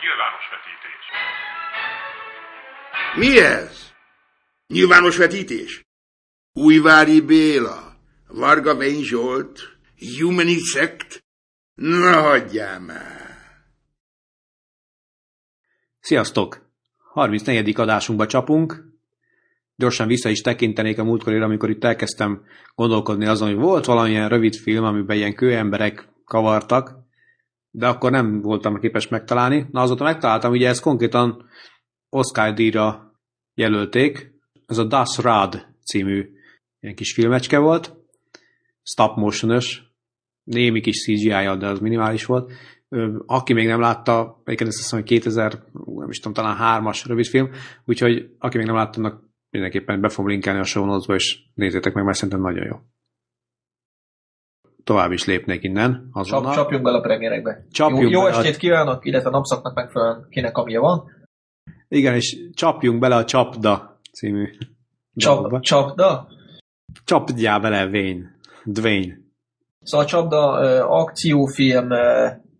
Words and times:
Nyilvános 0.00 0.44
vetítés. 0.50 1.04
Mi 3.16 3.40
ez? 3.40 3.92
Nyilvános 4.66 5.16
vetítés? 5.16 5.84
Újvári 6.52 7.20
Béla, 7.20 7.92
Varga 8.28 8.74
Vény 8.74 9.02
Zsolt, 9.02 9.60
Humani 10.18 10.58
Sect? 10.58 11.24
Na 11.74 12.20
hagyjál 12.20 12.80
már! 12.80 13.30
Sziasztok! 16.00 16.68
34. 17.12 17.80
adásunkba 17.80 18.26
csapunk. 18.26 18.84
Gyorsan 19.76 20.06
vissza 20.06 20.28
is 20.28 20.40
tekintenék 20.40 20.98
a 20.98 21.04
múltkorira, 21.04 21.44
amikor 21.44 21.70
itt 21.70 21.84
elkezdtem 21.84 22.44
gondolkodni 22.74 23.26
azon, 23.26 23.48
hogy 23.48 23.58
volt 23.58 23.84
valamilyen 23.84 24.28
rövid 24.28 24.54
film, 24.54 24.84
amiben 24.84 25.16
ilyen 25.16 25.34
kőemberek 25.34 26.08
kavartak, 26.24 26.99
de 27.70 27.88
akkor 27.88 28.10
nem 28.10 28.40
voltam 28.40 28.80
képes 28.80 29.08
megtalálni. 29.08 29.66
Na 29.70 29.80
azóta 29.80 30.04
megtaláltam, 30.04 30.50
ugye 30.52 30.68
ezt 30.68 30.82
konkrétan 30.82 31.48
Oscar 32.08 32.54
díjra 32.54 33.14
jelölték. 33.54 34.32
Ez 34.66 34.78
a 34.78 34.84
Das 34.84 35.18
Rad 35.18 35.66
című 35.84 36.30
ilyen 36.80 36.94
kis 36.94 37.12
filmecske 37.12 37.58
volt. 37.58 37.96
Stop 38.82 39.16
motionos, 39.16 39.82
némi 40.44 40.80
kis 40.80 41.02
CGI-jal, 41.02 41.56
de 41.56 41.66
az 41.66 41.78
minimális 41.78 42.24
volt. 42.24 42.52
Aki 43.26 43.52
még 43.52 43.66
nem 43.66 43.80
látta, 43.80 44.40
egyébként 44.44 44.70
ezt 44.70 44.78
hiszem, 44.78 44.98
hogy 44.98 45.08
2000, 45.08 45.64
nem 45.84 46.08
is 46.08 46.16
tudom, 46.16 46.32
talán 46.32 46.56
hármas 46.56 47.06
rövidfilm, 47.06 47.50
úgyhogy 47.84 48.34
aki 48.38 48.56
még 48.56 48.66
nem 48.66 48.74
látta, 48.74 48.98
annak 48.98 49.22
mindenképpen 49.50 50.00
be 50.00 50.08
fogom 50.08 50.30
linkelni 50.30 50.60
a 50.60 50.64
show 50.64 50.84
notes 50.84 51.16
és 51.16 51.38
nézzétek 51.54 51.94
meg, 51.94 52.04
mert 52.04 52.16
szerintem 52.16 52.40
nagyon 52.40 52.66
jó. 52.66 52.76
Tovább 54.84 55.12
is 55.12 55.24
lépnék 55.24 55.62
innen. 55.62 56.08
Azonnal. 56.12 56.44
Csap, 56.44 56.62
csapjunk 56.62 56.84
bele 56.84 56.96
a 56.96 57.00
premierekbe. 57.00 57.64
Csapjunk 57.70 58.02
jó, 58.02 58.20
jó 58.20 58.26
estét 58.26 58.54
a... 58.54 58.58
kívánok, 58.58 59.06
illetve 59.06 59.30
napszaknak 59.30 59.74
megfelelően 59.74 60.26
kinek 60.30 60.56
amilyen 60.56 60.80
van. 60.80 61.04
Igen, 61.88 62.14
és 62.14 62.38
csapjunk 62.54 63.00
bele 63.00 63.16
a 63.16 63.24
Csapda 63.24 64.00
című 64.12 64.48
Csap, 65.14 65.60
Csapda? 65.60 66.28
Csapdjál 67.04 67.60
bele, 67.60 67.86
Wayne. 67.86 68.38
Dwayne. 68.64 69.18
Szóval 69.80 70.06
a 70.06 70.08
Csapda 70.08 70.60
uh, 70.60 70.92
akciófilm 70.92 71.90
uh, 71.90 71.98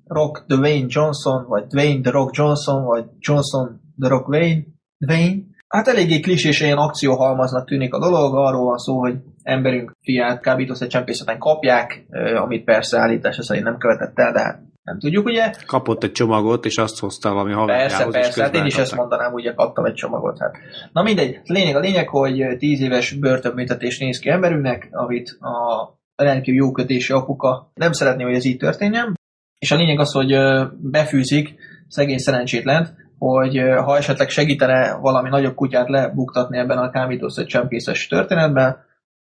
Rock 0.06 0.44
Dwayne 0.46 0.86
Johnson, 0.88 1.46
vagy 1.46 1.66
Dwayne 1.66 2.00
The 2.00 2.10
Rock 2.10 2.36
Johnson, 2.36 2.84
vagy 2.84 3.04
Johnson 3.18 3.80
The 3.98 4.08
Rock 4.08 4.28
Wayne. 4.28 4.62
Dwayne. 4.98 5.42
Hát 5.70 5.88
eléggé 5.88 6.20
klisés 6.20 6.60
ilyen 6.60 6.76
akcióhalmaznak 6.76 7.66
tűnik 7.66 7.94
a 7.94 7.98
dolog, 7.98 8.34
arról 8.34 8.64
van 8.64 8.78
szó, 8.78 8.98
hogy 8.98 9.14
emberünk 9.42 9.96
fiát 10.02 10.40
kábítószer 10.40 10.88
csempészeten 10.88 11.38
kapják, 11.38 12.06
amit 12.36 12.64
persze 12.64 12.98
állítása 12.98 13.42
szerint 13.42 13.64
nem 13.64 13.78
követett 13.78 14.18
el, 14.18 14.32
de 14.32 14.40
hát 14.40 14.60
nem 14.82 14.98
tudjuk, 14.98 15.26
ugye? 15.26 15.50
Kapott 15.66 16.02
egy 16.02 16.12
csomagot, 16.12 16.64
és 16.64 16.76
azt 16.78 16.98
hozta 16.98 17.32
valami 17.32 17.52
haverjához. 17.52 17.92
Persze, 17.92 18.20
persze, 18.20 18.42
hát 18.42 18.54
én 18.54 18.64
is 18.64 18.76
ezt 18.76 18.96
mondanám, 18.96 19.32
ugye 19.32 19.54
kaptam 19.54 19.84
egy 19.84 19.94
csomagot. 19.94 20.38
Hát. 20.38 20.56
Na 20.92 21.02
mindegy, 21.02 21.40
lényeg 21.44 21.76
a 21.76 21.80
lényeg, 21.80 22.08
hogy 22.08 22.56
10 22.58 22.80
éves 22.80 23.12
börtönbüntetés 23.12 23.98
néz 23.98 24.18
ki 24.18 24.28
emberünknek, 24.28 24.88
amit 24.90 25.38
a 25.40 26.22
rendkívül 26.22 26.60
jó 26.60 26.72
kötési 26.72 27.12
apuka 27.12 27.70
nem 27.74 27.92
szeretné, 27.92 28.22
hogy 28.22 28.34
ez 28.34 28.44
így 28.44 28.58
történjen, 28.58 29.18
és 29.58 29.70
a 29.70 29.76
lényeg 29.76 29.98
az, 29.98 30.12
hogy 30.12 30.34
befűzik 30.76 31.54
szegény 31.88 32.18
szerencsétlent, 32.18 32.94
hogy 33.20 33.56
ha 33.84 33.96
esetleg 33.96 34.28
segítene 34.28 34.96
valami 35.00 35.28
nagyobb 35.28 35.54
kutyát 35.54 35.88
lebuktatni 35.88 36.58
ebben 36.58 36.78
a 36.78 36.90
kábítószer 36.90 37.46
csempészes 37.46 38.06
történetben, 38.06 38.76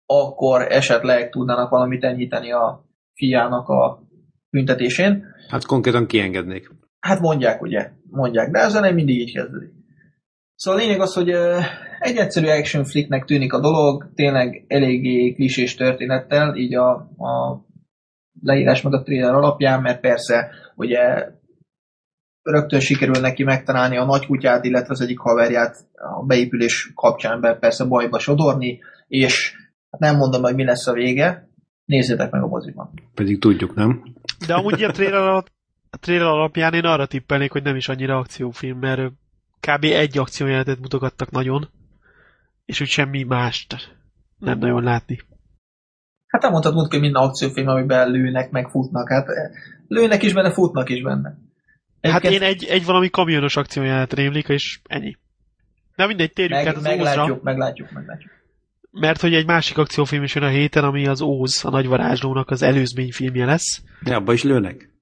akkor 0.07 0.63
esetleg 0.63 1.31
tudnának 1.31 1.71
valamit 1.71 2.05
enyhíteni 2.05 2.53
a 2.53 2.85
fiának 3.15 3.69
a 3.69 4.03
büntetésén. 4.51 5.25
Hát 5.49 5.67
konkrétan 5.67 6.07
kiengednék. 6.07 6.71
Hát 7.01 7.21
mondják, 7.21 7.63
ugye? 7.63 7.91
Mondják, 8.11 8.51
de 8.51 8.59
ezzel 8.59 8.81
nem 8.81 8.95
mindig 8.95 9.21
így 9.21 9.33
kezdődik. 9.33 9.73
Szóval 10.55 10.81
a 10.81 10.83
lényeg 10.83 11.01
az, 11.01 11.15
hogy 11.15 11.31
egy 11.99 12.17
egyszerű 12.17 12.47
action 12.47 12.85
flicknek 12.85 13.25
tűnik 13.25 13.53
a 13.53 13.61
dolog, 13.61 14.11
tényleg 14.15 14.65
eléggé 14.69 15.33
klisés 15.33 15.75
történettel, 15.75 16.57
így 16.57 16.75
a, 16.75 16.91
a 17.17 17.65
leírás 18.43 18.83
meg 18.83 18.93
a 18.93 19.03
trailer 19.03 19.35
alapján, 19.35 19.81
mert 19.81 20.01
persze 20.01 20.51
ugye 20.75 20.99
rögtön 22.51 22.81
sikerül 22.81 23.21
neki 23.21 23.43
megtalálni 23.43 23.97
a 23.97 24.05
nagy 24.05 24.27
kutyát, 24.27 24.65
illetve 24.65 24.93
az 24.93 25.01
egyik 25.01 25.19
haverját 25.19 25.77
a 25.95 26.25
beépülés 26.25 26.93
kapcsán 26.95 27.41
be 27.41 27.55
persze 27.55 27.85
bajba 27.85 28.19
sodorni, 28.19 28.81
és 29.09 29.53
hát 29.91 30.01
nem 30.01 30.17
mondom, 30.17 30.43
hogy 30.43 30.55
mi 30.55 30.65
lesz 30.65 30.87
a 30.87 30.93
vége, 30.93 31.49
nézzétek 31.85 32.31
meg 32.31 32.43
a 32.43 32.47
moziban. 32.47 32.91
Pedig 33.15 33.41
tudjuk, 33.41 33.75
nem? 33.75 34.03
De 34.47 34.55
amúgy 34.55 34.83
a 34.83 34.91
trailer, 34.91 35.21
alatt, 35.21 35.53
a 35.91 35.99
trailer 35.99 36.27
alapján 36.27 36.75
én 36.75 36.85
arra 36.85 37.07
tippelnék, 37.07 37.53
hogy 37.53 37.63
nem 37.63 37.77
is 37.77 37.89
annyira 37.89 38.19
akciófilm, 38.19 38.79
mert 38.79 39.13
kb. 39.61 39.85
egy 39.85 40.19
akciójelenetet 40.19 40.81
mutogattak 40.81 41.31
nagyon, 41.31 41.69
és 42.65 42.81
úgy 42.81 42.89
semmi 42.89 43.23
mást 43.23 43.97
nem 44.39 44.59
nagyon 44.59 44.83
látni. 44.83 45.19
Hát 46.27 46.43
nem 46.43 46.51
mondtad 46.51 46.75
múlt, 46.75 46.91
hogy 46.91 47.01
minden 47.01 47.23
akciófilm, 47.23 47.69
amiben 47.69 48.11
lőnek, 48.11 48.51
meg 48.51 48.69
futnak. 48.69 49.09
Hát 49.09 49.29
eh, 49.29 49.51
lőnek 49.89 50.23
is 50.23 50.33
benne, 50.33 50.53
futnak 50.53 50.89
is 50.89 51.03
benne. 51.03 51.39
Hát 52.01 52.25
én 52.25 52.43
egy, 52.43 52.65
egy 52.65 52.85
valami 52.85 53.09
kamionos 53.11 53.57
akcióját 53.57 54.13
rémlik, 54.13 54.49
és 54.49 54.81
ennyi. 54.85 55.17
De 55.97 56.07
mindegy, 56.07 56.33
térjünk 56.33 56.65
meg, 56.65 56.69
át 56.69 56.77
az 56.77 56.83
meglátjuk, 56.83 57.25
Ózra. 57.25 57.41
Meglátjuk, 57.43 57.91
meglátjuk. 57.91 58.33
Mert 58.91 59.21
hogy 59.21 59.35
egy 59.35 59.47
másik 59.47 59.79
akciófilm 59.79 60.23
is 60.23 60.35
jön 60.35 60.45
a 60.45 60.49
héten, 60.49 60.85
ami 60.85 61.07
az 61.07 61.21
Óz, 61.21 61.65
a 61.65 61.71
nagyvarázslónak 61.71 62.51
az 62.51 62.63
előzmény 62.63 63.13
filmje 63.13 63.45
lesz. 63.45 63.83
Ja, 64.05 64.17
abba 64.17 64.33
is 64.33 64.43
lőnek. 64.43 64.93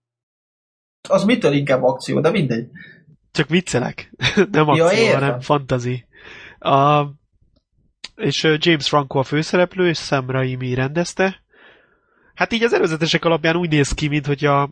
Az 1.09 1.25
mitől 1.25 1.53
inkább 1.53 1.83
akció, 1.83 2.21
de 2.21 2.31
mindegy. 2.31 2.69
Csak 3.33 3.49
viccelek. 3.49 4.13
Nem 4.51 4.69
akció, 4.69 5.05
ja, 5.05 5.15
hanem 5.15 5.41
fantazi. 5.41 6.07
A, 6.59 7.05
és 8.17 8.43
James 8.59 8.89
Franco 8.89 9.19
a 9.19 9.23
főszereplő, 9.23 9.89
és 9.89 9.99
Sam 9.99 10.31
Raimi 10.31 10.75
rendezte. 10.75 11.43
Hát 12.35 12.53
így 12.53 12.63
az 12.63 12.73
előzetesek 12.73 13.25
alapján 13.25 13.57
úgy 13.57 13.71
néz 13.71 13.93
ki, 13.93 14.09
mint 14.09 14.27
hogy 14.27 14.45
a 14.45 14.71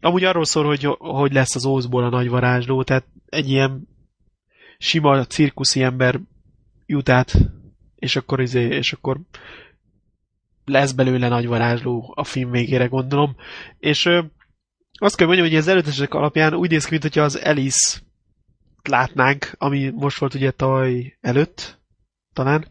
Amúgy 0.00 0.24
arról 0.24 0.44
szól, 0.44 0.64
hogy 0.64 0.84
hogy 0.98 1.32
lesz 1.32 1.54
az 1.54 1.64
Ózból 1.64 2.04
a 2.04 2.08
nagy 2.08 2.28
varázsló, 2.28 2.82
tehát 2.82 3.06
egy 3.26 3.48
ilyen 3.48 3.88
sima 4.78 5.24
cirkuszi 5.24 5.82
ember 5.82 6.20
jut 6.86 7.08
át, 7.08 7.34
és 7.94 8.16
akkor, 8.16 8.40
izé, 8.40 8.62
és 8.62 8.92
akkor 8.92 9.20
lesz 10.64 10.92
belőle 10.92 11.28
nagy 11.28 11.46
varázsló 11.46 12.12
a 12.16 12.24
film 12.24 12.50
végére, 12.50 12.86
gondolom. 12.86 13.36
És 13.78 14.04
ö, 14.04 14.22
azt 14.92 15.16
kell 15.16 15.26
mondjam, 15.26 15.48
hogy 15.48 15.56
az 15.56 15.68
előzetesek 15.68 16.14
alapján 16.14 16.54
úgy 16.54 16.70
néz 16.70 16.84
ki, 16.84 16.90
mint 16.90 17.02
hogyha 17.02 17.22
az 17.22 17.34
Alice 17.34 18.00
látnánk, 18.82 19.54
ami 19.58 19.88
most 19.88 20.18
volt 20.18 20.34
ugye 20.34 20.50
tavaly 20.50 21.16
előtt, 21.20 21.80
talán, 22.32 22.68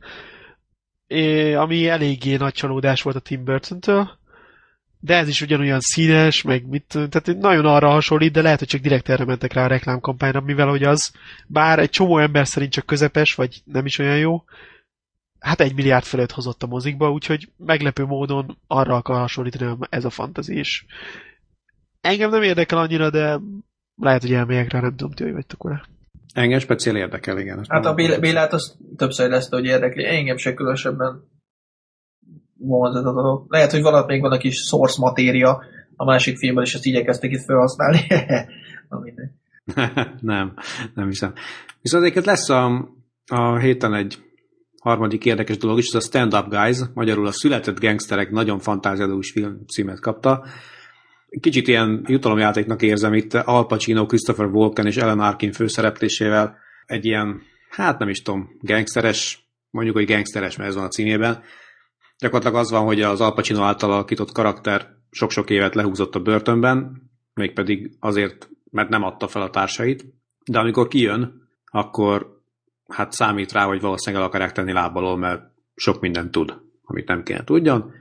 é, 1.08 1.54
ami 1.54 1.88
eléggé 1.88 2.36
nagy 2.36 2.54
csalódás 2.54 3.02
volt 3.02 3.16
a 3.16 3.20
Tim 3.20 3.44
Burton-től, 3.44 4.17
de 5.00 5.16
ez 5.16 5.28
is 5.28 5.42
ugyanolyan 5.42 5.80
színes, 5.80 6.42
meg 6.42 6.68
mit, 6.68 6.86
tehát 6.88 7.36
nagyon 7.40 7.66
arra 7.66 7.90
hasonlít, 7.90 8.32
de 8.32 8.42
lehet, 8.42 8.60
hogy 8.60 8.68
csak 8.68 8.82
direkt 8.82 9.10
erre 9.10 9.26
mentek 9.26 9.54
rá 9.54 9.64
a 9.64 9.68
reklámkampányra, 9.68 10.42
mivel 10.42 10.68
hogy 10.68 10.84
az, 10.84 11.12
bár 11.48 11.80
egy 11.80 11.90
csomó 11.90 12.18
ember 12.18 12.48
szerint 12.48 12.72
csak 12.72 12.86
közepes, 12.86 13.36
vagy 13.36 13.62
nem 13.66 13.86
is 13.86 14.00
olyan 14.00 14.18
jó, 14.18 14.44
hát 15.40 15.62
egy 15.62 15.76
milliárd 15.76 16.06
fölött 16.06 16.32
hozott 16.32 16.64
a 16.64 16.68
mozikba, 16.68 17.12
úgyhogy 17.12 17.50
meglepő 17.58 18.04
módon 18.04 18.58
arra 18.68 18.96
akar 18.96 19.18
hasonlítani 19.18 19.78
ez 19.90 20.06
a 20.06 20.10
fantazi 20.10 20.60
is. 20.60 20.86
Engem 22.02 22.30
nem 22.30 22.42
érdekel 22.42 22.78
annyira, 22.78 23.10
de 23.10 23.40
lehet, 23.96 24.22
hogy 24.22 24.34
elmegyek 24.34 24.72
rá, 24.72 24.80
nem 24.80 24.96
tudom, 24.96 25.12
ti 25.12 25.24
hogy 25.24 25.34
vagytok 25.34 25.64
vele. 25.64 25.84
Engem 26.34 26.60
speciál 26.60 26.96
érdekel, 26.96 27.38
igen. 27.38 27.66
Hát 27.68 27.86
a 27.86 27.94
Bélát 27.94 28.54
az 28.54 28.78
többször 28.96 29.30
lesz, 29.30 29.50
hogy 29.50 29.66
érdekli. 29.66 30.06
Engem 30.06 30.38
se 30.38 30.54
különösebben 30.54 31.24
vonzat 32.60 33.06
a 33.06 33.14
dolog. 33.14 33.46
Lehet, 33.48 33.72
hogy 33.72 33.82
valahogy 33.82 34.08
még 34.08 34.22
van 34.22 34.32
a 34.32 34.38
kis 34.38 34.56
source 34.56 34.98
matéria 35.00 35.64
a 35.96 36.06
másik 36.06 36.38
filmben, 36.38 36.64
és 36.64 36.74
ezt 36.74 36.86
igyekeztek 36.86 37.32
itt 37.32 37.44
felhasználni. 37.46 38.00
Na 38.90 39.00
mindegy. 39.00 39.30
nem, 40.22 40.54
nem 40.94 41.08
hiszem. 41.08 41.34
Viszont 41.82 42.04
egyébként 42.04 42.26
lesz 42.26 42.50
a, 42.50 42.90
a 43.28 43.58
héten 43.58 43.94
egy 43.94 44.18
harmadik 44.82 45.26
érdekes 45.26 45.58
dolog 45.58 45.78
is, 45.78 45.88
ez 45.88 45.94
a 45.94 46.00
Stand 46.00 46.34
Up 46.34 46.50
Guys, 46.50 46.78
magyarul 46.94 47.28
a 47.28 47.32
Született 47.32 47.80
Gangsterek 47.80 48.32
nagyon 48.32 48.60
fantáziadós 48.60 49.32
film 49.32 49.66
címet 49.68 50.00
kapta. 50.00 50.46
Kicsit 51.40 51.68
ilyen 51.68 52.06
jutalomjátéknak 52.08 52.82
érzem 52.82 53.14
itt 53.14 53.34
Al 53.34 53.66
Pacino, 53.66 54.06
Christopher 54.06 54.46
Walken 54.46 54.86
és 54.86 54.98
Ellen 54.98 55.20
Arkin 55.20 55.52
főszereplésével 55.52 56.58
egy 56.86 57.06
ilyen, 57.06 57.42
hát 57.70 58.00
nem 58.00 58.10
is 58.10 58.22
tudom, 58.22 58.50
gangsteres, 58.60 59.50
mondjuk, 59.70 59.96
hogy 59.96 60.06
gangsteres, 60.06 60.56
mert 60.56 60.70
ez 60.70 60.76
van 60.76 60.86
a 60.86 60.88
címében, 60.88 61.44
Gyakorlatilag 62.20 62.60
az 62.60 62.72
van, 62.72 62.86
hogy 62.86 63.02
az 63.02 63.22
Al 63.22 63.34
Pacino 63.34 63.62
által 63.62 63.92
alakított 63.92 64.32
karakter 64.32 64.96
sok-sok 65.12 65.50
évet 65.50 65.76
lehúzott 65.76 66.16
a 66.16 66.20
börtönben, 66.20 67.02
mégpedig 67.34 67.96
azért, 68.00 68.50
mert 68.72 68.90
nem 68.90 69.04
adta 69.04 69.28
fel 69.28 69.42
a 69.42 69.50
társait, 69.50 70.06
de 70.46 70.60
amikor 70.60 70.88
kijön, 70.88 71.50
akkor 71.66 72.42
hát 72.88 73.12
számít 73.12 73.52
rá, 73.52 73.66
hogy 73.66 73.82
valószínűleg 73.82 74.22
el 74.22 74.30
akarják 74.30 74.52
tenni 74.52 74.72
lábalól, 74.72 75.18
mert 75.18 75.42
sok 75.76 76.00
mindent 76.00 76.32
tud, 76.32 76.62
amit 76.84 77.08
nem 77.08 77.24
kéne 77.24 77.44
tudjon. 77.44 77.92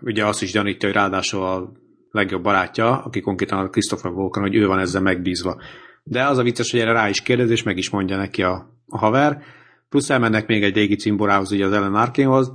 Ugye 0.00 0.26
azt 0.26 0.42
is 0.42 0.52
gyanítja, 0.52 0.88
hogy 0.88 0.96
ráadásul 0.96 1.42
a 1.42 1.72
legjobb 2.10 2.42
barátja, 2.42 3.02
aki 3.02 3.20
konkrétan 3.20 3.58
a 3.58 3.68
Christopher 3.68 4.10
Walken, 4.10 4.42
hogy 4.42 4.54
ő 4.54 4.66
van 4.66 4.78
ezzel 4.78 5.02
megbízva, 5.02 5.60
de 6.02 6.24
az 6.24 6.38
a 6.38 6.42
vicces, 6.42 6.70
hogy 6.70 6.80
erre 6.80 6.92
rá 6.92 7.08
is 7.08 7.22
kérdez, 7.22 7.50
és 7.50 7.62
meg 7.62 7.76
is 7.76 7.90
mondja 7.90 8.16
neki 8.16 8.42
a, 8.42 8.76
a 8.88 8.98
haver. 8.98 9.42
Plusz 9.88 10.10
elmennek 10.10 10.46
még 10.46 10.62
egy 10.62 10.74
régi 10.74 10.96
cimborához, 10.96 11.52
ugye 11.52 11.64
az 11.64 11.72
Ellen 11.72 11.94
Arkinhoz, 11.94 12.52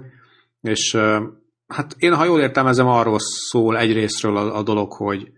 és 0.67 0.97
hát 1.67 1.95
én, 1.97 2.15
ha 2.15 2.25
jól 2.25 2.39
értelmezem, 2.39 2.87
arról 2.87 3.19
szól 3.19 3.77
egyrésztről 3.77 4.37
a, 4.37 4.57
a 4.57 4.63
dolog, 4.63 4.93
hogy, 4.93 5.31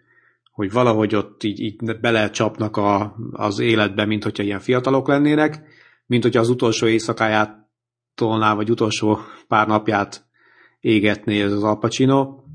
hogy 0.52 0.72
valahogy 0.72 1.16
ott 1.16 1.44
így, 1.44 1.60
így 1.60 2.00
belecsapnak 2.00 2.78
a, 2.78 3.16
az 3.32 3.60
életbe, 3.60 4.06
mint 4.06 4.24
hogyha 4.24 4.44
ilyen 4.44 4.60
fiatalok 4.60 5.08
lennének, 5.08 5.64
mint 6.06 6.24
hogyha 6.24 6.40
az 6.40 6.50
utolsó 6.50 6.88
éjszakáját 6.88 7.70
tolná, 8.16 8.54
vagy 8.54 8.70
utolsó 8.70 9.20
pár 9.48 9.68
napját 9.68 10.26
égetné 10.80 11.42
ez 11.42 11.52
az 11.52 11.64
Al. 11.64 12.48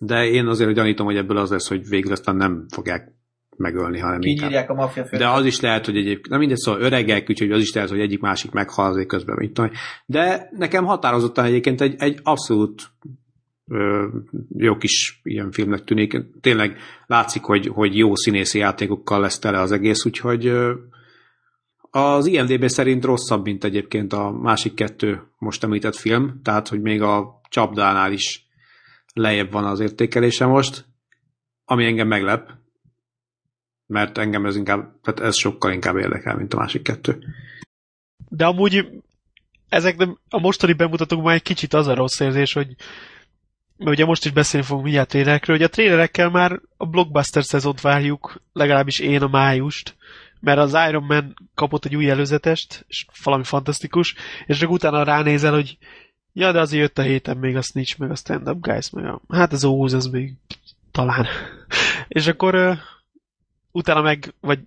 De 0.00 0.26
én 0.26 0.46
azért 0.46 0.74
gyanítom, 0.74 1.06
hogy 1.06 1.16
ebből 1.16 1.36
az 1.36 1.50
lesz, 1.50 1.68
hogy 1.68 1.88
végül 1.88 2.12
aztán 2.12 2.36
nem 2.36 2.66
fogják 2.68 3.15
megölni, 3.58 3.98
hanem 3.98 4.20
Kinyírják 4.20 4.70
a 4.70 4.74
maffia 4.74 5.04
főt. 5.04 5.20
De 5.20 5.28
az 5.28 5.44
is 5.44 5.60
lehet, 5.60 5.84
hogy 5.84 5.96
egyébként, 5.96 6.28
nem 6.28 6.38
mindegy, 6.38 6.58
szóval 6.58 6.80
öregek, 6.80 7.30
úgyhogy 7.30 7.50
az 7.50 7.60
is 7.60 7.72
lehet, 7.72 7.90
hogy 7.90 8.00
egyik 8.00 8.20
másik 8.20 8.50
meghal 8.50 8.86
azért 8.86 9.08
közben, 9.08 9.36
mit 9.38 9.52
tudom. 9.52 9.70
De 10.06 10.48
nekem 10.56 10.84
határozottan 10.84 11.44
egyébként 11.44 11.80
egy, 11.80 11.94
egy 11.98 12.18
abszolút 12.22 12.82
ö, 13.68 14.06
jó 14.56 14.76
kis 14.76 15.20
ilyen 15.22 15.50
filmnek 15.50 15.84
tűnik. 15.84 16.16
Tényleg 16.40 16.76
látszik, 17.06 17.42
hogy, 17.42 17.66
hogy 17.66 17.96
jó 17.96 18.14
színészi 18.14 18.58
játékokkal 18.58 19.20
lesz 19.20 19.38
tele 19.38 19.60
az 19.60 19.72
egész, 19.72 20.04
úgyhogy 20.04 20.46
ö, 20.46 20.72
az 21.90 22.26
IMDB 22.26 22.68
szerint 22.68 23.04
rosszabb, 23.04 23.44
mint 23.44 23.64
egyébként 23.64 24.12
a 24.12 24.30
másik 24.30 24.74
kettő 24.74 25.22
most 25.38 25.64
említett 25.64 25.96
film, 25.96 26.40
tehát 26.42 26.68
hogy 26.68 26.80
még 26.80 27.02
a 27.02 27.40
csapdánál 27.48 28.12
is 28.12 28.46
lejjebb 29.14 29.52
van 29.52 29.64
az 29.64 29.80
értékelése 29.80 30.46
most, 30.46 30.84
ami 31.64 31.84
engem 31.84 32.08
meglep, 32.08 32.50
mert 33.86 34.18
engem 34.18 34.46
ez 34.46 34.56
inkább, 34.56 35.00
tehát 35.02 35.20
ez 35.20 35.36
sokkal 35.36 35.72
inkább 35.72 35.96
érdekel, 35.96 36.36
mint 36.36 36.54
a 36.54 36.58
másik 36.58 36.82
kettő. 36.82 37.18
De 38.28 38.44
amúgy 38.44 38.88
ezek 39.68 39.96
nem, 39.96 40.18
a 40.30 40.38
mostani 40.38 40.72
bemutatók 40.72 41.22
már 41.22 41.34
egy 41.34 41.42
kicsit 41.42 41.74
az 41.74 41.86
a 41.86 41.94
rossz 41.94 42.20
érzés, 42.20 42.52
hogy 42.52 42.76
mert 43.76 43.90
ugye 43.90 44.04
most 44.04 44.24
is 44.24 44.30
beszélni 44.30 44.66
fogunk 44.66 44.84
mindjárt 44.84 45.08
trélerekről, 45.08 45.56
hogy 45.56 45.64
a 45.64 45.68
trélerekkel 45.68 46.30
már 46.30 46.60
a 46.76 46.86
blockbuster 46.86 47.44
szezont 47.44 47.80
várjuk, 47.80 48.42
legalábbis 48.52 48.98
én 48.98 49.22
a 49.22 49.28
májust, 49.28 49.96
mert 50.40 50.58
az 50.58 50.76
Iron 50.88 51.02
Man 51.02 51.34
kapott 51.54 51.84
egy 51.84 51.96
új 51.96 52.10
előzetest, 52.10 52.84
és 52.88 53.06
valami 53.22 53.44
fantasztikus, 53.44 54.14
és 54.46 54.58
csak 54.58 54.70
utána 54.70 55.02
ránézel, 55.02 55.52
hogy 55.52 55.78
ja, 56.32 56.52
de 56.52 56.60
azért 56.60 56.82
jött 56.82 56.98
a 56.98 57.02
héten 57.02 57.36
még 57.36 57.56
a 57.56 57.62
Snitch, 57.62 57.98
meg 57.98 58.10
a 58.10 58.14
Stand 58.14 58.48
Up 58.48 58.60
Guys, 58.60 58.90
meg 58.90 59.04
a, 59.04 59.20
hát 59.28 59.52
az 59.52 59.64
Óz, 59.64 59.92
az 59.92 60.06
még 60.06 60.32
talán. 60.90 61.26
és 62.08 62.26
akkor 62.26 62.78
utána 63.76 64.02
meg, 64.02 64.34
vagy 64.40 64.58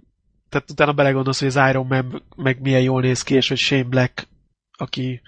tehát 0.50 0.72
utána 0.72 0.94
belegondolsz, 0.94 1.40
hogy 1.40 1.48
az 1.48 1.70
Iron 1.70 1.86
Man 1.88 2.24
meg 2.36 2.62
milyen 2.62 2.82
jól 2.82 3.02
néz 3.02 3.22
ki, 3.22 3.36
és 3.36 3.48
hogy 3.48 3.58
Shane 3.58 3.84
Black, 3.84 4.28
aki 4.78 5.22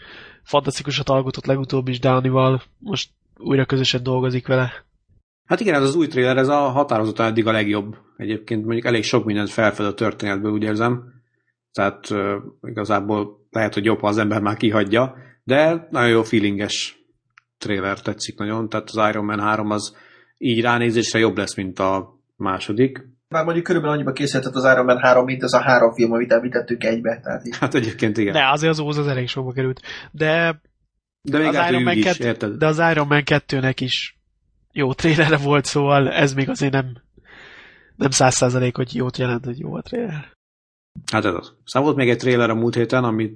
fantasztikusat 0.44 1.10
alkotott 1.10 1.46
legutóbb 1.46 1.88
is 1.88 2.00
Dánival, 2.00 2.62
most 2.80 3.10
újra 3.38 3.66
közösen 3.66 4.04
dolgozik 4.04 4.48
vele. 4.48 4.86
Hát 5.46 5.60
igen, 5.60 5.74
ez 5.74 5.82
az 5.82 5.96
új 5.96 6.08
trailer, 6.08 6.38
ez 6.38 6.48
a 6.48 6.70
határozottan 6.70 7.26
eddig 7.26 7.48
a 7.48 7.52
legjobb. 7.52 7.98
Egyébként 8.18 8.64
mondjuk 8.64 8.86
elég 8.86 9.04
sok 9.04 9.26
mindent 9.26 9.50
felfed 9.50 9.86
a 9.86 9.94
történetből, 9.94 10.52
úgy 10.52 10.64
érzem. 10.64 11.14
Tehát 11.72 12.10
uh, 12.10 12.36
igazából 12.62 13.48
lehet, 13.50 13.74
hogy 13.74 13.86
jobb, 13.86 14.00
ha 14.00 14.08
az 14.08 14.18
ember 14.18 14.42
már 14.42 14.58
kihagyja, 14.58 15.16
de 15.44 15.88
nagyon 15.90 16.10
jó 16.10 16.24
feelinges 16.24 17.00
trailer 17.58 18.02
tetszik 18.02 18.38
nagyon, 18.38 18.70
tehát 18.70 18.90
az 18.90 19.10
Iron 19.10 19.26
Man 19.26 19.40
3 19.40 19.70
az 19.70 19.96
így 20.38 20.62
ránézésre 20.62 21.20
jobb 21.20 21.38
lesz, 21.38 21.56
mint 21.56 21.80
a 21.80 22.20
második. 22.36 23.10
Már 23.32 23.44
mondjuk 23.44 23.66
körülbelül 23.66 23.96
annyiba 23.96 24.12
készített 24.12 24.56
az 24.56 24.64
Iron 24.64 24.86
Man 24.86 24.98
3, 24.98 25.26
mint 25.26 25.44
az 25.44 25.54
a 25.54 25.62
három 25.62 25.94
film, 25.94 26.12
amit 26.12 26.32
említettük 26.32 26.84
egybe. 26.84 27.20
Tehát 27.24 27.46
így. 27.46 27.58
Hát 27.58 27.74
egyébként 27.74 28.18
igen. 28.18 28.34
De 28.34 28.50
azért 28.50 28.72
az 28.72 28.80
óz 28.80 28.98
az 28.98 29.08
elég 29.08 29.28
sokba 29.28 29.52
került. 29.52 29.82
De, 30.12 30.62
de, 31.22 31.38
még 31.38 31.48
az 31.48 31.70
Iron 31.70 31.84
Man 31.84 31.98
is, 31.98 32.04
2, 32.04 32.24
érted? 32.24 32.52
de 32.58 32.66
az 32.66 32.82
Iron 32.92 33.08
Man 33.08 33.24
2-nek 33.26 33.76
is 33.78 34.20
jó 34.72 34.94
trailerre 34.94 35.38
volt, 35.38 35.66
szóval 35.66 36.10
ez 36.10 36.34
még 36.34 36.50
azért 36.50 36.74
nem 36.74 37.02
nem 38.02 38.10
száz 38.10 38.36
százalék, 38.36 38.76
hogy 38.76 38.96
jót 38.96 39.18
jelent, 39.18 39.46
hogy 39.46 39.60
jó 39.60 39.76
a 39.76 39.82
trailer. 39.82 40.32
Hát 41.12 41.26
ez 41.26 41.34
az. 41.34 41.54
Szóval 41.64 41.88
volt 41.88 41.96
még 41.96 42.10
egy 42.10 42.18
trailer 42.18 42.50
a 42.50 42.56
múlt 42.56 42.76
héten, 42.76 43.04
ami 43.04 43.32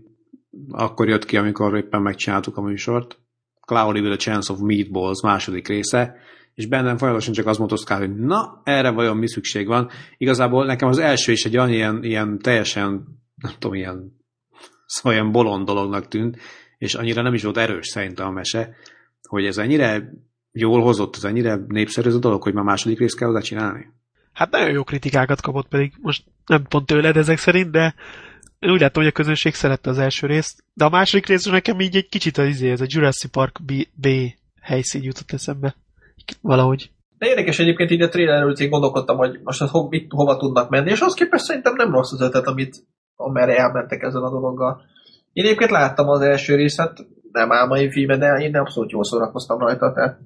akkor 0.70 1.08
jött 1.08 1.26
ki, 1.26 1.38
amikor 1.38 1.78
éppen 1.78 2.02
megcsináltuk 2.02 2.58
a 2.58 2.62
műsort. 2.62 3.20
Cloudy 3.68 4.00
with 4.00 4.14
a 4.14 4.18
Chance 4.18 4.54
of 4.54 4.60
Meatballs 4.60 5.22
második 5.22 5.68
része, 5.68 6.16
és 6.56 6.68
bennem 6.68 6.98
folyamatosan 6.98 7.34
csak 7.34 7.46
az 7.46 7.58
motoszkál, 7.58 8.00
hogy 8.00 8.16
na, 8.16 8.62
erre 8.64 8.90
vajon 8.90 9.18
mi 9.18 9.28
szükség 9.28 9.68
van. 9.68 9.90
Igazából 10.18 10.66
nekem 10.66 10.88
az 10.88 10.98
első 10.98 11.32
is 11.32 11.46
egy 11.46 11.58
olyan 11.58 11.70
ilyen, 11.70 12.04
ilyen 12.04 12.40
teljesen, 12.40 12.90
nem 13.36 13.52
tudom, 13.60 13.76
ilyen, 13.76 14.12
szóval 14.86 15.14
ilyen 15.14 15.32
bolond 15.32 15.66
dolognak 15.66 16.08
tűnt, 16.08 16.38
és 16.78 16.94
annyira 16.94 17.22
nem 17.22 17.34
is 17.34 17.44
volt 17.44 17.58
erős 17.58 17.88
szerintem 17.88 18.28
a 18.28 18.32
mese, 18.32 18.76
hogy 19.22 19.46
ez 19.46 19.58
ennyire 19.58 20.12
jól 20.52 20.82
hozott, 20.82 21.16
ez 21.16 21.24
ennyire 21.24 21.60
népszerű 21.68 22.08
ez 22.08 22.16
a 22.16 22.20
dolog, 22.20 22.44
hogy 22.44 22.54
már 22.54 22.64
második 22.64 23.00
részt 23.00 23.18
kell 23.18 23.30
oda 23.30 23.42
csinálni. 23.42 23.94
Hát 24.34 24.52
nagyon 24.52 24.72
jó 24.72 24.84
kritikákat 24.84 25.42
kapott 25.42 25.68
pedig, 25.68 25.94
most 26.02 26.24
nem 26.46 26.64
pont 26.64 26.86
tőled 26.86 27.18
ezek 27.18 27.38
szerint, 27.38 27.72
de 27.72 27.96
én 28.60 28.72
úgy 28.72 28.80
látom, 28.80 29.04
hogy 29.04 29.12
a 29.12 29.16
közönség 29.16 29.54
szerette 29.54 29.90
az 29.90 29.98
első 29.98 30.28
részt, 30.28 30.64
de 30.74 30.86
a 30.86 30.90
második 30.90 31.26
részről 31.26 31.54
nekem 31.54 31.80
így 31.80 31.96
egy 31.96 32.10
kicsit 32.10 32.38
az 32.38 32.48
izé, 32.48 32.72
ez 32.72 32.82
a 32.82 32.86
Jurassic 32.88 33.32
Park 33.32 33.64
B, 33.64 33.72
B 33.94 34.08
helyszín 34.62 35.04
jutott 35.04 35.32
eszembe. 35.32 35.76
Valahogy. 36.42 36.90
De 37.18 37.28
érdekes 37.28 37.60
egyébként 37.60 37.92
így 37.92 38.02
a 38.02 38.10
trailerről 38.10 38.54
én 38.60 38.70
gondolkodtam, 38.70 39.18
hogy 39.18 39.40
most 39.44 39.62
az 39.62 39.70
ho, 39.70 39.88
mit, 39.88 40.12
hova 40.12 40.38
tudnak 40.38 40.70
menni, 40.70 40.90
és 40.90 41.02
az 41.02 41.14
képest 41.14 41.44
szerintem 41.44 41.74
nem 41.76 41.92
rossz 41.92 42.12
az 42.12 42.22
ötlet, 42.22 42.48
amit 42.48 42.84
amerre 43.16 43.58
elmentek 43.58 44.02
ezzel 44.02 44.24
a 44.24 44.30
dologgal. 44.30 44.82
Én 45.34 45.46
egyébként 45.46 45.72
láttam 45.72 46.10
az 46.10 46.22
első 46.22 46.56
részt, 46.56 46.94
nem 47.32 47.52
álmai 47.52 47.92
filme, 47.92 48.18
de 48.18 48.38
én 48.42 48.56
abszolút 48.56 48.92
jól 48.92 49.04
szórakoztam 49.04 49.60
rajta, 49.60 49.94
tehát 49.94 50.20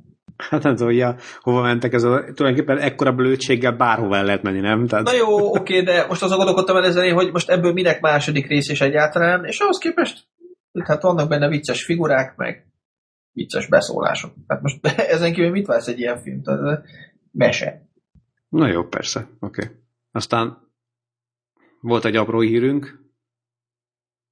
Hát 0.50 0.64
nem 0.64 0.76
tudom, 0.76 0.94
hogy 0.94 1.16
hova 1.42 1.62
mentek, 1.62 1.94
ez 1.94 2.04
a, 2.04 2.24
tulajdonképpen 2.34 2.78
ekkora 2.78 3.12
blödséggel 3.12 3.72
bárhova 3.72 4.16
el 4.16 4.26
lehet 4.26 4.42
menni, 4.42 4.60
nem? 4.60 4.88
Tehát... 4.88 5.06
Na 5.06 5.14
jó, 5.14 5.56
oké, 5.56 5.82
de 5.82 6.06
most 6.08 6.24
azon 6.24 6.38
gondolkodtam 6.38 6.76
el 6.76 6.86
ezzel, 6.86 7.14
hogy 7.14 7.32
most 7.32 7.50
ebből 7.50 7.74
minek 7.74 8.02
második 8.02 8.48
rész 8.48 8.70
is 8.70 8.82
egyáltalán, 8.82 9.46
és 9.46 9.60
ahhoz 9.60 9.78
képest 9.78 10.28
hát 10.84 11.02
vannak 11.02 11.30
benne 11.30 11.48
vicces 11.48 11.84
figurák, 11.84 12.34
meg 12.36 12.69
vicces 13.34 13.68
beszólások. 13.68 14.34
Hát 14.48 14.62
most 14.62 14.86
ezen 15.16 15.34
kívül 15.34 15.52
mit 15.52 15.66
vársz 15.66 15.88
egy 15.88 16.00
ilyen 16.00 16.22
film? 16.22 16.42
Tehát 16.42 16.86
mese. 17.32 17.88
Na 18.50 18.68
jó, 18.68 18.84
persze, 18.84 19.28
oké. 19.40 19.64
Okay. 19.64 19.76
Aztán 20.12 20.58
volt 21.82 22.06
egy 22.06 22.16
apró 22.16 22.40
hírünk, 22.40 23.04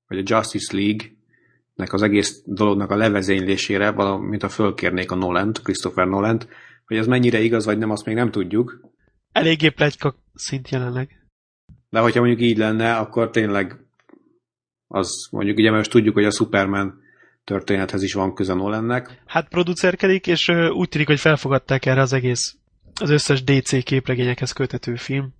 hogy 0.07 0.17
a 0.17 0.23
Justice 0.25 0.77
League 0.77 1.15
nek 1.73 1.93
az 1.93 2.01
egész 2.01 2.41
dolognak 2.45 2.91
a 2.91 2.95
levezénylésére, 2.95 3.91
valamint 3.91 4.43
a 4.43 4.49
fölkérnék 4.49 5.11
a 5.11 5.15
Nolent, 5.15 5.61
Christopher 5.61 6.07
Nolent, 6.07 6.47
hogy 6.85 6.97
ez 6.97 7.07
mennyire 7.07 7.39
igaz 7.39 7.65
vagy 7.65 7.77
nem, 7.77 7.89
azt 7.89 8.05
még 8.05 8.15
nem 8.15 8.31
tudjuk. 8.31 8.79
Eléggé 9.31 9.69
plegyka 9.69 10.15
szint 10.33 10.69
jelenleg. 10.69 11.27
De 11.89 11.99
hogyha 11.99 12.19
mondjuk 12.19 12.41
így 12.41 12.57
lenne, 12.57 12.95
akkor 12.95 13.29
tényleg 13.29 13.85
az 14.87 15.27
mondjuk 15.31 15.57
ugye 15.57 15.71
most 15.71 15.91
tudjuk, 15.91 16.13
hogy 16.13 16.25
a 16.25 16.31
Superman 16.31 17.01
történethez 17.47 18.03
is 18.03 18.13
van 18.13 18.33
köze 18.33 18.53
Nolannek. 18.53 19.21
Hát 19.25 19.47
producerkedik, 19.47 20.27
és 20.27 20.47
úgy 20.69 20.89
tűnik, 20.89 21.07
hogy 21.07 21.19
felfogadták 21.19 21.85
erre 21.85 22.01
az 22.01 22.13
egész, 22.13 22.55
az 23.01 23.09
összes 23.09 23.43
DC 23.43 23.83
képregényekhez 23.83 24.51
kötető 24.51 24.95
film 24.95 25.33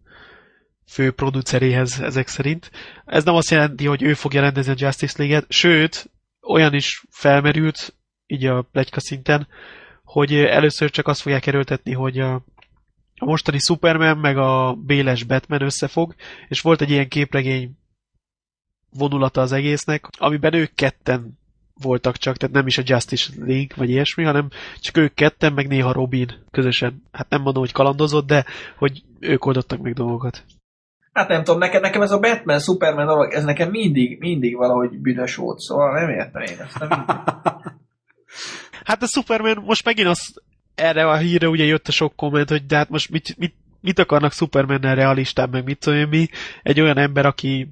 fő 0.86 1.12
produceréhez 1.12 2.00
ezek 2.00 2.28
szerint. 2.28 2.72
Ez 3.06 3.24
nem 3.24 3.36
azt 3.36 3.50
jelenti, 3.50 3.86
hogy 3.86 4.04
ő 4.04 4.14
fogja 4.14 4.42
rendezni 4.42 4.72
a 4.72 4.76
Justice 4.78 5.16
League-et, 5.18 5.46
sőt, 5.52 6.10
olyan 6.42 6.74
is 6.74 7.04
felmerült, 7.10 7.96
így 8.26 8.46
a 8.46 8.62
plegyka 8.62 9.00
szinten, 9.00 9.48
hogy 10.04 10.34
először 10.34 10.90
csak 10.90 11.08
azt 11.08 11.22
fogják 11.22 11.46
erőltetni, 11.46 11.94
hogy 11.94 12.20
a, 12.20 12.34
a 13.16 13.26
mostani 13.26 13.60
Superman 13.60 14.18
meg 14.18 14.38
a 14.38 14.74
Béles 14.86 15.24
Batman 15.24 15.62
összefog, 15.62 16.16
és 16.48 16.62
volt 16.62 16.82
egy 16.82 16.90
ilyen 16.90 17.08
képregény 17.08 17.78
vonulata 18.90 19.42
az 19.42 19.52
egésznek, 19.52 20.08
amiben 20.18 20.54
ők 20.54 20.74
ketten 20.74 21.38
voltak 21.82 22.18
csak, 22.18 22.38
tehát 22.38 22.56
nem 22.56 22.68
is 22.68 22.78
a 22.78 22.84
Justice 22.86 23.32
League 23.38 23.76
vagy 23.76 23.90
ilyesmi, 23.90 24.24
hanem 24.24 24.50
csak 24.80 24.98
ők 24.98 25.14
ketten, 25.14 25.54
meg 25.54 25.68
néha 25.68 25.92
Robin 25.92 26.32
közösen. 26.52 27.04
Hát 27.12 27.30
nem 27.30 27.42
mondom, 27.42 27.64
hogy 27.64 27.72
kalandozott, 27.72 28.28
de 28.28 28.46
hogy 28.78 29.04
ők 29.20 29.46
oldottak 29.46 29.82
meg 29.82 29.94
dolgokat. 29.94 30.44
Hát 31.14 31.28
nem 31.28 31.44
tudom, 31.44 31.60
nekem, 31.60 31.82
nekem 31.82 32.02
ez 32.02 32.12
a 32.12 32.20
Batman, 32.20 32.60
Superman 32.60 33.06
dolog, 33.06 33.34
ez 33.34 33.44
nekem 33.44 33.70
mindig, 33.70 34.20
mindig 34.20 34.56
valahogy 34.56 35.00
büdös 35.00 35.36
volt, 35.36 35.60
szóval 35.60 36.00
nem 36.00 36.10
értem 36.10 36.42
én 36.42 36.60
ezt. 36.60 36.80
Nem 36.80 36.90
hát 38.84 39.02
a 39.02 39.08
Superman 39.08 39.64
most 39.66 39.86
megint 39.86 40.08
az 40.08 40.42
erre 40.76 41.10
a 41.10 41.16
hírre 41.16 41.50
ugye 41.50 41.64
jött 41.64 41.88
a 41.88 41.92
sok 41.92 42.16
komment, 42.16 42.50
hogy 42.50 42.66
de 42.66 42.76
hát 42.76 42.90
most 42.90 43.10
mit, 43.10 43.38
mit, 43.38 43.54
mit 43.82 44.00
akarnak 44.00 44.32
Superman-nel 44.32 44.96
realistán, 44.96 45.50
meg 45.50 45.64
mit 45.64 45.80
tudom 45.80 46.10
mi, 46.10 46.28
egy 46.64 46.82
olyan 46.82 46.98
ember, 46.98 47.26
aki 47.26 47.68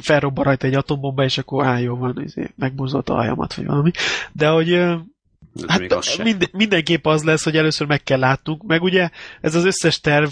felrobban 0.00 0.44
rajta 0.44 0.66
egy 0.66 0.74
atombomba, 0.74 1.24
és 1.24 1.38
akkor 1.38 1.64
á, 1.64 1.78
jó 1.78 1.96
van, 1.96 2.22
izé, 2.24 2.50
megmozzott 2.56 3.08
a 3.08 3.14
hajamat, 3.14 3.54
vagy 3.54 3.66
valami. 3.66 3.90
De 4.32 4.48
hogy 4.48 4.74
hát 5.66 6.22
mind, 6.22 6.48
mindenképp 6.52 7.06
az 7.06 7.22
lesz, 7.22 7.44
hogy 7.44 7.56
először 7.56 7.86
meg 7.86 8.02
kell 8.02 8.18
látnunk, 8.18 8.62
meg 8.66 8.82
ugye 8.82 9.10
ez 9.40 9.54
az 9.54 9.64
összes 9.64 10.00
terv 10.00 10.28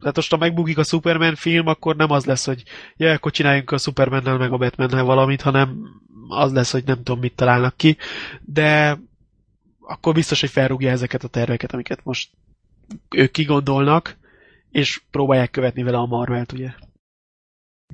Tehát 0.00 0.16
most 0.16 0.30
ha 0.30 0.36
megbukik 0.36 0.78
a 0.78 0.84
Superman 0.84 1.34
film, 1.34 1.66
akkor 1.66 1.96
nem 1.96 2.10
az 2.10 2.24
lesz, 2.24 2.46
hogy 2.46 2.62
ja, 2.96 3.12
akkor 3.12 3.32
csináljunk 3.32 3.70
a 3.70 3.78
Supermannel 3.78 4.36
meg 4.36 4.52
a 4.52 4.56
Batmannel 4.56 5.04
valamit, 5.04 5.42
hanem 5.42 5.78
az 6.28 6.52
lesz, 6.52 6.72
hogy 6.72 6.84
nem 6.84 6.96
tudom, 6.96 7.20
mit 7.20 7.34
találnak 7.34 7.76
ki. 7.76 7.96
De 8.40 8.98
akkor 9.80 10.14
biztos, 10.14 10.40
hogy 10.40 10.50
felrúgja 10.50 10.90
ezeket 10.90 11.24
a 11.24 11.28
terveket, 11.28 11.72
amiket 11.72 12.04
most 12.04 12.30
ők 13.10 13.30
kigondolnak, 13.30 14.16
és 14.70 15.00
próbálják 15.10 15.50
követni 15.50 15.82
vele 15.82 15.96
a 15.96 16.06
Marvelt, 16.06 16.52
ugye? 16.52 16.70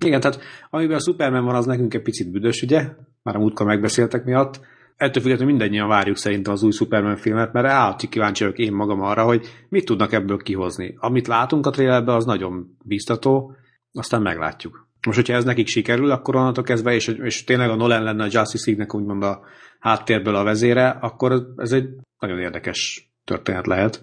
Igen, 0.05 0.21
tehát 0.21 0.41
amiben 0.71 0.97
a 0.97 1.01
Superman 1.01 1.45
van, 1.45 1.55
az 1.55 1.67
nekünk 1.67 1.95
egy 1.95 2.03
picit 2.03 2.31
büdös, 2.31 2.63
ugye? 2.63 2.89
Már 3.23 3.37
a 3.37 3.39
múltkor 3.39 3.67
megbeszéltek 3.67 4.25
miatt. 4.25 4.61
Ettől 4.97 5.23
függetlenül 5.23 5.55
mindannyian 5.55 5.89
várjuk 5.89 6.17
szerintem 6.17 6.53
az 6.53 6.63
új 6.63 6.71
Superman 6.71 7.17
filmet, 7.17 7.53
mert 7.53 7.67
állati 7.67 8.09
kíváncsi 8.09 8.45
vagyok 8.45 8.59
én 8.59 8.73
magam 8.73 9.01
arra, 9.01 9.25
hogy 9.25 9.47
mit 9.69 9.85
tudnak 9.85 10.13
ebből 10.13 10.37
kihozni. 10.37 10.95
Amit 10.99 11.27
látunk 11.27 11.67
a 11.67 11.71
trailerben, 11.71 12.15
az 12.15 12.25
nagyon 12.25 12.77
biztató, 12.85 13.55
aztán 13.93 14.23
meglátjuk. 14.23 14.89
Most, 15.07 15.19
hogyha 15.19 15.35
ez 15.35 15.45
nekik 15.45 15.67
sikerül, 15.67 16.11
akkor 16.11 16.37
onnantól 16.37 16.65
kezdve, 16.65 16.95
és, 16.95 17.09
és 17.09 17.45
tényleg 17.45 17.71
a 17.71 17.75
Nolan 17.75 18.03
lenne 18.03 18.23
a 18.23 18.29
Justice 18.31 18.65
League-nek 18.67 18.95
úgymond 18.95 19.23
a 19.23 19.41
háttérből 19.79 20.35
a 20.35 20.45
vezére, 20.45 20.89
akkor 20.89 21.47
ez 21.57 21.73
egy 21.73 21.89
nagyon 22.19 22.39
érdekes 22.39 23.11
történet 23.25 23.67
lehet. 23.67 24.03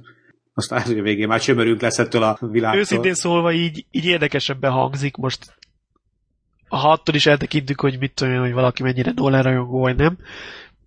Aztán 0.54 0.82
hogy 0.82 1.00
a 1.00 1.02
végén 1.02 1.28
már 1.28 1.40
csömörünk 1.40 1.82
lesz 1.82 2.00
ettől 2.00 2.24
a 2.24 2.38
világtól. 2.42 2.80
Őszintén 2.80 3.14
szólva 3.14 3.52
így, 3.52 3.86
így 3.92 4.06
érdekesebben 4.06 4.72
hangzik 4.72 5.16
most. 5.16 5.56
Ha 6.68 6.92
attól 6.92 7.16
is 7.16 7.26
eltekintünk, 7.26 7.82
hogy 7.82 8.00
mit 8.00 8.14
tudom 8.14 8.40
hogy 8.40 8.54
valaki 8.54 8.84
mennyire 8.84 9.12
Nolan 9.16 9.42
rajongó, 9.42 9.80
vagy 9.80 9.96
nem. 9.96 10.18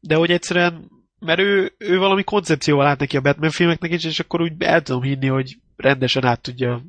De 0.00 0.14
hogy 0.14 0.30
egyszerűen, 0.30 0.90
mert 1.18 1.40
ő, 1.40 1.72
ő 1.78 1.98
valami 1.98 2.22
koncepcióval 2.22 2.84
lát 2.84 2.98
neki 2.98 3.16
a 3.16 3.20
Batman 3.20 3.50
filmeknek 3.50 3.92
is, 3.92 4.04
és 4.04 4.20
akkor 4.20 4.40
úgy 4.40 4.52
el 4.58 4.82
tudom 4.82 5.02
hinni, 5.02 5.26
hogy 5.26 5.56
rendesen 5.76 6.24
át 6.24 6.40
tudja 6.40 6.82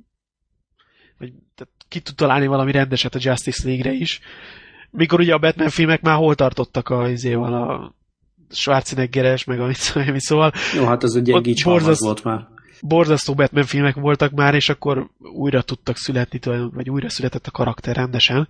vagy 1.22 1.34
tehát 1.56 1.74
ki 1.88 2.00
tud 2.00 2.16
találni 2.16 2.48
valami 2.48 2.72
rendeset 2.72 3.16
a 3.16 3.20
Justice 3.22 3.68
League-re 3.68 3.92
is. 3.92 4.20
Mikor 4.90 5.20
ugye 5.20 5.34
a 5.34 5.38
Batman 5.38 5.70
filmek 5.70 6.02
már 6.02 6.16
hol 6.16 6.36
tartottak 6.36 6.90
a 6.90 7.10
izéval 7.10 7.54
a 7.54 7.94
Schwarzeneggeres, 8.50 9.44
meg 9.44 9.60
amit 9.60 9.76
szóval. 9.76 10.18
szóval 10.18 10.52
Jó, 10.76 10.86
hát 10.86 11.04
ez 11.04 11.14
egy 11.16 11.62
borzaszt, 11.64 12.02
volt 12.02 12.24
már. 12.24 12.48
Borzasztó 12.82 13.34
Batman 13.34 13.64
filmek 13.64 13.96
voltak 13.96 14.32
már, 14.32 14.56
és 14.56 14.70
akkor 14.70 15.10
újra 15.34 15.62
tudtak 15.62 15.98
születni, 15.98 16.40
vagy 16.74 16.90
újra 16.90 17.10
született 17.10 17.48
a 17.48 17.52
karakter 17.52 17.96
rendesen. 17.96 18.48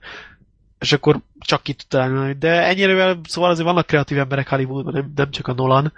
És 0.79 0.91
akkor 0.91 1.21
csak 1.39 1.63
ki 1.63 1.73
tud 1.73 1.87
találni. 1.87 2.33
De 2.33 2.67
ennyire, 2.67 3.17
szóval 3.23 3.49
azért 3.49 3.67
vannak 3.67 3.85
kreatív 3.85 4.17
emberek 4.17 4.49
Hollywoodban, 4.49 4.93
nem, 4.93 5.11
nem 5.15 5.31
csak 5.31 5.47
a 5.47 5.53
Nolan, 5.53 5.93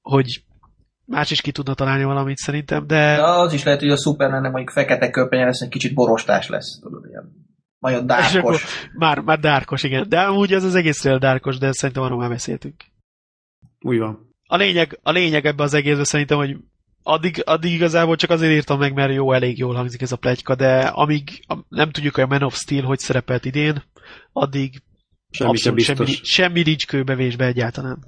hogy 0.00 0.42
más 1.04 1.30
is 1.30 1.40
ki 1.40 1.52
tudna 1.52 1.74
találni 1.74 2.04
valamit 2.04 2.36
szerintem, 2.36 2.86
de... 2.86 3.16
de 3.16 3.22
az 3.22 3.52
is 3.52 3.64
lehet, 3.64 3.80
hogy 3.80 3.90
a 3.90 3.96
Superman 3.96 4.42
mondjuk 4.42 4.70
fekete 4.70 5.10
köpenye 5.10 5.44
lesz, 5.44 5.60
egy 5.60 5.68
kicsit 5.68 5.94
borostás 5.94 6.48
lesz, 6.48 6.78
tudod, 6.80 7.06
ilyen 7.08 7.40
nagyon 7.78 8.06
dárkos. 8.06 8.88
Már, 8.94 9.18
már 9.18 9.38
dárkos, 9.38 9.82
igen. 9.82 10.08
De 10.08 10.20
amúgy 10.20 10.52
ez 10.52 10.64
az 10.64 10.74
egészről 10.74 11.18
dárkos, 11.18 11.58
de 11.58 11.72
szerintem 11.72 12.04
arról 12.04 12.18
már 12.18 12.28
beszéltünk. 12.28 12.84
Úgy 13.80 13.98
van. 13.98 14.30
A 14.46 14.56
lényeg, 14.56 14.98
a 15.02 15.10
lényeg 15.10 15.46
ebben 15.46 15.66
az 15.66 15.74
egészben 15.74 16.04
szerintem, 16.04 16.38
hogy 16.38 16.56
addig, 17.02 17.42
addig 17.44 17.72
igazából 17.72 18.16
csak 18.16 18.30
azért 18.30 18.52
írtam 18.52 18.78
meg, 18.78 18.94
mert 18.94 19.12
jó, 19.12 19.32
elég 19.32 19.58
jól 19.58 19.74
hangzik 19.74 20.02
ez 20.02 20.12
a 20.12 20.16
plegyka, 20.16 20.54
de 20.54 20.78
amíg 20.78 21.44
nem 21.68 21.90
tudjuk, 21.90 22.14
hogy 22.14 22.24
a 22.24 22.26
Man 22.26 22.42
of 22.42 22.54
Steel 22.54 22.82
hogy 22.82 22.98
szerepelt 22.98 23.44
idén, 23.44 23.82
addig 24.32 24.82
semmi, 25.30 25.56
semmi, 25.56 26.04
semmi 26.06 26.62
nincs 26.62 26.86
kőbevésbe 26.86 27.46
egyáltalán. 27.46 27.98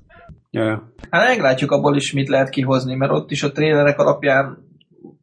Ja. 0.50 0.92
Hát 1.10 1.28
meglátjuk 1.28 1.70
abból 1.70 1.96
is, 1.96 2.12
mit 2.12 2.28
lehet 2.28 2.48
kihozni, 2.48 2.94
mert 2.94 3.12
ott 3.12 3.30
is 3.30 3.42
a 3.42 3.52
trélerek 3.52 3.98
alapján 3.98 4.58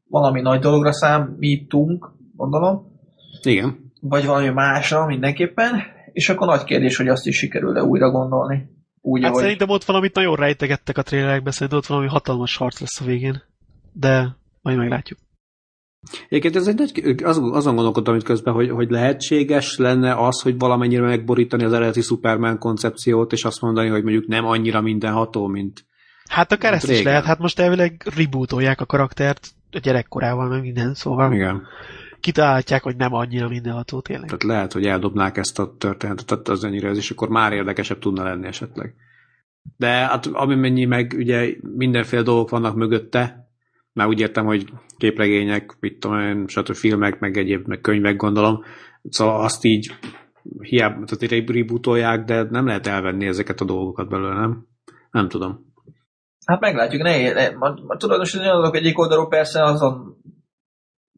valami 0.07 0.41
nagy 0.41 0.59
dologra 0.59 0.93
számítunk, 0.93 2.11
gondolom. 2.35 2.99
Igen. 3.41 3.91
Vagy 4.01 4.25
valami 4.25 4.49
másra 4.49 5.05
mindenképpen, 5.05 5.83
és 6.13 6.29
akkor 6.29 6.47
nagy 6.47 6.63
kérdés, 6.63 6.97
hogy 6.97 7.07
azt 7.07 7.27
is 7.27 7.37
sikerül-e 7.37 7.83
újra 7.83 8.09
gondolni. 8.09 8.69
Úgy, 9.01 9.21
hát 9.21 9.29
ahogy... 9.29 9.41
szerintem 9.41 9.69
ott 9.69 9.83
valamit 9.83 10.15
nagyon 10.15 10.35
rejtegettek 10.35 10.97
a 10.97 11.01
trélerekbe, 11.01 11.51
szerintem 11.51 11.77
ott 11.77 11.85
valami 11.85 12.07
hatalmas 12.07 12.57
harc 12.57 12.79
lesz 12.79 13.01
a 13.01 13.05
végén. 13.05 13.41
De 13.93 14.36
majd 14.62 14.77
meglátjuk. 14.77 15.19
Egyébként 16.29 16.55
ez 16.55 16.67
egy 16.67 16.75
nagy, 16.75 17.24
azon, 17.24 17.75
gondolkodtam 17.75 18.15
itt 18.15 18.24
közben, 18.24 18.53
hogy, 18.53 18.69
hogy 18.69 18.89
lehetséges 18.89 19.77
lenne 19.77 20.15
az, 20.25 20.41
hogy 20.41 20.57
valamennyire 20.57 21.01
megborítani 21.01 21.63
az 21.63 21.74
eredeti 21.74 22.01
Superman 22.01 22.57
koncepciót, 22.57 23.31
és 23.31 23.45
azt 23.45 23.62
mondani, 23.62 23.89
hogy 23.89 24.03
mondjuk 24.03 24.27
nem 24.27 24.45
annyira 24.45 24.81
mindenható, 24.81 25.48
mint 25.48 25.86
Hát 26.29 26.51
akár 26.51 26.74
ezt 26.74 26.89
is 26.89 27.03
lehet, 27.03 27.25
hát 27.25 27.39
most 27.39 27.60
elvileg 27.60 28.07
rebootolják 28.15 28.81
a 28.81 28.86
karaktert 28.86 29.48
a 29.71 29.79
gyerekkorával, 29.79 30.48
meg 30.48 30.62
minden, 30.62 30.93
szóval 30.93 31.33
Igen. 31.33 31.62
kitalálják, 32.19 32.83
hogy 32.83 32.95
nem 32.95 33.13
annyira 33.13 33.48
mindenható 33.48 34.01
tényleg. 34.01 34.25
Tehát 34.25 34.43
lehet, 34.43 34.74
hogy 34.74 34.86
eldobnák 34.86 35.38
ezt 35.38 35.60
a 35.60 35.75
történetet 35.77 36.48
az 36.48 36.63
ennyire, 36.63 36.89
ez, 36.89 36.98
és 36.98 37.12
akkor 37.12 37.29
már 37.29 37.53
érdekesebb 37.53 38.00
tudna 38.00 38.24
lenni 38.24 38.48
esetleg. 38.48 38.93
De 39.77 39.88
hát 39.88 40.45
mennyi 40.48 40.86
meg 40.86 41.13
ugye 41.17 41.55
mindenféle 41.62 42.21
dolgok 42.21 42.50
vannak 42.50 42.75
mögötte, 42.75 43.50
már 43.93 44.07
úgy 44.07 44.19
értem, 44.19 44.45
hogy 44.45 44.65
képregények, 44.98 45.77
mit 45.79 46.00
tudom 46.00 46.19
én, 46.19 46.48
stb. 46.48 46.74
filmek, 46.74 47.19
meg 47.19 47.38
egyéb, 47.38 47.67
meg 47.67 47.81
könyvek 47.81 48.15
gondolom, 48.15 48.63
szóval 49.10 49.43
azt 49.43 49.63
így 49.63 49.91
hiába, 50.60 51.05
tehát 51.05 51.50
rebootolják, 51.50 52.24
de 52.24 52.43
nem 52.50 52.65
lehet 52.65 52.88
elvenni 52.88 53.27
ezeket 53.27 53.62
a 53.62 53.65
dolgokat 53.65 54.10
belőle, 54.10 54.39
nem? 54.39 54.65
Nem 55.12 55.27
tudom. 55.27 55.69
Hát 56.45 56.60
meglátjuk, 56.60 57.01
ne, 57.01 57.33
ne 57.33 57.50
most 57.57 58.36
azok 58.36 58.75
egyik 58.75 59.00
oldalról 59.00 59.27
persze 59.27 59.63
azon 59.63 60.17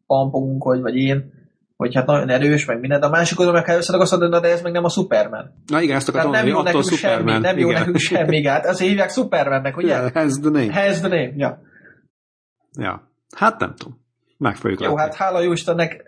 pampogunk, 0.07 0.63
hogy 0.63 0.81
vagy 0.81 0.95
én, 0.95 1.31
hogy 1.75 1.95
hát 1.95 2.05
nagyon 2.05 2.29
erős, 2.29 2.65
meg 2.65 2.79
minden, 2.79 2.99
de 2.99 3.05
a 3.05 3.09
másik 3.09 3.39
oldalon 3.39 3.59
meg 3.59 3.69
kell 3.69 3.77
összedag 3.77 4.01
azt 4.01 4.11
mondani, 4.11 4.41
de 4.41 4.51
ez 4.51 4.61
meg 4.61 4.71
nem 4.71 4.83
a 4.83 4.89
Superman. 4.89 5.63
Na 5.67 5.81
igen, 5.81 5.95
ezt 5.95 6.09
akarom 6.09 6.31
nem 6.31 6.47
jó 6.47 6.61
nekünk 6.61 6.83
Superman. 6.83 7.27
semmi, 7.27 7.39
nem 7.39 7.57
jó 7.57 7.69
igen. 7.69 7.79
nekünk 7.79 7.97
semmi, 7.97 8.47
hát 8.47 8.65
azért 8.65 8.89
hívják 8.89 9.09
Supermannek, 9.09 9.77
ugye? 9.77 9.87
Yeah, 9.87 10.13
has 10.13 10.39
the 10.39 10.49
name. 10.49 10.73
Has 10.73 10.99
the 10.99 11.07
name, 11.07 11.33
ja. 11.35 11.61
Ja, 12.79 13.11
hát 13.35 13.59
nem 13.59 13.73
tudom. 13.77 14.01
Meg 14.37 14.55
fogjuk 14.55 14.81
Jó, 14.81 14.87
látni. 14.87 15.01
hát 15.01 15.15
hála 15.15 15.41
jó 15.41 15.51
Istennek, 15.51 16.03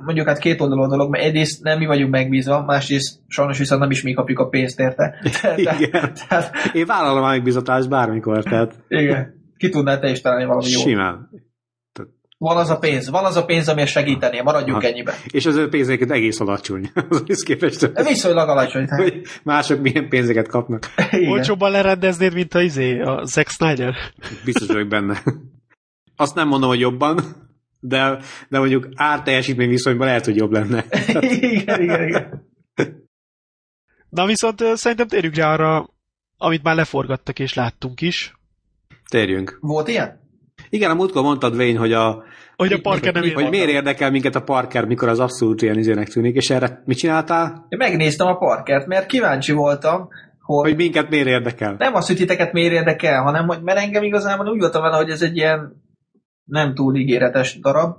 mondjuk 0.00 0.26
hát 0.26 0.38
két 0.38 0.60
oldalú 0.60 0.86
dolog, 0.86 1.10
mert 1.10 1.24
egyrészt 1.24 1.62
nem 1.62 1.78
mi 1.78 1.86
vagyunk 1.86 2.10
megbízva, 2.10 2.64
másrészt 2.64 3.20
sajnos 3.26 3.58
viszont 3.58 3.80
nem 3.80 3.90
is 3.90 4.02
mi 4.02 4.12
kapjuk 4.12 4.38
a 4.38 4.48
pénzt 4.48 4.80
érte. 4.80 5.14
igen. 5.56 6.12
Tehát, 6.28 6.54
Én 6.72 6.86
vállalom 6.86 7.24
a 7.24 7.28
megbízatást 7.28 7.88
bármikor, 7.88 8.42
tehát... 8.42 8.74
Igen. 8.88 9.38
Ki 9.56 9.68
tudnál 9.68 9.98
te 9.98 10.10
is 10.10 10.20
találni 10.20 10.44
valami 10.44 10.68
jó. 10.68 10.80
Simán. 10.80 11.28
Van 12.38 12.56
az 12.56 12.70
a 12.70 12.78
pénz, 12.78 13.10
van 13.10 13.24
az 13.24 13.36
a 13.36 13.44
pénz, 13.44 13.68
ami 13.68 13.86
segíteni, 13.86 14.40
maradjunk 14.40 14.82
hát. 14.82 14.90
ennyiben. 14.90 15.14
És 15.26 15.46
az 15.46 15.56
ő 15.56 15.68
pénzeket 15.68 16.10
egész 16.10 16.40
alacsony. 16.40 16.90
Az 17.26 17.42
képest. 17.42 17.90
Viszonylag 18.08 18.48
alacsony. 18.48 18.86
Tehát. 18.86 19.02
Hogy 19.02 19.22
mások 19.42 19.80
milyen 19.80 20.08
pénzeket 20.08 20.48
kapnak. 20.48 20.86
Olcsóbban 21.28 21.70
lerendeznéd, 21.70 22.34
mint 22.34 22.54
a 22.54 22.60
izé, 22.60 23.00
a 23.00 23.24
Zack 23.24 23.48
Snyder. 23.48 23.94
Biztos 24.44 24.66
vagyok 24.66 24.88
benne. 24.88 25.22
Azt 26.20 26.34
nem 26.34 26.48
mondom, 26.48 26.68
hogy 26.68 26.80
jobban, 26.80 27.20
de, 27.80 28.18
de 28.48 28.58
mondjuk 28.58 28.88
árteljesítmény 28.94 29.68
viszonyban 29.68 30.06
lehet, 30.06 30.24
hogy 30.24 30.36
jobb 30.36 30.52
lenne. 30.52 30.84
igen, 31.20 31.82
igen, 31.82 32.08
igen. 32.08 32.48
Na 34.08 34.26
viszont 34.26 34.62
szerintem 34.74 35.08
térjünk 35.08 35.34
rá 35.34 35.52
arra, 35.52 35.88
amit 36.36 36.62
már 36.62 36.74
leforgattak 36.74 37.38
és 37.38 37.54
láttunk 37.54 38.00
is. 38.00 38.34
Térjünk. 39.10 39.58
Volt 39.60 39.88
ilyen? 39.88 40.20
Igen, 40.68 40.90
a 40.90 40.94
múltkor 40.94 41.22
mondtad, 41.22 41.56
Vén, 41.56 41.76
hogy 41.76 41.92
a 41.92 42.24
hogy 42.56 42.72
a 42.72 42.80
Parker 42.80 43.12
nem 43.12 43.32
Hogy 43.32 43.50
miért 43.50 43.68
érdekel 43.68 44.10
minket 44.10 44.34
a 44.34 44.42
Parker, 44.42 44.84
mikor 44.84 45.08
az 45.08 45.18
abszolút 45.18 45.62
ilyen 45.62 45.78
izének 45.78 46.08
tűnik, 46.08 46.36
és 46.36 46.50
erre 46.50 46.82
mit 46.84 46.98
csináltál? 46.98 47.66
Én 47.68 47.78
megnéztem 47.78 48.26
a 48.26 48.36
Parkert, 48.36 48.86
mert 48.86 49.06
kíváncsi 49.06 49.52
voltam, 49.52 50.08
hogy... 50.40 50.68
Hogy 50.68 50.76
minket 50.76 51.10
miért 51.10 51.26
érdekel? 51.26 51.74
Nem 51.78 51.94
az, 51.94 52.06
hogy 52.06 52.16
titeket 52.16 52.52
miért 52.52 52.72
érdekel, 52.72 53.22
hanem 53.22 53.46
hogy 53.46 53.62
mert 53.62 53.78
engem 53.78 54.02
igazából 54.02 54.48
úgy 54.48 54.60
voltam 54.60 54.82
vele, 54.82 54.96
hogy 54.96 55.10
ez 55.10 55.22
egy 55.22 55.36
ilyen 55.36 55.79
nem 56.50 56.74
túl 56.74 56.96
ígéretes 56.96 57.58
darab. 57.60 57.96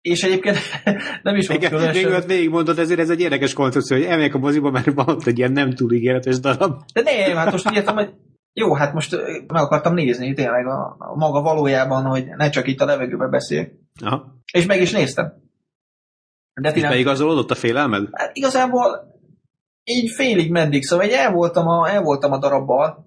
És 0.00 0.22
egyébként 0.22 0.56
nem 1.22 1.36
is 1.36 1.48
volt 1.48 1.68
különösen... 1.68 2.10
Még 2.12 2.26
végig 2.26 2.50
mondod, 2.50 2.78
ezért 2.78 3.00
ez 3.00 3.10
egy 3.10 3.20
érdekes 3.20 3.52
koncepció, 3.52 3.96
hogy 3.96 4.06
elmegyek 4.06 4.34
a 4.34 4.38
moziba, 4.38 4.70
mert 4.70 4.92
van 4.92 5.08
ott 5.08 5.26
egy 5.26 5.38
ilyen 5.38 5.52
nem 5.52 5.74
túl 5.74 5.92
ígéretes 5.92 6.40
darab. 6.40 6.82
De 6.92 7.02
nem, 7.02 7.36
hát 7.36 7.52
most 7.52 7.68
úgy 7.68 7.76
értem, 7.76 7.94
hogy 7.94 8.10
jó, 8.52 8.74
hát 8.74 8.92
most 8.92 9.16
meg 9.46 9.62
akartam 9.62 9.94
nézni 9.94 10.34
tényleg 10.34 10.66
a, 10.66 10.96
a 10.98 11.16
maga 11.16 11.40
valójában, 11.40 12.04
hogy 12.04 12.26
ne 12.36 12.50
csak 12.50 12.66
itt 12.66 12.80
a 12.80 12.84
levegőbe 12.84 13.26
beszél. 13.26 13.68
Aha. 14.04 14.34
És 14.52 14.66
meg 14.66 14.80
is 14.80 14.92
néztem. 14.92 15.32
De 16.60 16.70
és 16.70 16.82
beigazolódott 16.82 17.50
a 17.50 17.54
félelmed? 17.54 18.08
Hát 18.12 18.36
igazából 18.36 19.10
így 19.84 20.10
félig 20.10 20.50
meddig, 20.50 20.84
szóval 20.84 21.10
el 21.10 21.32
voltam 21.32 21.68
a, 21.68 21.88
el 21.88 22.02
voltam 22.02 22.32
a 22.32 22.38
darabbal, 22.38 23.06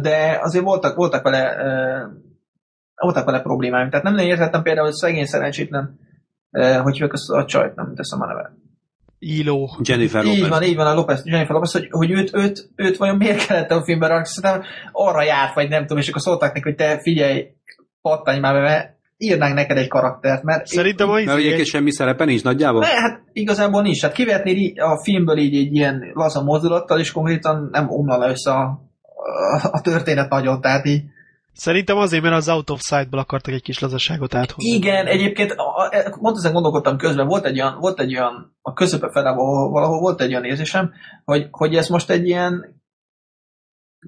de 0.00 0.38
azért 0.42 0.64
voltak, 0.64 0.96
voltak 0.96 1.22
vele 1.22 1.56
voltak 2.94 3.24
vele 3.24 3.40
problémáim. 3.40 3.90
Tehát 3.90 4.04
nem 4.04 4.18
értettem 4.18 4.62
például, 4.62 4.86
hogy 4.86 4.94
szegény 4.94 5.26
szerencsétlen, 5.26 5.98
hogy 6.82 6.92
hívják 6.92 7.12
azt 7.12 7.30
a 7.30 7.44
csajt, 7.44 7.74
nem 7.74 7.94
teszem 7.94 8.20
a 8.20 8.26
neve. 8.26 8.52
Ilo. 9.18 9.68
Jennifer 9.82 10.24
Lopez. 10.24 10.38
Így 10.38 10.48
van, 10.48 10.62
így 10.62 10.76
van, 10.76 10.86
a 10.86 10.94
Lopez, 10.94 11.22
Jennifer 11.24 11.54
Lopez, 11.54 11.72
hogy, 11.72 11.88
hogy 11.90 12.10
őt, 12.10 12.34
őt, 12.34 12.70
őt 12.76 12.96
vajon 12.96 13.16
miért 13.16 13.46
kellett 13.46 13.70
a 13.70 13.84
filmben 13.84 14.08
rakni, 14.08 14.26
szerintem 14.26 14.62
arra 14.92 15.22
járt, 15.22 15.54
vagy 15.54 15.68
nem 15.68 15.80
tudom, 15.80 15.98
és 15.98 16.08
akkor 16.08 16.20
szóltak 16.20 16.52
neki, 16.52 16.68
hogy 16.68 16.74
te 16.74 16.98
figyelj, 17.00 17.46
pattanj 18.02 18.38
már 18.38 18.54
be, 18.54 18.98
írnánk 19.16 19.54
neked 19.54 19.76
egy 19.76 19.88
karaktert, 19.88 20.42
mert... 20.42 20.66
Szerintem 20.66 21.08
hogy... 21.08 21.24
Mert 21.24 21.38
egyébként 21.38 21.66
semmi 21.66 21.92
szerepe 21.92 22.24
nincs 22.24 22.42
nagyjából? 22.42 22.80
Ne, 22.80 22.86
hát 22.86 23.22
igazából 23.32 23.82
nincs. 23.82 24.02
Hát 24.02 24.12
kivetnéd 24.12 24.78
a 24.78 25.02
filmből 25.02 25.36
így 25.36 25.56
egy 25.56 25.74
ilyen 25.74 26.10
laza 26.14 26.42
mozdulattal, 26.42 26.98
és 26.98 27.12
konkrétan 27.12 27.68
nem 27.72 27.90
omlana 27.90 28.28
össze 28.28 28.50
a, 28.50 28.64
a, 29.62 29.68
a 29.70 29.80
történet 29.80 30.30
nagyon, 30.30 30.60
tehát 30.60 30.86
így 30.86 31.02
Szerintem 31.54 31.96
azért, 31.96 32.22
mert 32.22 32.34
az 32.34 32.48
Out 32.48 32.70
of 32.70 32.80
Sight-ból 32.80 33.18
akartak 33.18 33.54
egy 33.54 33.62
kis 33.62 33.78
lazaságot 33.78 34.34
áthozni. 34.34 34.70
Igen, 34.70 35.06
egyébként 35.06 35.54
pont 36.20 36.36
ezen 36.36 36.52
gondolkodtam 36.52 36.96
közben, 36.96 37.26
volt 37.26 37.44
egy 37.44 37.60
olyan, 37.60 37.78
volt 37.80 38.00
egy 38.00 38.16
olyan 38.16 38.56
a 38.62 38.72
közöpe 38.72 39.10
felálló 39.12 39.70
valahol 39.70 40.00
volt 40.00 40.20
egy 40.20 40.30
olyan 40.30 40.44
érzésem, 40.44 40.92
hogy, 41.24 41.46
hogy 41.50 41.74
ez 41.74 41.88
most 41.88 42.10
egy 42.10 42.26
ilyen 42.26 42.82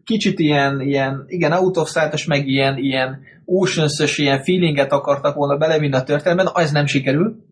kicsit 0.04 0.38
ilyen, 0.38 0.80
ilyen 0.80 1.24
igen, 1.26 1.52
out 1.52 1.76
of 1.76 1.90
sight 1.90 2.26
meg 2.26 2.46
ilyen, 2.48 2.78
ilyen 2.78 3.20
oceans 3.44 4.18
ilyen 4.18 4.42
feelinget 4.42 4.92
akartak 4.92 5.34
volna 5.34 5.56
belevinni 5.56 5.94
a 5.94 6.02
történetben, 6.02 6.48
ez 6.54 6.70
nem 6.70 6.86
sikerül. 6.86 7.44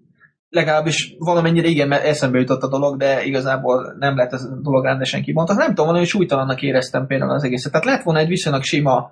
Legalábbis 0.48 1.14
valamennyire 1.18 1.68
igen, 1.68 1.88
mert 1.88 2.04
eszembe 2.04 2.38
jutott 2.38 2.62
a 2.62 2.68
dolog, 2.68 2.96
de 2.96 3.24
igazából 3.24 3.96
nem 3.98 4.16
lett 4.16 4.32
ez 4.32 4.42
a 4.42 4.60
dolog 4.62 4.84
rendesen 4.84 5.22
kimondva. 5.22 5.54
Nem 5.54 5.68
tudom, 5.68 5.86
valami 5.86 6.04
súlytalannak 6.04 6.62
éreztem 6.62 7.06
például 7.06 7.30
az 7.30 7.44
egészet. 7.44 7.72
Tehát 7.72 7.86
lett 7.86 8.02
volna 8.02 8.20
egy 8.20 8.28
viszonylag 8.28 8.62
sima 8.62 9.10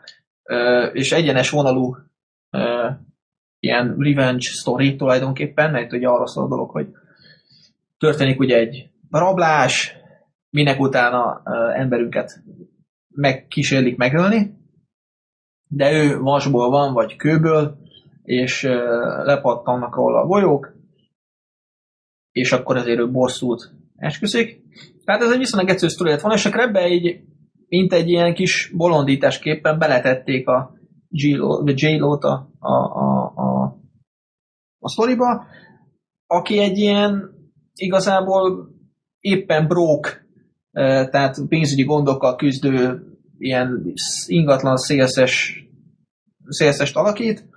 és 0.92 1.12
egyenes 1.12 1.50
vonalú 1.50 1.96
ilyen 3.58 3.96
revenge 3.98 4.40
story 4.40 4.96
tulajdonképpen, 4.96 5.70
mert 5.70 5.92
ugye 5.92 6.08
arra 6.08 6.26
szól 6.26 6.44
a 6.44 6.48
dolog, 6.48 6.70
hogy 6.70 6.86
történik 7.98 8.40
ugye 8.40 8.56
egy 8.56 8.90
rablás, 9.10 9.96
minek 10.50 10.80
utána 10.80 11.42
emberünket 11.74 12.42
megkísérlik 13.14 13.96
megölni, 13.96 14.60
de 15.68 15.92
ő 15.92 16.18
vasból 16.18 16.70
van, 16.70 16.92
vagy 16.92 17.16
kőből, 17.16 17.76
és 18.22 18.62
lepattannak 19.22 19.94
róla 19.94 20.20
a 20.20 20.26
bolyók, 20.26 20.72
és 22.32 22.52
akkor 22.52 22.76
ezért 22.76 22.98
ő 22.98 23.10
bosszút 23.10 23.70
esküszik. 23.96 24.62
Tehát 25.04 25.22
ez 25.22 25.30
egy 25.30 25.38
viszonylag 25.38 25.70
egyszerű 25.70 25.90
sztori 25.90 26.16
volna, 26.20 26.34
és 26.34 26.46
akkor 26.46 26.60
ebbe 26.60 26.88
így 26.88 27.20
mint 27.72 27.92
egy 27.92 28.08
ilyen 28.08 28.34
kis 28.34 28.72
bolondításképpen 28.76 29.78
beletették 29.78 30.48
a 30.48 30.74
J-Lo-t 31.64 32.24
a, 32.24 32.50
a, 32.58 32.72
a, 32.72 33.32
a, 33.34 33.78
a 34.78 34.88
sztoriba, 34.88 35.44
aki 36.26 36.58
egy 36.58 36.78
ilyen 36.78 37.30
igazából 37.74 38.68
éppen 39.20 39.66
brók, 39.66 40.24
tehát 41.10 41.36
pénzügyi 41.48 41.84
gondokkal 41.84 42.36
küzdő 42.36 43.06
ilyen 43.38 43.92
ingatlan 44.26 44.76
szélszes, 44.76 45.64
szélszest 46.48 46.96
alakít, 46.96 47.48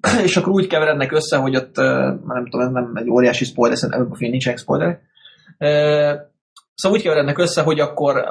és 0.26 0.36
akkor 0.36 0.52
úgy 0.52 0.66
keverednek 0.66 1.12
össze, 1.12 1.36
hogy 1.36 1.56
ott, 1.56 1.76
nem 2.26 2.48
tudom, 2.50 2.72
nem 2.72 2.92
egy 2.94 3.10
óriási 3.10 3.44
spoiler, 3.44 3.76
szerintem 3.76 4.10
a 4.10 4.16
film 4.16 4.30
nincsenek 4.30 4.58
spoiler. 4.58 5.00
Szóval 6.74 6.98
úgy 6.98 7.02
keverednek 7.02 7.38
össze, 7.38 7.62
hogy 7.62 7.80
akkor 7.80 8.24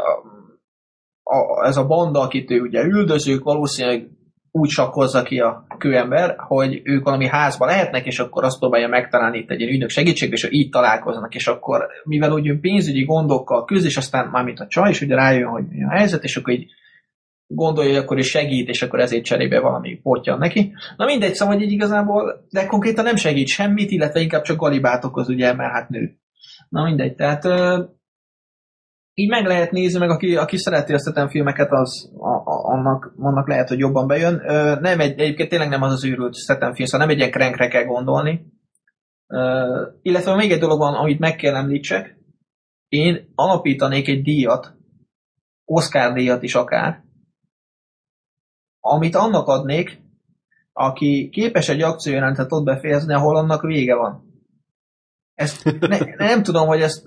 a, 1.24 1.68
ez 1.68 1.78
a 1.78 1.86
banda, 1.86 2.20
akit 2.20 2.52
ő 2.52 2.62
ugye 2.62 2.84
üldözők, 2.84 3.44
valószínűleg 3.44 4.10
úgy 4.52 4.70
sakkozza 4.70 5.24
ki 5.24 5.40
a 5.40 5.66
kőember, 5.78 6.36
hogy 6.38 6.82
ők 6.84 7.04
valami 7.04 7.28
házba 7.28 7.66
lehetnek, 7.66 8.06
és 8.06 8.20
akkor 8.20 8.44
azt 8.44 8.60
próbálja 8.60 8.88
megtalálni 8.88 9.38
itt 9.38 9.50
egy 9.50 9.60
ilyen 9.60 9.72
ügynök 9.72 9.90
segítség, 9.90 10.32
és 10.32 10.48
így 10.50 10.70
találkoznak, 10.70 11.36
és 11.36 11.48
akkor 11.48 11.88
mivel 12.04 12.32
úgy 12.32 12.60
pénzügyi 12.60 13.04
gondokkal 13.04 13.66
küzd, 13.66 13.86
és 13.86 13.98
aztán 13.98 14.28
már 14.28 14.44
mint 14.44 14.60
a 14.60 14.68
csaj, 14.68 14.90
és 14.90 15.02
ugye 15.02 15.16
rájön, 15.16 15.50
hogy 15.50 15.64
mi 15.68 15.84
a 15.84 15.90
helyzet, 15.90 16.24
és 16.24 16.38
akkor 16.38 16.54
így 16.54 16.66
gondolja, 17.48 17.92
hogy 17.92 18.02
akkor 18.02 18.18
is 18.18 18.28
segít, 18.28 18.70
és 18.70 18.82
akkor 18.82 19.00
ezért 19.00 19.24
cserébe 19.24 19.60
valami 19.60 20.00
potyan 20.02 20.38
neki. 20.38 20.74
Na 20.98 21.06
mindegy, 21.06 21.34
szóval 21.34 21.54
hogy 21.54 21.64
így 21.64 21.72
igazából, 21.72 22.46
de 22.50 22.66
konkrétan 22.66 23.04
nem 23.04 23.16
segít 23.16 23.48
semmit, 23.48 23.92
illetve 23.92 24.20
inkább 24.20 24.42
csak 24.42 24.58
galibát 24.58 25.06
okoz, 25.06 25.30
ugye, 25.30 25.54
mert 25.54 25.74
hát 25.74 25.90
nő. 25.90 26.18
Na 26.70 26.84
mindegy, 26.84 27.16
tehát 27.16 27.44
így 29.14 29.30
meg 29.30 29.46
lehet 29.46 29.72
nézni, 29.72 30.00
meg 30.00 30.10
aki, 30.10 30.36
aki 30.36 30.58
szereti 30.58 30.94
a 30.94 31.30
filmeket, 31.30 31.72
az 31.72 32.12
a, 32.18 32.30
a, 32.30 32.74
annak, 32.74 33.14
annak 33.18 33.48
lehet, 33.48 33.68
hogy 33.68 33.80
jobban 33.80 34.08
bejön. 34.08 34.42
Ö, 34.46 34.80
nem 34.80 35.00
egy, 35.00 35.20
egyébként 35.20 35.50
tényleg 35.50 35.70
nem 35.70 35.82
az 35.82 35.92
az 35.92 36.06
őrült 36.06 36.34
Szetem 36.34 36.74
film, 36.74 36.88
szóval 36.88 37.08
nem 37.08 37.16
egy 37.16 37.20
ilyen 37.20 37.32
krenkre 37.32 37.68
kell 37.68 37.84
gondolni. 37.84 38.46
Ö, 39.28 39.88
illetve 40.02 40.36
még 40.36 40.52
egy 40.52 40.60
dolog 40.60 40.80
van, 40.80 40.94
amit 40.94 41.20
meg 41.20 41.36
kell 41.36 41.56
említsek. 41.56 42.18
Én 42.88 43.32
alapítanék 43.36 44.08
egy 44.08 44.22
díjat, 44.22 44.74
Oscar 45.66 46.14
díjat 46.14 46.44
is 46.44 46.56
akár, 46.56 47.04
amit 48.80 49.16
annak 49.16 49.48
adnék, 49.48 50.02
aki 50.74 51.30
képes 51.32 51.70
egy 51.70 51.82
akciójelentet 51.82 52.52
ott 52.52 52.64
befejezni, 52.64 53.14
ahol 53.14 53.38
annak 53.38 53.62
vége 53.62 53.96
van. 53.96 54.24
Ezt 55.34 55.64
ne, 55.80 55.98
nem 56.18 56.44
tudom, 56.44 56.68
hogy 56.68 56.82
ezt 56.82 57.04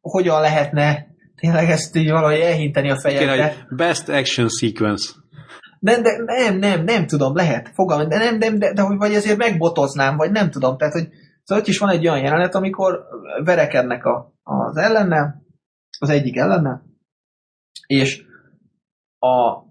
hogyan 0.00 0.40
lehetne 0.40 1.11
tényleg 1.34 1.68
ezt 1.68 1.96
így 1.96 2.10
valahogy 2.10 2.40
elhinteni 2.40 2.90
a 2.90 3.00
fejedbe. 3.00 3.66
Best 3.76 4.08
action 4.08 4.48
sequence. 4.48 5.12
De, 5.78 6.00
de, 6.00 6.10
nem, 6.24 6.58
nem, 6.58 6.84
nem 6.84 7.06
tudom, 7.06 7.34
lehet, 7.36 7.70
fogalmam, 7.74 8.08
de 8.08 8.18
nem, 8.18 8.38
nem, 8.38 8.58
de, 8.58 8.72
de, 8.72 8.82
vagy 8.82 9.14
azért 9.14 9.38
megbotoznám, 9.38 10.16
vagy 10.16 10.30
nem 10.30 10.50
tudom, 10.50 10.76
tehát, 10.76 10.94
hogy 10.94 11.08
szóval 11.42 11.62
ott 11.62 11.68
is 11.68 11.78
van 11.78 11.90
egy 11.90 12.08
olyan 12.08 12.22
jelenet, 12.22 12.54
amikor 12.54 13.04
verekednek 13.44 14.04
a, 14.04 14.34
az 14.42 14.76
ellennel, 14.76 15.42
az 15.98 16.08
egyik 16.08 16.36
ellennel, 16.36 16.82
és 17.86 18.24
a 19.18 19.62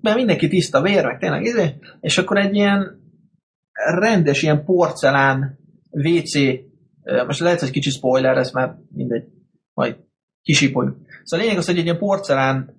mert 0.00 0.16
mindenki 0.16 0.48
tiszta 0.48 0.82
vér, 0.82 1.04
meg 1.04 1.18
tényleg 1.18 1.44
izé, 1.44 1.78
és 2.00 2.18
akkor 2.18 2.36
egy 2.36 2.54
ilyen 2.54 3.00
rendes, 3.98 4.42
ilyen 4.42 4.64
porcelán 4.64 5.58
WC, 5.90 6.34
most 7.26 7.40
lehet, 7.40 7.60
hogy 7.60 7.70
kicsi 7.70 7.90
spoiler, 7.90 8.36
ez 8.36 8.50
már 8.50 8.76
mindegy, 8.90 9.24
majd 9.74 9.96
kisipoljuk. 10.48 10.96
Szóval 11.22 11.38
a 11.38 11.48
lényeg 11.48 11.58
az, 11.58 11.66
hogy 11.66 11.78
egy 11.78 11.84
ilyen 11.84 11.98
porcelán 11.98 12.76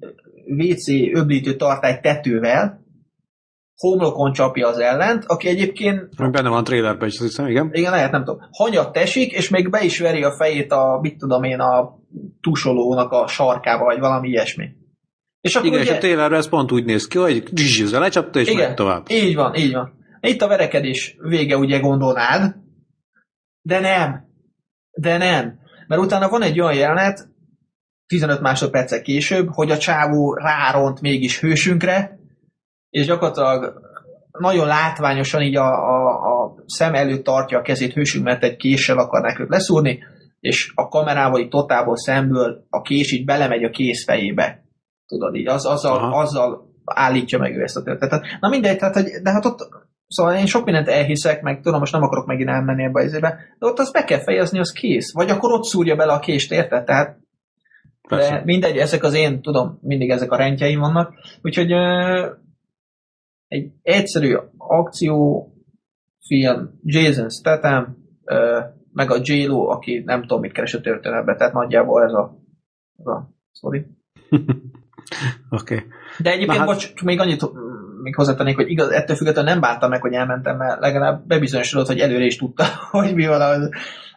WC 0.48 0.88
öblítő 1.14 1.56
tartály 1.56 2.00
tetővel 2.02 2.84
homlokon 3.76 4.34
csapja 4.34 4.68
az 4.68 4.78
ellent, 4.78 5.24
aki 5.26 5.48
egyébként... 5.48 6.18
Meg 6.18 6.32
benne 6.32 6.50
van 6.50 6.60
a 6.60 6.62
trailerben 6.62 7.08
is, 7.08 7.14
azt 7.14 7.24
hiszem, 7.24 7.48
igen. 7.48 7.70
Igen, 7.72 7.92
lehet, 7.92 8.12
nem 8.12 8.24
tudom. 8.24 8.42
Hanyat 8.52 8.94
tesik, 8.94 9.32
és 9.32 9.50
még 9.50 9.70
be 9.70 9.84
is 9.84 10.00
veri 10.00 10.24
a 10.24 10.32
fejét 10.32 10.72
a, 10.72 11.00
mit 11.02 11.18
tudom 11.18 11.44
én, 11.44 11.60
a 11.60 12.00
tusolónak 12.42 13.12
a 13.12 13.28
sarkába, 13.28 13.84
vagy 13.84 14.00
valami 14.00 14.30
ilyesmi. 14.30 14.70
És 15.42 15.56
akkor 15.56 15.68
igen, 15.68 15.82
ugye... 15.82 15.90
és 15.90 15.96
a 15.96 16.00
trailerben 16.00 16.40
ez 16.40 16.50
pont 16.50 16.72
úgy 16.72 16.86
néz 16.86 17.08
ki, 17.08 17.18
hogy 17.18 17.44
zsizze 17.56 18.00
lecsapta, 18.00 18.40
és 18.40 18.48
igen, 18.48 18.68
megy 18.68 18.76
tovább. 18.76 19.06
így 19.10 19.36
van, 19.36 19.56
így 19.56 19.74
van. 19.74 19.94
Itt 20.22 20.42
a 20.42 20.48
verekedés 20.48 21.16
vége, 21.20 21.58
ugye 21.58 21.80
gondolnád, 21.80 22.56
de 23.62 23.80
nem. 23.80 24.28
De 24.92 25.18
nem. 25.18 25.60
Mert 25.88 26.02
utána 26.02 26.30
van 26.30 26.42
egy 26.42 26.60
olyan 26.60 26.76
jelenet, 26.76 27.29
15 28.10 28.42
másodperccel 28.42 29.02
később, 29.02 29.48
hogy 29.52 29.72
a 29.72 29.78
csávó 29.78 30.34
ráront 30.34 31.02
mégis 31.02 31.40
hősünkre, 31.40 32.20
és 32.90 33.06
gyakorlatilag 33.06 33.82
nagyon 34.40 34.68
látványosan 34.68 35.42
így 35.42 35.56
a, 35.56 35.68
a, 35.68 36.08
a 36.08 36.56
szem 36.66 36.94
előtt 36.94 37.24
tartja 37.24 37.58
a 37.58 37.62
kezét 37.62 37.94
hősünk, 37.94 38.26
mert 38.26 38.44
egy 38.44 38.56
késsel 38.56 38.98
akarnák 38.98 39.40
őt 39.40 39.50
leszúrni, 39.50 40.00
és 40.40 40.72
a 40.76 40.88
kamerával 40.88 41.40
itt 41.40 41.50
totából 41.50 41.98
szemből 41.98 42.66
a 42.70 42.82
kés 42.82 43.12
így 43.12 43.26
belemegy 43.26 43.64
a 43.64 43.70
kész 43.70 44.04
fejébe. 44.04 44.64
Tudod 45.06 45.36
így, 45.36 45.48
az, 45.48 45.66
azzal, 45.66 46.14
azzal 46.14 46.68
állítja 46.86 47.40
meg 47.40 47.56
ő 47.56 47.62
ezt 47.62 47.78
a 47.78 47.84
történetet. 47.84 48.26
Na 48.40 48.50
mindegy, 48.50 48.78
tehát, 48.78 48.94
hogy, 48.94 49.06
de 49.24 49.32
hát 49.32 49.46
ott 49.46 49.88
Szóval 50.08 50.36
én 50.36 50.46
sok 50.46 50.66
mindent 50.66 50.88
elhiszek, 50.88 51.42
meg 51.42 51.62
tudom, 51.62 51.80
most 51.80 51.92
nem 51.92 52.04
akarok 52.04 52.26
megint 52.26 52.50
elmenni 52.50 52.84
ebbe 52.84 53.04
az 53.04 53.12
de 53.12 53.50
ott 53.60 53.80
az 53.80 53.92
be 53.92 54.04
kell 54.04 54.20
fejezni, 54.20 54.60
az 54.60 54.72
kész. 54.72 55.14
Vagy 55.14 55.30
akkor 55.30 55.52
ott 55.52 55.64
szúrja 55.64 55.96
bele 55.96 56.14
a 56.14 56.20
kést, 56.20 56.52
érted? 56.52 56.84
Tehát 56.84 57.18
Persze. 58.10 58.32
De 58.32 58.42
mindegy, 58.46 58.78
ezek 58.78 59.04
az 59.04 59.14
én, 59.14 59.42
tudom, 59.42 59.80
mindig 59.82 60.10
ezek 60.10 60.32
a 60.32 60.36
rendjeim 60.36 60.80
vannak. 60.80 61.14
Úgyhogy 61.42 61.72
egy 63.48 63.72
egyszerű 63.82 64.36
akciófilm, 64.58 65.50
Jason 66.84 67.30
Statham, 67.30 67.98
meg 68.94 69.12
a 69.12 69.18
j 69.22 69.46
aki 69.48 70.04
nem 70.06 70.22
tudom, 70.22 70.40
mit 70.40 70.52
keres 70.52 70.74
a 70.74 70.82
történetben, 70.82 71.38
tehát 71.38 71.54
nagyjából 71.54 72.04
ez 72.04 72.14
a, 72.14 72.38
ez 72.98 73.06
a 73.06 73.30
sorry. 73.52 73.86
Oké. 75.50 75.76
okay. 75.76 75.80
De 76.20 76.32
egyébként, 76.32 76.58
hát... 76.58 76.68
bocs, 76.68 77.04
még 77.04 77.20
annyit 77.20 77.42
még 78.04 78.16
hozzátennék, 78.16 78.56
hogy 78.56 78.70
igaz, 78.70 78.90
ettől 78.90 79.16
függetlenül 79.16 79.52
nem 79.52 79.62
bántam 79.62 79.90
meg, 79.90 80.02
hogy 80.02 80.14
elmentem, 80.14 80.58
mert 80.58 80.80
legalább 80.80 81.28
bebizonyosodott, 81.28 81.88
hogy 81.88 82.00
előre 82.00 82.26
is 82.26 82.38
tudta, 82.38 82.64
hogy 82.92 83.16
mi 83.16 83.28
van 83.28 83.42
az, 83.42 83.70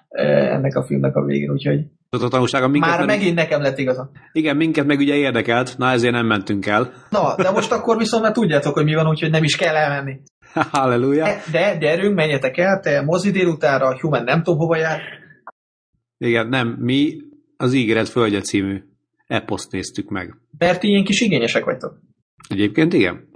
ennek 0.09 0.77
a 0.77 0.85
filmnek 0.85 1.17
a 1.17 1.25
végén, 1.25 1.51
úgyhogy 1.51 1.87
a 2.21 2.29
tanulsága. 2.29 2.69
Minket 2.69 2.91
Már 2.91 2.99
meg... 2.99 3.17
megint 3.17 3.35
nekem 3.35 3.61
lett 3.61 3.79
igaza. 3.79 4.11
Igen, 4.33 4.57
minket 4.57 4.87
meg 4.87 4.99
ugye 4.99 5.15
érdekelt, 5.15 5.79
na 5.79 5.91
ezért 5.91 6.13
nem 6.13 6.27
mentünk 6.27 6.67
el. 6.67 6.93
Na, 7.11 7.35
de 7.37 7.51
most 7.51 7.73
akkor 7.73 7.97
viszont 7.97 8.23
már 8.23 8.33
tudjátok, 8.33 8.75
hogy 8.75 8.85
mi 8.85 8.95
van, 8.95 9.09
úgyhogy 9.09 9.31
nem 9.31 9.43
is 9.43 9.57
kell 9.57 9.75
elmenni. 9.75 10.21
Halleluja. 10.73 11.25
De, 11.25 11.43
de 11.51 11.77
gyerünk, 11.79 12.15
menjetek 12.15 12.57
el, 12.57 12.81
te 12.81 13.03
mozi 13.03 13.31
délutára, 13.31 14.01
Human 14.01 14.25
nem 14.25 14.43
tudom 14.43 14.59
hova 14.59 14.77
jár. 14.77 15.01
Igen, 16.19 16.49
nem, 16.49 16.69
mi 16.69 17.17
az 17.57 17.73
Ígéret 17.73 18.09
Földje 18.09 18.41
című 18.41 18.83
eposzt 19.27 19.73
néztük 19.73 20.09
meg. 20.09 20.37
Mert 20.59 20.83
ilyen 20.83 21.05
kis 21.05 21.21
igényesek 21.21 21.65
vagytok. 21.65 21.99
Egyébként 22.49 22.93
igen. 22.93 23.29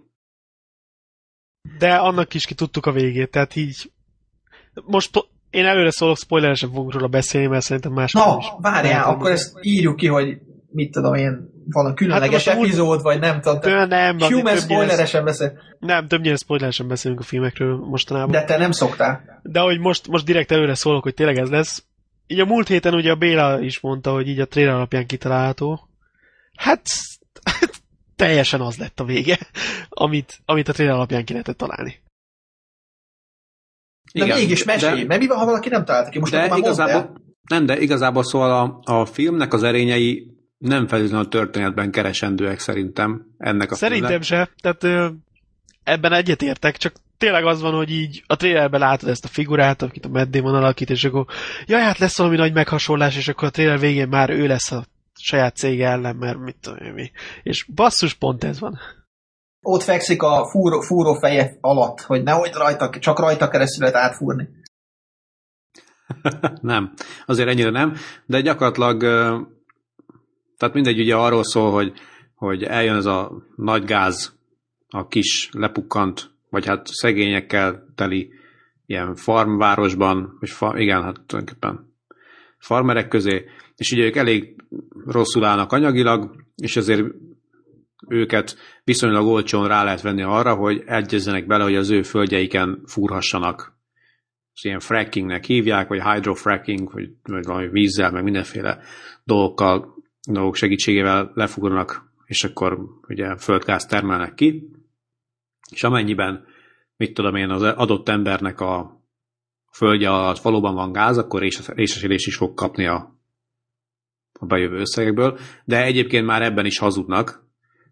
De 1.78 1.94
annak 1.94 2.34
is 2.34 2.46
ki 2.46 2.54
tudtuk 2.54 2.86
a 2.86 2.92
végét, 2.92 3.30
tehát 3.30 3.56
így 3.56 3.90
most 4.84 5.10
én 5.50 5.64
előre 5.64 5.90
szólok, 5.90 6.16
spoileresen 6.16 6.68
fogunk 6.68 6.92
róla 6.92 7.06
beszélni, 7.06 7.46
mert 7.46 7.64
szerintem 7.64 7.92
más. 7.92 8.12
Na, 8.12 8.38
várjál, 8.60 9.04
akkor 9.04 9.30
ezt 9.30 9.52
írjuk 9.60 9.96
ki, 9.96 10.06
hogy 10.06 10.38
mit 10.70 10.92
tudom 10.92 11.14
én, 11.14 11.54
van 11.70 11.86
a 11.86 11.94
különleges 11.94 12.48
hát 12.48 12.56
epizód, 12.56 13.02
vagy 13.02 13.18
nem 13.18 13.40
tudom. 13.40 13.60
Tő, 13.60 13.84
nem, 13.84 14.18
Human 14.18 14.56
spoileresen 14.56 15.24
beszél. 15.24 15.58
Nem, 15.78 16.08
többnyire 16.08 16.36
spoileresen 16.36 16.88
beszélünk 16.88 17.20
a 17.20 17.24
filmekről 17.24 17.76
mostanában. 17.76 18.30
De 18.30 18.44
te 18.44 18.56
nem 18.56 18.70
szoktál. 18.70 19.40
De 19.42 19.60
hogy 19.60 19.78
most, 19.78 20.08
most 20.08 20.24
direkt 20.24 20.50
előre 20.50 20.74
szólok, 20.74 21.02
hogy 21.02 21.14
tényleg 21.14 21.38
ez 21.38 21.48
lesz. 21.48 21.84
Így 22.26 22.40
a 22.40 22.44
múlt 22.44 22.68
héten 22.68 22.94
ugye 22.94 23.10
a 23.10 23.16
Béla 23.16 23.60
is 23.60 23.80
mondta, 23.80 24.12
hogy 24.12 24.28
így 24.28 24.40
a 24.40 24.46
trailer 24.46 24.74
alapján 24.74 25.06
kitalálható. 25.06 25.88
Hát 26.56 26.82
teljesen 28.16 28.60
az 28.60 28.76
lett 28.76 29.00
a 29.00 29.04
vége, 29.04 29.38
amit, 29.88 30.40
amit 30.44 30.68
a 30.68 30.72
trailer 30.72 30.94
alapján 30.94 31.24
ki 31.24 31.32
lehetett 31.32 31.56
találni. 31.56 32.00
De 34.18 34.24
Igen, 34.24 34.38
mégis 34.38 34.64
mesélj, 34.64 35.00
de, 35.00 35.06
mert 35.06 35.20
mi 35.20 35.26
van, 35.26 35.38
ha 35.38 35.44
valaki 35.44 35.68
nem 35.68 35.84
találta 35.84 36.10
ki? 36.10 36.18
Most 36.18 36.32
de 36.32 36.56
igazából, 36.56 37.12
nem, 37.48 37.66
de 37.66 37.78
igazából 37.80 38.22
szóval 38.22 38.80
a, 38.84 38.92
a 38.92 39.04
filmnek 39.04 39.52
az 39.52 39.62
erényei 39.62 40.26
nem 40.58 40.86
feltétlenül 40.86 41.26
a 41.26 41.28
történetben 41.28 41.90
keresendőek 41.90 42.58
szerintem 42.58 43.26
ennek 43.38 43.70
a 43.70 43.74
Szerintem 43.74 44.20
filmnek. 44.20 44.48
se. 44.48 44.50
Tehát 44.60 44.84
ö, 44.84 45.08
ebben 45.84 46.12
egyetértek, 46.12 46.76
csak 46.76 46.92
tényleg 47.18 47.44
az 47.44 47.60
van, 47.60 47.74
hogy 47.74 47.90
így 47.90 48.22
a 48.26 48.36
trailerben 48.36 48.80
látod 48.80 49.08
ezt 49.08 49.24
a 49.24 49.28
figurát, 49.28 49.82
akit 49.82 50.04
a 50.04 50.08
Matt 50.08 50.30
Damon 50.30 50.54
alakít, 50.54 50.90
és 50.90 51.04
akkor 51.04 51.26
jaj, 51.66 51.80
hát 51.82 51.98
lesz 51.98 52.18
valami 52.18 52.36
nagy 52.36 52.52
meghasonlás, 52.52 53.16
és 53.16 53.28
akkor 53.28 53.48
a 53.48 53.50
trailer 53.50 53.78
végén 53.78 54.08
már 54.08 54.30
ő 54.30 54.46
lesz 54.46 54.72
a 54.72 54.84
saját 55.18 55.56
cége 55.56 55.88
ellen, 55.88 56.16
mert 56.16 56.38
mit 56.38 56.56
tudom 56.60 56.94
mi. 56.94 57.10
És 57.42 57.66
basszus, 57.74 58.14
pont 58.14 58.44
ez 58.44 58.60
van. 58.60 58.78
Ott 59.68 59.82
fekszik 59.82 60.22
a 60.22 60.48
fúró, 60.50 60.80
fúró 60.80 61.14
feje 61.14 61.56
alatt, 61.60 62.00
hogy 62.00 62.22
nehogy 62.22 62.52
rajta, 62.52 62.90
csak 62.98 63.18
rajta 63.18 63.48
keresztül 63.48 63.86
lehet 63.86 64.02
átfúrni. 64.02 64.48
nem, 66.60 66.92
azért 67.26 67.48
ennyire 67.48 67.70
nem, 67.70 67.96
de 68.26 68.40
gyakorlatilag 68.40 69.00
tehát 70.56 70.74
mindegy, 70.74 71.00
ugye 71.00 71.16
arról 71.16 71.44
szól, 71.44 71.72
hogy, 71.72 71.92
hogy 72.34 72.62
eljön 72.62 72.96
ez 72.96 73.04
a 73.04 73.32
nagy 73.56 73.84
gáz 73.84 74.34
a 74.88 75.06
kis 75.06 75.48
lepukkant, 75.52 76.30
vagy 76.50 76.66
hát 76.66 76.86
szegényekkel 76.86 77.92
teli 77.94 78.30
ilyen 78.86 79.14
farmvárosban, 79.14 80.36
vagy 80.40 80.50
fa, 80.50 80.78
igen, 80.78 81.02
hát 81.02 81.20
tulajdonképpen 81.26 81.94
farmerek 82.58 83.08
közé, 83.08 83.44
és 83.76 83.92
ugye 83.92 84.04
ők 84.04 84.16
elég 84.16 84.64
rosszul 85.06 85.44
állnak 85.44 85.72
anyagilag, 85.72 86.44
és 86.56 86.76
ezért 86.76 87.04
őket 88.08 88.56
viszonylag 88.84 89.26
olcsón 89.26 89.68
rá 89.68 89.84
lehet 89.84 90.00
venni 90.00 90.22
arra, 90.22 90.54
hogy 90.54 90.82
egyezzenek 90.86 91.46
bele, 91.46 91.64
hogy 91.64 91.76
az 91.76 91.90
ő 91.90 92.02
földjeiken 92.02 92.82
fúrhassanak. 92.86 93.74
Ez 94.54 94.64
ilyen 94.64 94.80
frackingnek 94.80 95.44
hívják, 95.44 95.88
vagy 95.88 96.02
hydrofracking, 96.02 96.92
vagy, 96.92 97.08
vagy 97.22 97.44
valami 97.44 97.68
vízzel, 97.68 98.10
meg 98.10 98.22
mindenféle 98.22 98.78
dolgokkal, 99.24 99.94
dolgok 100.28 100.54
segítségével 100.54 101.30
lefúrnak, 101.34 102.12
és 102.24 102.44
akkor 102.44 102.78
ugye 103.08 103.36
földgáz 103.36 103.86
termelnek 103.86 104.34
ki, 104.34 104.70
és 105.70 105.82
amennyiben, 105.82 106.44
mit 106.96 107.14
tudom 107.14 107.34
én, 107.34 107.50
az 107.50 107.62
adott 107.62 108.08
embernek 108.08 108.60
a 108.60 109.00
földje 109.72 110.10
alatt 110.10 110.38
valóban 110.38 110.74
van 110.74 110.92
gáz, 110.92 111.18
akkor 111.18 111.40
részesülés 111.66 112.26
is 112.26 112.36
fog 112.36 112.54
kapni 112.54 112.86
a 112.86 113.14
a 114.38 114.46
bejövő 114.46 114.76
összegekből, 114.78 115.38
de 115.64 115.84
egyébként 115.84 116.26
már 116.26 116.42
ebben 116.42 116.66
is 116.66 116.78
hazudnak, 116.78 117.45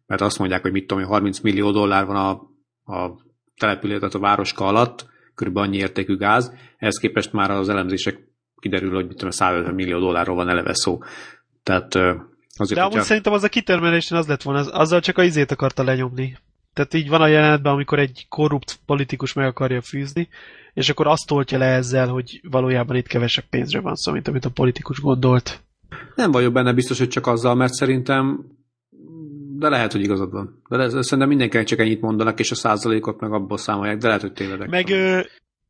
mert 0.07 0.21
azt 0.21 0.39
mondják, 0.39 0.63
hogy 0.63 0.73
mit 0.73 0.87
tudom, 0.87 1.05
30 1.05 1.41
millió 1.41 1.71
dollár 1.71 2.07
van 2.07 2.17
a, 2.17 2.31
a 2.95 3.19
település, 3.57 3.99
tehát 3.99 4.15
a 4.15 4.19
városka 4.19 4.67
alatt, 4.67 5.07
körülbelül 5.35 5.69
annyi 5.69 5.79
értékű 5.79 6.17
gáz, 6.17 6.53
ehhez 6.77 6.97
képest 6.97 7.33
már 7.33 7.51
az 7.51 7.69
elemzések 7.69 8.29
kiderül, 8.61 8.95
hogy 8.95 9.07
mit 9.07 9.17
tudom, 9.17 9.31
150 9.31 9.75
millió 9.75 9.99
dollárról 9.99 10.37
van 10.37 10.49
eleve 10.49 10.75
szó. 10.75 10.99
Tehát 11.63 11.95
azért, 11.95 12.75
De 12.75 12.81
amúgy 12.81 12.93
hogyha... 12.93 13.07
szerintem 13.07 13.33
az 13.33 13.43
a 13.43 13.49
kitermelésen 13.49 14.19
az 14.19 14.27
lett 14.27 14.43
volna, 14.43 14.61
az, 14.61 14.69
azzal 14.73 15.01
csak 15.01 15.19
a 15.19 15.23
izét 15.23 15.51
akarta 15.51 15.83
lenyomni. 15.83 16.37
Tehát 16.73 16.95
így 16.95 17.09
van 17.09 17.21
a 17.21 17.27
jelenetben, 17.27 17.73
amikor 17.73 17.99
egy 17.99 18.27
korrupt 18.29 18.79
politikus 18.87 19.33
meg 19.33 19.47
akarja 19.47 19.81
fűzni, 19.81 20.29
és 20.75 20.89
akkor 20.89 21.07
azt 21.07 21.27
toltja 21.27 21.59
le 21.59 21.67
ezzel, 21.67 22.09
hogy 22.09 22.41
valójában 22.51 22.97
itt 22.97 23.07
kevesebb 23.07 23.45
pénzre 23.51 23.81
van 23.81 23.95
szó, 23.95 24.13
mint 24.13 24.29
amit 24.29 24.45
a 24.45 24.51
politikus 24.51 25.01
gondolt. 25.01 25.63
Nem 26.15 26.31
vagyok 26.31 26.53
benne 26.53 26.73
biztos, 26.73 26.99
hogy 26.99 27.09
csak 27.09 27.27
azzal, 27.27 27.55
mert 27.55 27.73
szerintem 27.73 28.45
de 29.65 29.71
lehet, 29.71 29.93
hogy 29.93 30.03
igazad 30.03 30.31
van. 30.31 30.63
De 30.69 30.77
lehet, 30.77 30.93
szerintem 31.03 31.29
mindenkinek 31.29 31.67
csak 31.67 31.79
ennyit 31.79 32.01
mondanak, 32.01 32.39
és 32.39 32.51
a 32.51 32.55
százalékot 32.55 33.21
meg 33.21 33.33
abból 33.33 33.59
számolják, 33.59 33.99
de 33.99 34.07
lehet, 34.07 34.23
hogy 34.23 34.33
tévedek. 34.33 34.69
Meg 34.69 34.89
ö, 34.89 35.21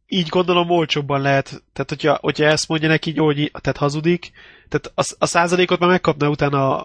így 0.07 0.29
gondolom 0.29 0.71
olcsóbban 0.71 1.21
lehet, 1.21 1.47
tehát 1.73 1.89
hogyha, 1.89 2.19
hogyha 2.21 2.45
ezt 2.45 2.69
mondja 2.69 2.89
neki, 2.89 3.17
hogy 3.17 3.51
tehát 3.61 3.79
hazudik, 3.79 4.31
tehát 4.69 4.93
a, 4.95 5.15
a 5.19 5.27
százalékot 5.27 5.79
már 5.79 5.89
megkapna 5.89 6.29
utána 6.29 6.85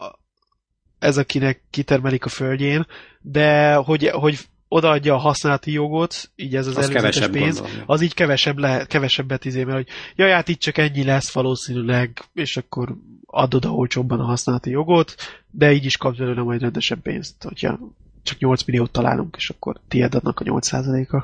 ez, 0.99 1.17
akinek 1.17 1.61
kitermelik 1.69 2.25
a 2.25 2.29
földjén, 2.29 2.85
de 3.21 3.73
hogy, 3.73 4.07
hogy 4.07 4.39
odaadja 4.67 5.13
a 5.13 5.17
használati 5.17 5.71
jogot, 5.71 6.31
így 6.35 6.55
ez 6.55 6.67
az, 6.67 6.77
az 6.77 6.89
előzetes 6.89 7.27
pénz, 7.27 7.59
gondolom. 7.59 7.83
az 7.85 8.01
így 8.01 8.13
kevesebb 8.13 8.57
lehet, 8.57 8.87
kevesebbet 8.87 9.45
izé, 9.45 9.63
mert 9.63 9.77
hogy 9.77 9.87
jaj, 10.15 10.31
hát 10.31 10.47
itt 10.47 10.59
csak 10.59 10.77
ennyi 10.77 11.03
lesz 11.03 11.31
valószínűleg, 11.31 12.21
és 12.33 12.57
akkor 12.57 12.95
adod 13.31 13.65
a 13.65 13.69
olcsóbban 13.69 14.19
a 14.19 14.23
használati 14.23 14.69
jogot, 14.69 15.15
de 15.51 15.71
így 15.71 15.85
is 15.85 15.97
kapsz 15.97 16.17
belőle 16.17 16.41
majd 16.41 16.61
rendesebb 16.61 16.99
pénzt, 16.99 17.43
hogyha 17.43 17.79
csak 18.23 18.39
8 18.39 18.63
milliót 18.63 18.91
találunk, 18.91 19.35
és 19.35 19.49
akkor 19.49 19.75
tiéd 19.87 20.15
a 20.15 20.21
8%-a. 20.21 21.23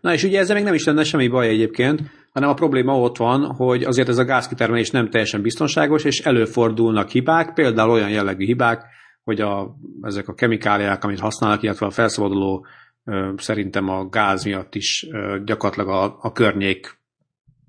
Na 0.00 0.12
és 0.12 0.22
ugye 0.22 0.38
ezzel 0.38 0.56
még 0.56 0.64
nem 0.64 0.74
is 0.74 0.84
lenne 0.84 1.04
semmi 1.04 1.28
baj 1.28 1.48
egyébként, 1.48 2.02
hanem 2.32 2.48
a 2.48 2.54
probléma 2.54 2.98
ott 2.98 3.16
van, 3.16 3.54
hogy 3.54 3.82
azért 3.82 4.08
ez 4.08 4.18
a 4.18 4.24
gázkitermelés 4.24 4.90
nem 4.90 5.10
teljesen 5.10 5.42
biztonságos, 5.42 6.04
és 6.04 6.20
előfordulnak 6.20 7.08
hibák, 7.08 7.54
például 7.54 7.90
olyan 7.90 8.10
jellegű 8.10 8.44
hibák, 8.44 8.84
hogy 9.24 9.40
a, 9.40 9.76
ezek 10.02 10.28
a 10.28 10.34
kemikáliák, 10.34 11.04
amit 11.04 11.20
használnak, 11.20 11.62
illetve 11.62 11.86
a 11.86 11.90
felszabaduló 11.90 12.66
szerintem 13.36 13.88
a 13.88 14.08
gáz 14.08 14.44
miatt 14.44 14.74
is 14.74 15.06
gyakorlatilag 15.44 15.88
a, 15.88 16.18
a 16.20 16.32
környék 16.32 16.98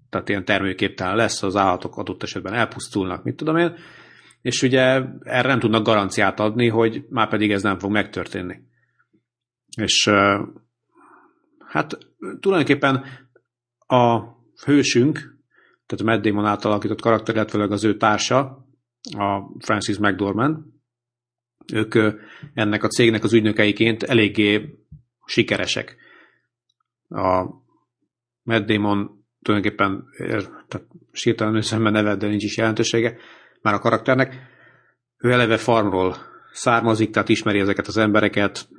tehát 0.09 0.29
ilyen 0.29 0.45
termőképtelen 0.45 1.15
lesz, 1.15 1.43
az 1.43 1.55
állatok 1.55 1.97
adott 1.97 2.23
esetben 2.23 2.53
elpusztulnak, 2.53 3.23
mit 3.23 3.35
tudom 3.35 3.57
én, 3.57 3.75
és 4.41 4.61
ugye 4.61 5.03
erre 5.23 5.47
nem 5.47 5.59
tudnak 5.59 5.85
garanciát 5.85 6.39
adni, 6.39 6.67
hogy 6.67 7.05
már 7.09 7.29
pedig 7.29 7.51
ez 7.51 7.61
nem 7.61 7.79
fog 7.79 7.91
megtörténni. 7.91 8.61
És 9.75 10.09
hát 11.65 11.97
tulajdonképpen 12.39 13.05
a 13.87 14.21
hősünk, 14.65 15.13
tehát 15.85 16.03
a 16.03 16.03
Matt 16.03 16.21
Damon 16.21 16.45
által 16.45 16.71
alakított 16.71 17.01
karakter, 17.01 17.35
illetve 17.35 17.63
az 17.63 17.83
ő 17.83 17.97
társa, 17.97 18.65
a 19.17 19.41
Francis 19.59 19.97
McDormand, 19.97 20.57
ők 21.73 21.95
ennek 22.53 22.83
a 22.83 22.87
cégnek 22.87 23.23
az 23.23 23.33
ügynökeiként 23.33 24.03
eléggé 24.03 24.79
sikeresek. 25.25 25.95
A 27.09 27.45
Matt 28.43 28.65
Damon 28.65 29.25
tulajdonképpen 29.41 30.03
tehát 30.67 30.87
sírtalanul 31.11 31.61
szemben 31.61 31.91
neved, 31.91 32.19
de 32.19 32.27
nincs 32.27 32.43
is 32.43 32.57
jelentősége 32.57 33.17
már 33.61 33.73
a 33.73 33.79
karakternek. 33.79 34.35
Ő 35.17 35.31
eleve 35.31 35.57
farmról 35.57 36.15
származik, 36.51 37.09
tehát 37.09 37.29
ismeri 37.29 37.59
ezeket 37.59 37.87
az 37.87 37.97
embereket, 37.97 38.69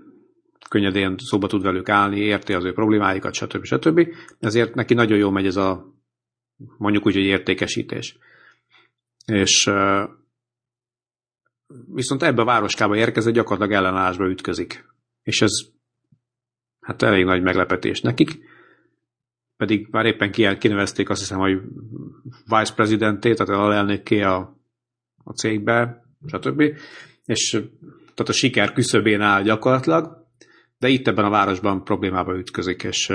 könnyedén 0.68 1.14
szóba 1.18 1.46
tud 1.46 1.62
velük 1.62 1.88
állni, 1.88 2.20
érti 2.20 2.52
az 2.52 2.64
ő 2.64 2.72
problémáikat, 2.72 3.34
stb. 3.34 3.64
stb. 3.64 4.08
Ezért 4.40 4.74
neki 4.74 4.94
nagyon 4.94 5.18
jó 5.18 5.30
megy 5.30 5.46
ez 5.46 5.56
a 5.56 5.94
mondjuk 6.78 7.06
úgy, 7.06 7.14
hogy 7.14 7.24
értékesítés. 7.24 8.18
És 9.26 9.70
viszont 11.86 12.22
ebbe 12.22 12.42
a 12.42 12.44
városkába 12.44 12.96
érkezett 12.96 13.34
gyakorlatilag 13.34 13.82
ellenállásba 13.82 14.28
ütközik. 14.28 14.84
És 15.22 15.42
ez 15.42 15.50
hát 16.80 17.02
elég 17.02 17.24
nagy 17.24 17.42
meglepetés 17.42 18.00
nekik 18.00 18.38
pedig 19.58 19.86
már 19.90 20.06
éppen 20.06 20.58
kinevezték 20.58 21.10
azt 21.10 21.20
hiszem, 21.20 21.38
hogy 21.38 21.60
vice 22.44 22.74
presidenté, 22.74 23.34
tehát 23.34 23.62
alelnökké 23.62 24.20
a, 24.20 24.56
a 25.24 25.32
cégbe, 25.32 26.04
stb. 26.26 26.62
És 27.24 27.50
tehát 28.14 28.28
a 28.28 28.32
siker 28.32 28.72
küszöbén 28.72 29.20
áll 29.20 29.42
gyakorlatilag, 29.42 30.26
de 30.78 30.88
itt 30.88 31.06
ebben 31.06 31.24
a 31.24 31.30
városban 31.30 31.84
problémába 31.84 32.38
ütközik, 32.38 32.82
és 32.82 33.12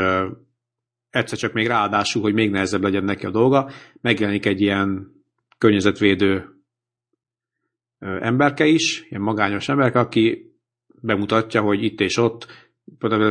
egyszer 1.10 1.38
csak 1.38 1.54
még 1.54 1.68
ráadásul, 1.68 2.22
hogy 2.22 2.34
még 2.34 2.52
nehezebb 2.52 2.84
legyen 2.84 3.04
neki 3.04 3.26
a 3.26 3.32
dolga, 3.32 3.72
megjelenik 4.02 4.46
egy 4.46 4.62
ilyen 4.62 5.12
környezetvédő 5.58 6.46
emberke 8.00 8.66
is, 8.66 9.06
ilyen 9.10 9.22
magányos 9.22 9.70
emberke, 9.70 10.00
aki 10.00 10.54
bemutatja, 11.02 11.62
hogy 11.62 11.84
itt 11.84 12.00
és 12.00 12.18
ott 12.18 12.48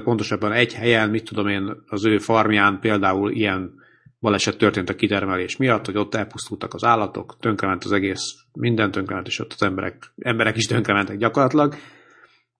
pontosabban 0.05 0.53
egy 0.53 0.75
helyen, 0.75 1.11
mit 1.11 1.25
tudom 1.25 1.49
én, 1.49 1.83
az 1.87 2.05
ő 2.05 2.19
farmján 2.19 2.81
például 2.81 3.31
ilyen 3.31 3.81
baleset 4.21 4.59
történt 4.59 4.89
a 4.89 4.95
kitermelés 4.95 5.57
miatt, 5.57 5.87
hogy 5.87 5.97
ott 5.97 6.15
elpusztultak 6.15 6.75
az 6.75 6.85
állatok, 6.85 7.37
tönkrement 7.41 7.85
az 7.85 7.93
egész, 7.93 8.35
minden 8.53 8.91
tönkrement, 8.91 9.27
és 9.27 9.39
ott 9.39 9.53
az 9.53 9.63
emberek, 9.63 10.13
emberek 10.17 10.57
is 10.57 10.67
tönkrementek 10.67 11.17
gyakorlatilag, 11.17 11.75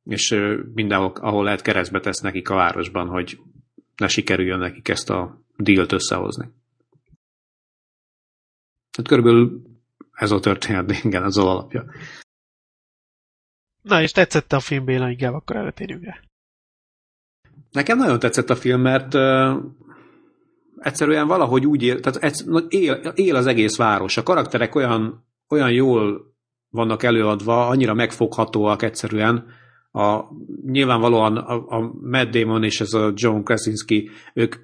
és 0.05 0.39
mindenhol, 0.75 1.13
ahol 1.15 1.45
lehet 1.45 1.63
keresztbe 1.63 2.01
tesz 2.01 2.21
nekik 2.21 2.49
a 2.49 2.55
városban, 2.55 3.09
hogy 3.09 3.39
ne 3.97 4.09
sikerüljön 4.09 4.59
nekik 4.59 4.89
ezt 4.89 5.11
a 5.11 5.45
dílt 5.57 5.93
összehozni. 5.93 6.45
Tehát 8.91 9.09
körülbelül 9.09 9.63
ez 10.13 10.31
a 10.31 10.41
történet, 10.41 10.91
igen, 11.05 11.23
ez 11.23 11.37
az 11.37 11.45
alapja. 11.45 11.85
Na, 13.83 14.03
és 14.03 14.11
tetszett 14.11 14.53
a 14.53 14.61
film, 14.61 14.85
Béla, 14.85 15.11
inkább 15.11 15.35
akkor 15.35 15.57
előtérjünk 15.57 16.05
rá. 16.05 16.21
Nekem 17.73 17.99
nagyon 17.99 18.19
tetszett 18.19 18.51
a 18.51 18.55
film, 18.55 18.81
mert 18.81 19.15
uh, 19.15 19.57
egyszerűen 20.79 21.27
valahogy 21.27 21.67
úgy 21.67 21.83
él, 21.83 22.01
tehát 22.01 22.45
él, 22.69 22.93
él 23.15 23.37
az 23.37 23.47
egész 23.47 23.77
város. 23.77 24.17
A 24.17 24.23
karakterek 24.23 24.75
olyan, 24.75 25.27
olyan 25.49 25.71
jól 25.71 26.33
vannak 26.71 27.03
előadva, 27.03 27.67
annyira 27.67 27.95
megfoghatóak 27.95 28.83
egyszerűen. 28.83 29.47
A, 29.93 30.21
nyilvánvalóan 30.67 31.37
a, 31.37 31.79
a 31.79 31.93
Matt 32.01 32.31
Damon 32.31 32.65
és 32.65 32.81
ez 32.81 32.93
a 32.93 33.13
John 33.15 33.43
Krasinski, 33.43 34.11
ők 34.35 34.55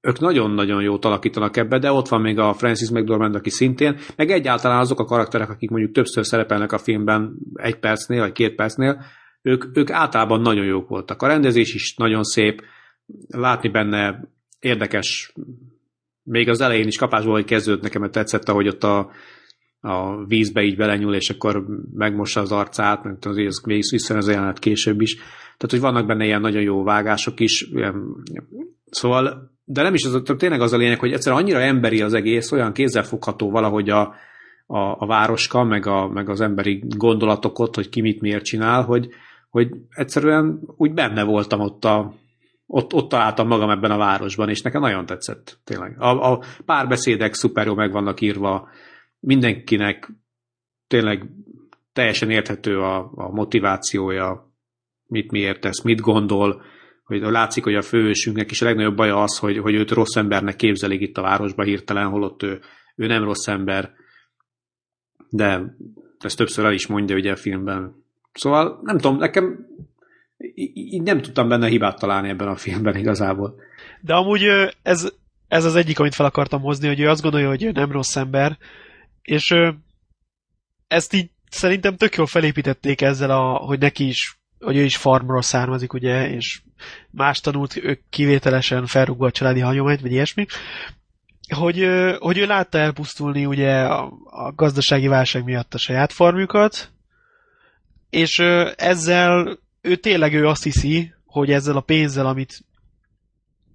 ők 0.00 0.18
nagyon-nagyon 0.18 0.82
jót 0.82 1.04
alakítanak 1.04 1.56
ebbe, 1.56 1.78
de 1.78 1.92
ott 1.92 2.08
van 2.08 2.20
még 2.20 2.38
a 2.38 2.52
Francis 2.52 2.90
McDormand, 2.90 3.34
aki 3.34 3.50
szintén, 3.50 3.96
meg 4.16 4.30
egyáltalán 4.30 4.78
azok 4.78 5.00
a 5.00 5.04
karakterek, 5.04 5.50
akik 5.50 5.70
mondjuk 5.70 5.92
többször 5.92 6.26
szerepelnek 6.26 6.72
a 6.72 6.78
filmben 6.78 7.38
egy 7.54 7.78
percnél, 7.78 8.20
vagy 8.20 8.32
két 8.32 8.54
percnél, 8.54 9.02
ők, 9.42 9.76
ők 9.76 9.90
általában 9.90 10.40
nagyon 10.40 10.64
jók 10.64 10.88
voltak. 10.88 11.22
A 11.22 11.26
rendezés 11.26 11.74
is 11.74 11.94
nagyon 11.96 12.22
szép, 12.22 12.62
látni 13.28 13.68
benne 13.68 14.28
érdekes, 14.58 15.32
még 16.22 16.48
az 16.48 16.60
elején 16.60 16.86
is 16.86 16.98
kapásból, 16.98 17.32
hogy 17.32 17.44
kezdődött 17.44 17.82
nekem, 17.82 18.00
mert 18.00 18.12
tetszett, 18.12 18.48
ahogy 18.48 18.68
ott 18.68 18.84
a, 18.84 19.10
a 19.80 20.24
vízbe 20.24 20.62
így 20.62 20.76
belenyúl, 20.76 21.14
és 21.14 21.30
akkor 21.30 21.64
megmossa 21.94 22.40
az 22.40 22.52
arcát, 22.52 23.04
mert 23.04 23.26
azért 23.26 23.48
ez 23.48 23.90
vissza 23.90 24.16
az 24.16 24.28
jelenet 24.28 24.58
később 24.58 25.00
is. 25.00 25.14
Tehát, 25.14 25.70
hogy 25.70 25.80
vannak 25.80 26.06
benne 26.06 26.24
ilyen 26.24 26.40
nagyon 26.40 26.62
jó 26.62 26.82
vágások 26.82 27.40
is, 27.40 27.70
szóval 28.90 29.50
de 29.64 29.82
nem 29.82 29.94
is 29.94 30.04
az, 30.04 30.22
tényleg 30.36 30.60
az 30.60 30.72
a 30.72 30.76
lényeg, 30.76 30.98
hogy 30.98 31.12
egyszerűen 31.12 31.42
annyira 31.42 31.60
emberi 31.60 32.02
az 32.02 32.14
egész, 32.14 32.52
olyan 32.52 32.72
kézzelfogható 32.72 33.50
valahogy 33.50 33.90
a, 33.90 34.00
a, 34.66 34.78
a 34.98 35.06
városka, 35.06 35.64
meg, 35.64 35.86
a, 35.86 36.08
meg 36.08 36.28
az 36.28 36.40
emberi 36.40 36.84
gondolatok 36.88 37.58
ott, 37.58 37.74
hogy 37.74 37.88
ki 37.88 38.00
mit 38.00 38.20
miért 38.20 38.44
csinál, 38.44 38.82
hogy, 38.82 39.08
hogy 39.50 39.70
egyszerűen 39.90 40.60
úgy 40.76 40.92
benne 40.92 41.24
voltam 41.24 41.60
ott 41.60 41.84
a, 41.84 42.14
ott, 42.66 42.92
ott 42.92 43.08
találtam 43.08 43.46
magam 43.46 43.70
ebben 43.70 43.90
a 43.90 43.96
városban, 43.96 44.48
és 44.48 44.60
nekem 44.60 44.80
nagyon 44.80 45.06
tetszett, 45.06 45.60
tényleg. 45.64 46.00
A, 46.00 46.32
a 46.32 46.42
párbeszédek 46.64 47.34
szuper 47.34 47.66
jó 47.66 47.74
meg 47.74 47.92
vannak 47.92 48.20
írva, 48.20 48.68
mindenkinek 49.20 50.12
tényleg 50.86 51.30
teljesen 51.92 52.30
érthető 52.30 52.78
a, 52.78 53.10
a 53.14 53.30
motivációja, 53.30 54.52
mit 55.06 55.30
miért 55.30 55.60
tesz, 55.60 55.82
mit 55.82 56.00
gondol, 56.00 56.62
hogy 57.04 57.20
látszik, 57.20 57.64
hogy 57.64 57.74
a 57.74 57.82
főhősünknek 57.82 58.50
is 58.50 58.62
a 58.62 58.64
legnagyobb 58.64 58.96
baja 58.96 59.22
az, 59.22 59.38
hogy, 59.38 59.58
hogy 59.58 59.74
őt 59.74 59.90
rossz 59.90 60.16
embernek 60.16 60.56
képzelik 60.56 61.00
itt 61.00 61.16
a 61.16 61.22
városba 61.22 61.62
hirtelen, 61.62 62.08
holott 62.08 62.42
ő, 62.42 62.60
ő 62.96 63.06
nem 63.06 63.24
rossz 63.24 63.46
ember. 63.46 63.92
De 65.28 65.76
ezt 66.18 66.36
többször 66.36 66.64
el 66.64 66.72
is 66.72 66.86
mondja 66.86 67.16
ugye 67.16 67.32
a 67.32 67.36
filmben. 67.36 68.04
Szóval 68.32 68.80
nem 68.82 68.98
tudom, 68.98 69.16
nekem 69.16 69.66
így 70.74 71.02
nem 71.02 71.20
tudtam 71.20 71.48
benne 71.48 71.68
hibát 71.68 71.98
találni 71.98 72.28
ebben 72.28 72.48
a 72.48 72.56
filmben 72.56 72.96
igazából. 72.96 73.54
De 74.00 74.14
amúgy 74.14 74.42
ez, 74.82 75.12
ez 75.48 75.64
az 75.64 75.74
egyik, 75.74 75.98
amit 75.98 76.14
fel 76.14 76.26
akartam 76.26 76.60
hozni, 76.60 76.88
hogy 76.88 77.00
ő 77.00 77.08
azt 77.08 77.22
gondolja, 77.22 77.48
hogy 77.48 77.62
ő 77.62 77.70
nem 77.70 77.92
rossz 77.92 78.16
ember, 78.16 78.58
és 79.22 79.54
ezt 80.88 81.12
így 81.12 81.30
szerintem 81.50 81.96
tök 81.96 82.14
jól 82.14 82.26
felépítették 82.26 83.00
ezzel, 83.00 83.30
a, 83.30 83.54
hogy 83.54 83.78
neki 83.78 84.06
is 84.06 84.40
hogy 84.60 84.76
ő 84.76 84.82
is 84.82 84.96
farmról 84.96 85.42
származik, 85.42 85.92
ugye, 85.92 86.30
és 86.30 86.60
más 87.10 87.40
tanult 87.40 87.76
ők 87.76 88.00
kivételesen 88.10 88.86
felrúgva 88.86 89.26
a 89.26 89.30
családi 89.30 89.60
hagyományt, 89.60 90.00
vagy 90.00 90.12
ilyesmi, 90.12 90.46
hogy, 91.54 91.88
hogy 92.18 92.38
ő 92.38 92.46
látta 92.46 92.78
elpusztulni 92.78 93.46
ugye 93.46 93.80
a, 93.80 94.12
a 94.24 94.52
gazdasági 94.52 95.06
válság 95.06 95.44
miatt 95.44 95.74
a 95.74 95.78
saját 95.78 96.12
farmjukat, 96.12 96.90
és 98.10 98.38
ezzel 98.76 99.58
ő 99.80 99.96
tényleg 99.96 100.34
ő 100.34 100.46
azt 100.46 100.62
hiszi, 100.62 101.12
hogy 101.26 101.50
ezzel 101.50 101.76
a 101.76 101.80
pénzzel, 101.80 102.26
amit 102.26 102.64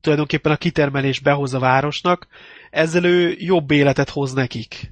tulajdonképpen 0.02 0.52
a 0.52 0.58
kitermelés 0.58 1.20
behoz 1.20 1.54
a 1.54 1.60
városnak, 1.60 2.28
ezzel 2.72 3.04
ő 3.04 3.36
jobb 3.38 3.72
életet 3.72 4.10
hoz 4.10 4.34
nekik. 4.34 4.92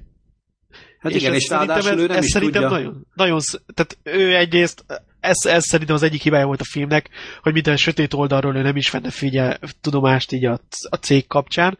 Hát 0.98 1.12
és 1.12 1.20
igen, 1.20 1.34
és 1.34 1.48
ráadásul 1.48 1.90
ez, 1.92 1.98
ő 1.98 2.06
nem 2.06 2.16
ez 2.16 2.24
is 2.24 2.30
szerintem 2.30 2.62
tudja. 2.62 2.76
Nagyon, 2.76 3.06
nagyon, 3.14 3.40
tehát 3.74 3.98
ő 4.02 4.36
egyrészt, 4.36 4.84
ez, 5.20 5.36
ez 5.46 5.64
szerintem 5.64 5.94
az 5.94 6.02
egyik 6.02 6.22
hibája 6.22 6.46
volt 6.46 6.60
a 6.60 6.70
filmnek, 6.70 7.08
hogy 7.42 7.52
minden 7.52 7.76
sötét 7.76 8.14
oldalról 8.14 8.56
ő 8.56 8.62
nem 8.62 8.76
is 8.76 8.90
venne 8.90 9.10
figyel, 9.10 9.58
tudomást 9.80 10.32
így 10.32 10.44
a, 10.44 10.60
a 10.90 10.96
cég 10.96 11.26
kapcsán, 11.26 11.78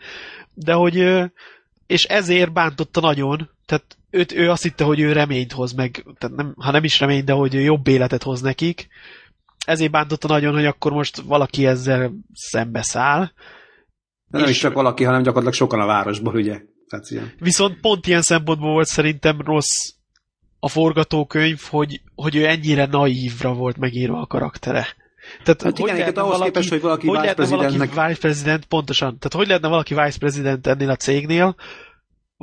de 0.54 0.72
hogy, 0.72 1.04
és 1.86 2.04
ezért 2.04 2.52
bántotta 2.52 3.00
nagyon, 3.00 3.50
tehát 3.66 3.96
őt, 4.14 4.32
ő 4.32 4.50
azt 4.50 4.62
hitte, 4.62 4.84
hogy 4.84 5.00
ő 5.00 5.12
reményt 5.12 5.52
hoz 5.52 5.72
meg, 5.72 6.04
tehát 6.18 6.36
nem, 6.36 6.54
ha 6.56 6.70
nem 6.70 6.84
is 6.84 7.00
reményt, 7.00 7.24
de 7.24 7.32
hogy 7.32 7.54
ő 7.54 7.60
jobb 7.60 7.86
életet 7.86 8.22
hoz 8.22 8.40
nekik, 8.40 8.88
ezért 9.66 9.90
bántotta 9.90 10.28
nagyon, 10.28 10.54
hogy 10.54 10.66
akkor 10.66 10.92
most 10.92 11.16
valaki 11.16 11.66
ezzel 11.66 12.12
szembeszáll. 12.32 13.30
De 14.26 14.38
nem 14.38 14.48
is 14.48 14.58
csak 14.58 14.72
valaki, 14.72 15.04
hanem 15.04 15.22
gyakorlatilag 15.22 15.54
sokan 15.54 15.80
a 15.80 15.86
városból, 15.86 16.34
ugye? 16.34 16.60
Tehát 16.88 17.10
ilyen. 17.10 17.32
Viszont 17.38 17.80
pont 17.80 18.06
ilyen 18.06 18.22
szempontból 18.22 18.72
volt 18.72 18.86
szerintem 18.86 19.40
rossz 19.40 19.92
a 20.58 20.68
forgatókönyv, 20.68 21.60
hogy, 21.70 22.00
hogy 22.14 22.36
ő 22.36 22.46
ennyire 22.46 22.86
naívra 22.86 23.54
volt 23.54 23.76
megírva 23.76 24.20
a 24.20 24.26
karaktere. 24.26 24.86
Tehát 25.42 25.62
hát 25.62 25.78
hogy 25.78 25.90
igen, 25.90 26.14
ahhoz 26.14 26.30
valaki, 26.30 26.44
képest, 26.44 26.68
hogy 26.68 26.80
valaki 26.80 27.06
hogy 27.06 27.20
vice 27.20 27.34
presidentnek... 27.34 27.94
valaki 27.94 28.08
vice 28.08 28.20
president, 28.20 28.64
pontosan. 28.64 29.18
Tehát 29.18 29.32
hogy 29.32 29.46
lehetne 29.46 29.68
valaki 29.68 29.94
vice 29.94 30.18
president 30.18 30.66
ennél 30.66 30.90
a 30.90 30.96
cégnél, 30.96 31.54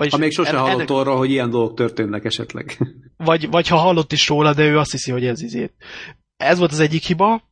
vagyis 0.01 0.13
ha 0.13 0.19
még 0.19 0.31
sose 0.31 0.49
en, 0.49 0.57
hallott 0.57 0.75
ennek... 0.75 0.89
arra, 0.89 1.15
hogy 1.15 1.29
ilyen 1.29 1.49
dolgok 1.49 1.75
történnek 1.75 2.25
esetleg. 2.25 2.77
Vagy, 3.17 3.49
vagy 3.49 3.67
ha 3.67 3.77
hallott 3.77 4.11
is 4.11 4.27
róla, 4.27 4.53
de 4.53 4.65
ő 4.65 4.77
azt 4.77 4.91
hiszi, 4.91 5.11
hogy 5.11 5.25
ez 5.25 5.41
izét. 5.41 5.73
Ez 6.37 6.57
volt 6.57 6.71
az 6.71 6.79
egyik 6.79 7.03
hiba, 7.03 7.43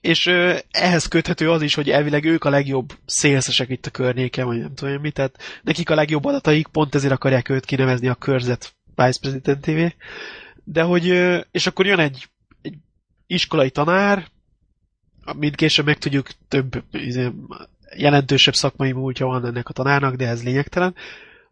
és 0.00 0.26
ö, 0.26 0.56
ehhez 0.70 1.06
köthető 1.06 1.50
az 1.50 1.62
is, 1.62 1.74
hogy 1.74 1.90
elvileg 1.90 2.24
ők 2.24 2.44
a 2.44 2.50
legjobb 2.50 2.92
szélszesek 3.06 3.68
itt 3.68 3.86
a 3.86 3.90
környéken, 3.90 4.46
vagy 4.46 4.58
nem 4.58 4.74
tudom 4.74 5.00
mi, 5.00 5.10
tehát 5.10 5.60
nekik 5.62 5.90
a 5.90 5.94
legjobb 5.94 6.24
adataik, 6.24 6.66
pont 6.66 6.94
ezért 6.94 7.12
akarják 7.12 7.48
őt 7.48 7.64
kinevezni 7.64 8.08
a 8.08 8.14
körzet 8.14 8.74
vice 8.94 9.18
presidentévé. 9.20 9.94
De 10.64 10.82
hogy, 10.82 11.08
ö, 11.08 11.40
és 11.50 11.66
akkor 11.66 11.86
jön 11.86 11.98
egy, 11.98 12.28
egy 12.62 12.74
iskolai 13.26 13.70
tanár, 13.70 14.26
mint 15.36 15.54
később 15.54 15.86
megtudjuk, 15.86 16.28
több 16.48 16.84
izé, 16.92 17.30
jelentősebb 17.96 18.54
szakmai 18.54 18.92
múltja 18.92 19.26
van 19.26 19.46
ennek 19.46 19.68
a 19.68 19.72
tanárnak, 19.72 20.14
de 20.14 20.28
ez 20.28 20.42
lényegtelen. 20.42 20.94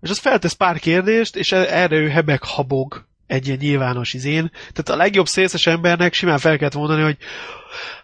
És 0.01 0.11
az 0.11 0.19
feltesz 0.19 0.53
pár 0.53 0.79
kérdést, 0.79 1.37
és 1.37 1.53
e-, 1.53 1.77
erre 1.77 1.97
ő 1.97 2.09
hebek 2.09 2.43
habog 2.43 3.09
egy 3.27 3.47
ilyen 3.47 3.59
nyilvános 3.61 4.13
izén. 4.15 4.51
Tehát 4.51 4.89
a 4.89 4.97
legjobb 4.97 5.27
szélszes 5.27 5.67
embernek 5.67 6.13
simán 6.13 6.39
fel 6.39 6.59
kellett 6.59 6.75
mondani, 6.75 7.03
hogy 7.03 7.17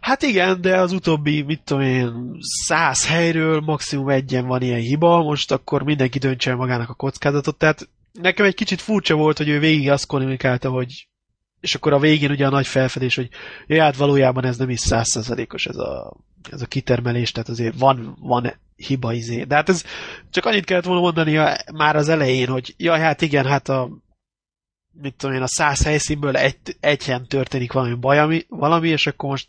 hát 0.01 0.23
igen, 0.23 0.61
de 0.61 0.81
az 0.81 0.93
utóbbi, 0.93 1.43
mit 1.43 1.63
tudom 1.65 1.83
én, 1.83 2.39
száz 2.41 3.07
helyről 3.07 3.61
maximum 3.61 4.09
egyen 4.09 4.47
van 4.47 4.63
ilyen 4.63 4.81
hiba, 4.81 5.23
most 5.23 5.53
akkor 5.53 5.83
mindenki 5.83 6.19
döntse 6.19 6.55
magának 6.55 6.89
a 6.89 6.95
kockázatot. 6.95 7.57
Tehát 7.57 7.89
nekem 8.13 8.47
egy 8.47 8.55
kicsit 8.55 8.81
furcsa 8.81 9.15
volt, 9.15 9.37
hogy 9.37 9.49
ő 9.49 9.59
végig 9.59 9.91
azt 9.91 10.07
kommunikálta, 10.07 10.71
hogy 10.71 11.09
és 11.61 11.75
akkor 11.75 11.93
a 11.93 11.99
végén 11.99 12.31
ugye 12.31 12.47
a 12.47 12.51
nagy 12.51 12.67
felfedés, 12.67 13.15
hogy 13.15 13.29
ja, 13.67 13.83
hát 13.83 13.97
valójában 13.97 14.45
ez 14.45 14.57
nem 14.57 14.71
is 14.71 14.81
százszerzalékos 14.81 15.67
ez 15.67 15.77
a, 15.77 16.17
ez 16.51 16.61
a 16.61 16.67
kitermelés, 16.67 17.33
tehát 17.33 17.49
azért 17.49 17.79
van, 17.79 18.17
van 18.21 18.53
hiba 18.77 19.13
izé. 19.13 19.43
De 19.43 19.55
hát 19.55 19.69
ez 19.69 19.85
csak 20.31 20.45
annyit 20.45 20.65
kellett 20.65 20.85
volna 20.85 21.01
mondani 21.01 21.39
már 21.75 21.97
az 21.97 22.09
elején, 22.09 22.49
hogy 22.49 22.75
ja, 22.77 22.97
hát 22.97 23.23
igen, 23.23 23.47
hát 23.47 23.69
a 23.69 23.89
mit 25.01 25.15
tudom 25.15 25.37
én, 25.37 25.43
a 25.43 25.47
száz 25.47 25.85
helyszínből 25.85 26.37
egy, 26.37 26.57
egy 26.81 27.05
helyen 27.05 27.27
történik 27.27 27.73
valami 27.73 27.95
baj, 27.95 28.19
ami, 28.19 28.45
valami, 28.49 28.89
és 28.89 29.07
akkor 29.07 29.29
most 29.31 29.49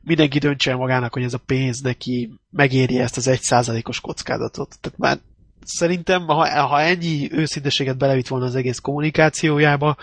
mindenki 0.00 0.38
döntse 0.38 0.74
magának, 0.74 1.12
hogy 1.12 1.22
ez 1.22 1.34
a 1.34 1.42
pénz 1.46 1.80
neki 1.80 2.30
megéri 2.50 2.98
ezt 2.98 3.16
az 3.16 3.26
egy 3.26 3.40
százalékos 3.40 4.00
kockázatot. 4.00 4.78
Tehát 4.80 4.98
már 4.98 5.18
szerintem, 5.64 6.26
ha, 6.26 6.66
ha 6.66 6.80
ennyi 6.80 7.32
őszinteséget 7.32 7.98
belevitt 7.98 8.28
volna 8.28 8.44
az 8.44 8.54
egész 8.54 8.78
kommunikációjába, 8.78 9.96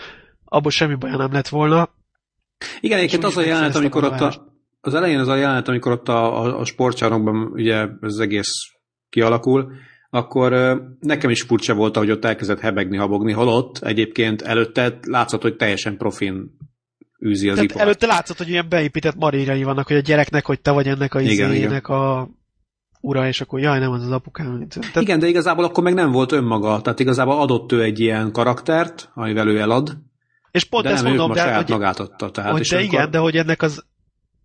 abból 0.45 0.71
semmi 0.71 0.95
baja 0.95 1.17
nem 1.17 1.31
lett 1.31 1.47
volna. 1.47 1.89
Igen, 2.79 2.97
egyébként 2.97 3.23
az 3.23 3.37
a 3.37 3.41
jelenet, 3.41 3.75
amikor 3.75 4.03
ott 4.03 4.21
a, 4.21 4.54
az 4.85 4.93
elején 4.93 5.19
az 5.19 5.27
a 5.27 5.35
jelenet, 5.35 5.67
amikor 5.67 5.91
ott 5.91 6.09
a, 6.09 6.43
a, 6.43 6.59
a 6.59 6.65
sportcsarnokban 6.65 7.51
ugye 7.51 7.87
az 8.01 8.19
egész 8.19 8.51
kialakul, 9.09 9.71
akkor 10.09 10.51
nekem 10.99 11.29
is 11.29 11.41
furcsa 11.41 11.73
volt, 11.73 11.97
hogy 11.97 12.11
ott 12.11 12.25
elkezdett 12.25 12.59
hebegni, 12.59 12.97
habogni, 12.97 13.31
holott 13.31 13.77
egyébként 13.77 14.41
előtte 14.41 14.99
látszott, 15.01 15.41
hogy 15.41 15.55
teljesen 15.55 15.97
profin 15.97 16.57
űzi 17.25 17.49
az 17.49 17.61
ipart. 17.61 17.81
Előtte 17.81 18.05
látszott, 18.05 18.37
hogy 18.37 18.49
ilyen 18.49 18.69
beépített 18.69 19.15
marírjai 19.15 19.63
vannak, 19.63 19.87
hogy 19.87 19.95
a 19.97 20.01
gyereknek, 20.01 20.45
hogy 20.45 20.61
te 20.61 20.71
vagy 20.71 20.87
ennek 20.87 21.13
a 21.13 21.19
igen, 21.19 21.53
izének 21.53 21.87
a 21.87 22.29
ura, 23.01 23.27
és 23.27 23.41
akkor 23.41 23.59
jaj, 23.59 23.79
nem 23.79 23.91
az 23.91 24.03
az 24.03 24.11
apukám. 24.11 24.67
Tehát... 24.67 24.95
Igen, 24.95 25.19
de 25.19 25.27
igazából 25.27 25.63
akkor 25.63 25.83
meg 25.83 25.93
nem 25.93 26.11
volt 26.11 26.31
önmaga, 26.31 26.81
tehát 26.81 26.99
igazából 26.99 27.41
adott 27.41 27.71
ő 27.71 27.81
egy 27.81 27.99
ilyen 27.99 28.31
karaktert, 28.31 29.09
amivel 29.13 29.47
ő 29.47 29.59
elad, 29.59 29.97
és 30.51 30.63
pont 30.63 30.83
de 30.83 30.91
ezt 30.91 31.03
nem 31.03 31.15
mondom, 31.15 31.35
de, 31.35 31.41
saját 31.41 31.61
hogy, 31.61 31.69
magát 31.69 31.99
adta. 31.99 32.31
Tehát, 32.31 32.51
hogy 32.51 32.67
de 32.67 32.77
amikor... 32.77 32.93
igen, 32.93 33.11
de 33.11 33.17
hogy 33.17 33.35
ennek 33.35 33.61
az 33.61 33.85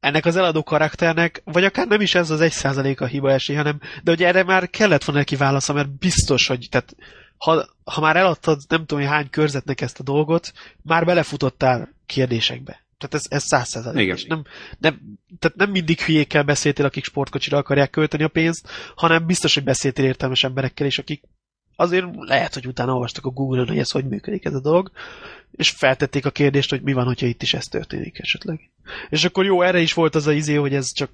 ennek 0.01 0.25
az 0.25 0.37
eladó 0.37 0.63
karakternek, 0.63 1.43
vagy 1.45 1.65
akár 1.65 1.87
nem 1.87 2.01
is 2.01 2.15
ez 2.15 2.31
az 2.31 2.41
egy 2.41 2.53
százalék 2.53 3.01
a 3.01 3.07
hiba 3.07 3.31
esély, 3.31 3.57
hanem, 3.57 3.81
de 4.03 4.13
ugye 4.13 4.27
erre 4.27 4.45
már 4.45 4.71
kellett 4.71 5.05
volna 5.05 5.21
neki 5.21 5.37
válasza, 5.37 5.73
mert 5.73 5.99
biztos, 5.99 6.47
hogy 6.47 6.67
tehát, 6.71 6.97
ha, 7.39 7.67
ha 7.85 8.01
már 8.01 8.17
eladtad 8.17 8.61
nem 8.69 8.81
tudom, 8.81 9.05
hogy 9.05 9.13
hány 9.13 9.31
körzetnek 9.31 9.81
ezt 9.81 10.01
a 10.01 10.03
dolgot, 10.03 10.53
már 10.83 11.05
belefutottál 11.05 11.95
kérdésekbe. 12.07 12.85
Tehát 12.99 13.15
ez, 13.15 13.23
ez 13.29 13.43
száz 13.45 13.69
százalék. 13.69 14.29
Nem, 14.29 14.43
nem, 14.79 15.01
tehát 15.39 15.57
nem 15.57 15.71
mindig 15.71 16.01
hülyékkel 16.01 16.43
beszéltél, 16.43 16.85
akik 16.85 17.05
sportkocsira 17.05 17.59
akarják 17.59 17.91
költeni 17.91 18.23
a 18.23 18.29
pénzt, 18.29 18.69
hanem 18.95 19.27
biztos, 19.27 19.55
hogy 19.55 19.65
beszéltél 19.65 20.05
értelmes 20.05 20.45
emberekkel 20.45 20.87
is, 20.87 20.99
akik 20.99 21.23
azért 21.81 22.07
lehet, 22.19 22.55
hogy 22.55 22.67
utána 22.67 22.93
olvastak 22.93 23.27
a 23.27 23.31
Google-on, 23.31 23.69
hogy 23.69 23.79
ez 23.79 23.91
hogy 23.91 24.05
működik 24.05 24.45
ez 24.45 24.55
a 24.55 24.61
dolog, 24.61 24.91
és 25.51 25.71
feltették 25.71 26.27
a 26.27 26.31
kérdést, 26.31 26.71
hogy 26.71 26.83
mi 26.83 26.93
van, 26.93 27.05
hogyha 27.05 27.27
itt 27.27 27.43
is 27.43 27.55
ez 27.55 27.65
történik 27.65 28.19
esetleg. 28.19 28.71
És 29.09 29.25
akkor 29.25 29.45
jó, 29.45 29.63
erre 29.63 29.81
is 29.81 29.93
volt 29.93 30.15
az 30.15 30.27
a 30.27 30.33
izé, 30.33 30.55
hogy 30.55 30.75
ez 30.75 30.93
csak 30.93 31.11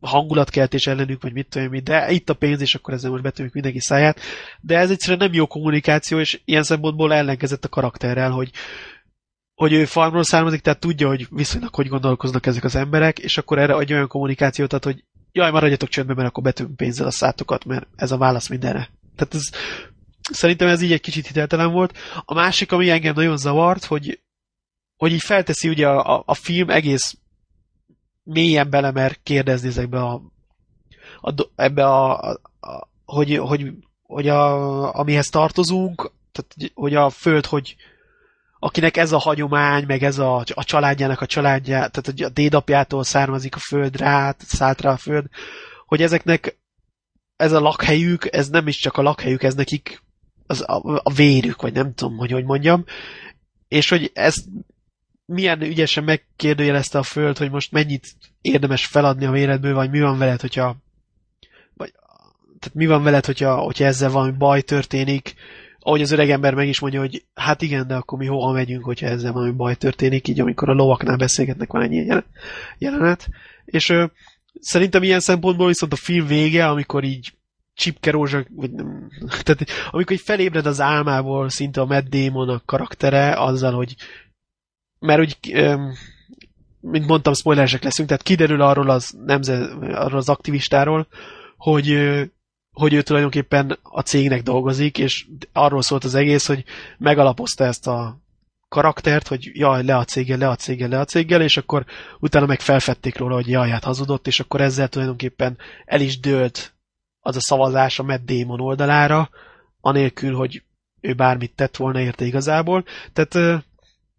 hangulatkeltés 0.00 0.86
ellenük, 0.86 1.22
vagy 1.22 1.32
mit 1.32 1.48
tudom 1.48 1.72
én, 1.72 1.84
de 1.84 2.10
itt 2.10 2.30
a 2.30 2.34
pénz, 2.34 2.60
és 2.60 2.74
akkor 2.74 2.94
ezzel 2.94 3.10
most 3.10 3.22
betömjük 3.22 3.54
mindenki 3.54 3.80
száját. 3.80 4.20
De 4.60 4.78
ez 4.78 4.90
egyszerűen 4.90 5.18
nem 5.18 5.32
jó 5.32 5.46
kommunikáció, 5.46 6.18
és 6.18 6.40
ilyen 6.44 6.62
szempontból 6.62 7.14
ellenkezett 7.14 7.64
a 7.64 7.68
karakterrel, 7.68 8.30
hogy, 8.30 8.50
hogy 9.54 9.72
ő 9.72 9.84
farmról 9.84 10.24
származik, 10.24 10.60
tehát 10.60 10.80
tudja, 10.80 11.08
hogy 11.08 11.26
viszonylag 11.30 11.74
hogy 11.74 11.88
gondolkoznak 11.88 12.46
ezek 12.46 12.64
az 12.64 12.74
emberek, 12.74 13.18
és 13.18 13.38
akkor 13.38 13.58
erre 13.58 13.74
adja 13.74 13.96
olyan 13.96 14.08
kommunikációt, 14.08 14.72
ad, 14.72 14.84
hogy 14.84 15.04
jaj, 15.32 15.50
maradjatok 15.50 15.88
csöndben, 15.88 16.16
mert 16.16 16.28
akkor 16.28 16.42
betömünk 16.42 16.76
pénzzel 16.76 17.06
a 17.06 17.10
szátokat, 17.10 17.64
mert 17.64 17.86
ez 17.96 18.10
a 18.10 18.18
válasz 18.18 18.48
mindenre. 18.48 18.90
Tehát 19.16 19.34
ez, 19.34 19.50
szerintem 20.32 20.68
ez 20.68 20.82
így 20.82 20.92
egy 20.92 21.00
kicsit 21.00 21.26
hiteltelen 21.26 21.72
volt. 21.72 21.98
A 22.24 22.34
másik, 22.34 22.72
ami 22.72 22.90
engem 22.90 23.14
nagyon 23.14 23.36
zavart, 23.36 23.84
hogy, 23.84 24.20
hogy 24.96 25.12
így 25.12 25.22
felteszi 25.22 25.68
ugye 25.68 25.88
a, 25.88 26.14
a, 26.14 26.22
a 26.26 26.34
film 26.34 26.70
egész 26.70 27.16
mélyen 28.22 28.70
belemer 28.70 29.16
kérdezni 29.22 29.68
ezekbe 29.68 30.00
a, 30.00 30.22
a 31.20 31.34
ebbe 31.56 31.84
a, 31.84 32.20
a, 32.20 32.40
a 32.60 32.88
hogy, 33.04 33.36
hogy, 33.36 33.72
hogy 34.02 34.28
a, 34.28 34.94
amihez 34.94 35.28
tartozunk, 35.28 36.12
tehát 36.32 36.72
hogy 36.74 36.94
a 36.94 37.10
föld, 37.10 37.46
hogy 37.46 37.76
akinek 38.58 38.96
ez 38.96 39.12
a 39.12 39.18
hagyomány, 39.18 39.84
meg 39.86 40.02
ez 40.02 40.18
a, 40.18 40.44
a 40.54 40.64
családjának 40.64 41.20
a 41.20 41.26
családja, 41.26 41.88
tehát 41.88 42.20
a 42.20 42.28
dédapjától 42.28 43.04
származik 43.04 43.54
a 43.54 43.58
föld 43.58 43.96
rá, 43.96 44.34
szállt 44.38 44.80
rá 44.80 44.90
a 44.92 44.96
föld, 44.96 45.26
hogy 45.86 46.02
ezeknek 46.02 46.58
ez 47.36 47.52
a 47.52 47.60
lakhelyük, 47.60 48.34
ez 48.34 48.48
nem 48.48 48.66
is 48.66 48.76
csak 48.76 48.96
a 48.96 49.02
lakhelyük, 49.02 49.42
ez 49.42 49.54
nekik 49.54 50.02
az 50.52 50.64
a, 50.66 51.00
a 51.02 51.12
vérük, 51.12 51.62
vagy 51.62 51.72
nem 51.72 51.94
tudom, 51.94 52.16
hogy 52.16 52.30
hogy 52.30 52.44
mondjam, 52.44 52.84
és 53.68 53.88
hogy 53.88 54.10
ez 54.14 54.34
milyen 55.24 55.62
ügyesen 55.62 56.04
megkérdőjelezte 56.04 56.98
a 56.98 57.02
Föld, 57.02 57.38
hogy 57.38 57.50
most 57.50 57.72
mennyit 57.72 58.06
érdemes 58.40 58.86
feladni 58.86 59.24
a 59.24 59.30
véredből, 59.30 59.74
vagy 59.74 59.90
mi 59.90 60.00
van 60.00 60.18
veled, 60.18 60.40
hogyha 60.40 60.76
vagy, 61.74 61.92
tehát 62.58 62.74
mi 62.74 62.86
van 62.86 63.02
veled, 63.02 63.26
hogyha, 63.26 63.56
hogyha 63.56 63.84
ezzel 63.84 64.10
valami 64.10 64.32
baj 64.32 64.60
történik, 64.60 65.34
ahogy 65.78 66.02
az 66.02 66.10
öreg 66.10 66.30
ember 66.30 66.54
meg 66.54 66.68
is 66.68 66.80
mondja, 66.80 67.00
hogy 67.00 67.24
hát 67.34 67.62
igen, 67.62 67.86
de 67.86 67.94
akkor 67.94 68.18
mi 68.18 68.26
hova 68.26 68.52
megyünk, 68.52 68.84
hogyha 68.84 69.06
ezzel 69.06 69.32
valami 69.32 69.52
baj 69.52 69.74
történik, 69.74 70.28
így 70.28 70.40
amikor 70.40 70.68
a 70.68 70.74
lovaknál 70.74 71.16
beszélgetnek 71.16 71.72
van 71.72 71.82
ennyi 71.82 72.22
jelenet. 72.78 73.28
És 73.64 73.88
ö, 73.88 74.04
szerintem 74.60 75.02
ilyen 75.02 75.20
szempontból 75.20 75.66
viszont 75.66 75.92
a 75.92 75.96
film 75.96 76.26
vége, 76.26 76.68
amikor 76.68 77.04
így 77.04 77.32
Csipke 77.74 78.10
Rózsa, 78.10 78.44
vagy 78.50 78.70
nem, 78.72 79.10
tehát 79.42 79.64
amikor 79.90 80.12
így 80.12 80.22
felébred 80.22 80.66
az 80.66 80.80
álmából 80.80 81.48
szinte 81.48 81.80
a 81.80 81.84
Matt 81.84 82.08
Damon 82.08 82.48
a 82.48 82.62
karaktere, 82.64 83.32
azzal, 83.32 83.72
hogy 83.72 83.96
mert 84.98 85.20
úgy, 85.20 85.38
mint 86.80 87.06
mondtam, 87.06 87.34
spoileresek 87.34 87.82
leszünk, 87.82 88.08
tehát 88.08 88.22
kiderül 88.22 88.62
arról 88.62 88.90
az, 88.90 89.14
nemzet, 89.24 89.70
arról 89.80 90.18
az 90.18 90.28
aktivistáról, 90.28 91.06
hogy, 91.56 91.98
hogy 92.70 92.92
ő 92.92 93.02
tulajdonképpen 93.02 93.78
a 93.82 94.00
cégnek 94.00 94.42
dolgozik, 94.42 94.98
és 94.98 95.26
arról 95.52 95.82
szólt 95.82 96.04
az 96.04 96.14
egész, 96.14 96.46
hogy 96.46 96.64
megalapozta 96.98 97.64
ezt 97.64 97.86
a 97.86 98.20
karaktert, 98.68 99.28
hogy 99.28 99.50
jaj, 99.52 99.84
le 99.84 99.96
a 99.96 100.04
céggel, 100.04 100.38
le 100.38 100.48
a 100.48 100.54
céggel, 100.54 100.88
le 100.88 100.98
a 100.98 101.04
céggel, 101.04 101.42
és 101.42 101.56
akkor 101.56 101.84
utána 102.20 102.46
meg 102.46 102.60
felfedték 102.60 103.18
róla, 103.18 103.34
hogy 103.34 103.48
jaj, 103.48 103.70
hát 103.70 103.84
hazudott, 103.84 104.26
és 104.26 104.40
akkor 104.40 104.60
ezzel 104.60 104.88
tulajdonképpen 104.88 105.58
el 105.84 106.00
is 106.00 106.20
dőlt 106.20 106.71
az 107.24 107.36
a 107.36 107.40
szavazás 107.40 107.98
a 107.98 108.02
Matt 108.02 108.24
Damon 108.24 108.60
oldalára, 108.60 109.30
anélkül, 109.80 110.34
hogy 110.34 110.62
ő 111.00 111.14
bármit 111.14 111.54
tett 111.54 111.76
volna 111.76 112.00
érte 112.00 112.24
igazából. 112.24 112.84
Tehát 113.12 113.64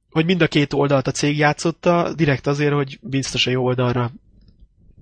hogy 0.10 0.26
mind 0.26 0.42
a 0.42 0.48
két 0.48 0.74
oldalt 0.74 1.08
a 1.08 1.12
cég 1.12 1.38
játszotta, 1.38 2.14
direkt 2.14 2.48
azért, 2.48 2.74
hogy 2.74 3.00
biztos 3.02 3.48
a 3.48 3.52
jó 3.52 3.64
oldalra 3.64 4.12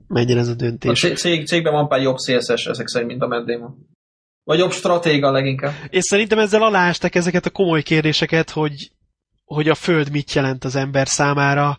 menjen 0.08 0.38
ez 0.38 0.48
a 0.48 0.54
döntés. 0.54 1.04
A 1.04 1.14
cég, 1.14 1.48
cégben 1.48 1.74
van 1.74 1.88
pár 1.88 2.02
jobb 2.02 2.18
CSS 2.18 2.66
ezek 2.66 2.88
szerint, 2.88 3.10
mint 3.10 3.22
a 3.22 3.28
Matt 3.28 3.76
Vagy 4.44 4.60
jobb 4.60 4.72
stratéga 4.72 5.32
leginkább. 5.32 5.74
És 5.90 6.04
szerintem 6.04 6.40
ezzel 6.40 6.64
alástak 6.64 7.16
ezeket 7.16 7.46
a 7.46 7.50
komoly 7.50 7.82
kérdéseket, 7.82 8.50
hogy, 8.50 8.92
hogy 9.46 9.70
a 9.70 9.76
föld 9.76 10.12
mit 10.12 10.34
jelent 10.34 10.64
az 10.64 10.76
ember 10.76 11.08
számára. 11.08 11.78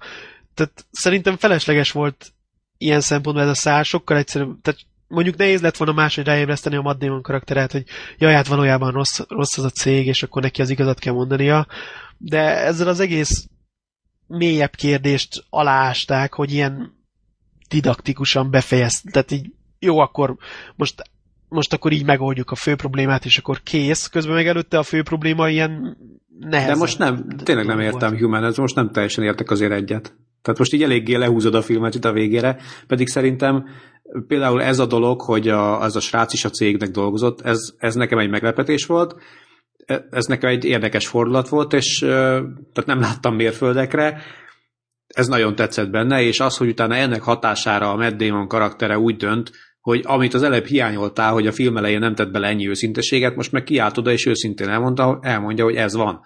Tehát 0.55 0.87
szerintem 0.91 1.37
felesleges 1.37 1.93
volt 1.93 2.33
ilyen 2.79 3.01
szempontból 3.01 3.45
ez 3.45 3.51
a 3.51 3.55
szál, 3.55 3.83
sokkal 3.83 4.17
egyszerűbb, 4.17 4.61
tehát 4.63 4.81
mondjuk 5.13 5.37
nehéz 5.37 5.61
lett 5.61 5.77
volna 5.77 5.93
máshogy 5.93 6.25
ráébreszteni 6.25 6.77
a 6.77 6.81
Matt 6.81 6.99
Damon 6.99 7.23
karakterát, 7.23 7.73
hogy 7.73 7.85
jaj, 8.19 8.33
hát 8.33 8.47
valójában 8.47 8.93
rossz, 8.93 9.21
rossz 9.29 9.59
az 9.59 9.65
a 9.65 9.71
cég, 9.71 10.07
és 10.07 10.23
akkor 10.23 10.43
neki 10.43 10.61
az 10.63 10.71
igazat 10.71 10.99
kell 10.99 11.13
mondania, 11.13 11.67
de 12.19 12.41
ezzel 12.41 12.89
az 12.89 13.01
egész 13.01 13.47
mélyebb 14.27 14.75
kérdést 14.75 15.45
aláásták, 15.51 16.35
hogy 16.35 16.53
ilyen 16.53 16.93
didaktikusan 17.69 18.51
befejezt, 18.51 19.13
tehát 19.13 19.31
így 19.31 19.53
jó, 19.79 19.99
akkor 19.99 20.37
most, 20.77 21.03
most 21.49 21.73
akkor 21.73 21.93
így 21.93 22.05
megoldjuk 22.05 22.51
a 22.51 22.55
fő 22.55 22.75
problémát, 22.75 23.25
és 23.25 23.39
akkor 23.39 23.63
kész. 23.63 24.07
Közben 24.07 24.35
meg 24.35 24.47
előtte 24.47 24.79
a 24.79 24.83
fő 24.83 25.03
probléma 25.03 25.49
ilyen 25.49 25.97
nehezen. 26.39 26.73
De 26.73 26.79
most 26.79 26.99
nem, 26.99 27.29
tényleg 27.29 27.67
nem 27.67 27.81
értem 27.81 28.19
Human, 28.19 28.45
ez 28.45 28.57
most 28.57 28.75
nem 28.75 28.91
teljesen 28.91 29.25
értek 29.25 29.51
azért 29.51 29.73
egyet. 29.73 30.15
Tehát 30.43 30.59
most 30.59 30.73
így 30.73 30.83
eléggé 30.83 31.15
lehúzod 31.15 31.55
a 31.55 31.63
filmet 31.63 31.95
itt 31.95 32.05
a 32.05 32.13
végére, 32.13 32.57
pedig 32.87 33.09
szerintem 33.09 33.65
például 34.27 34.63
ez 34.63 34.79
a 34.79 34.87
dolog, 34.87 35.21
hogy 35.21 35.49
a, 35.49 35.81
az 35.81 35.97
a 35.97 36.01
srác 36.01 36.33
is 36.33 36.45
a 36.45 36.51
cégnek 36.51 36.91
dolgozott, 36.91 37.41
ez, 37.41 37.59
ez 37.79 37.95
nekem 37.95 38.19
egy 38.19 38.31
meglepetés 38.31 38.87
volt, 38.87 39.17
e, 39.87 40.07
ez 40.11 40.25
nekem 40.25 40.51
egy 40.51 40.65
érdekes 40.65 41.07
fordulat 41.07 41.49
volt, 41.49 41.73
és 41.73 41.99
tehát 41.99 42.87
nem 42.87 43.01
láttam 43.01 43.35
mérföldekre, 43.35 44.23
ez 45.07 45.27
nagyon 45.27 45.55
tetszett 45.55 45.91
benne, 45.91 46.23
és 46.23 46.41
az, 46.41 46.57
hogy 46.57 46.69
utána 46.69 46.95
ennek 46.95 47.23
hatására 47.23 47.91
a 47.93 47.97
Matt 47.97 48.17
Damon 48.17 48.49
karaktere 48.49 48.99
úgy 48.99 49.17
dönt, 49.17 49.51
hogy 49.81 50.01
amit 50.05 50.35
az 50.35 50.43
előbb 50.43 50.65
hiányoltál, 50.65 51.33
hogy 51.33 51.47
a 51.47 51.53
film 51.53 51.77
elején 51.77 51.99
nem 51.99 52.15
tett 52.15 52.31
bele 52.31 52.49
ennyi 52.49 52.69
őszinteséget, 52.69 53.37
most 53.37 53.53
meg 53.53 53.63
kiállt 53.63 53.99
oda, 53.99 54.11
és 54.13 54.27
őszintén 54.27 54.69
elmondta, 54.69 55.19
elmondja, 55.23 55.65
hogy 55.65 55.75
ez 55.75 55.95
van. 55.95 56.21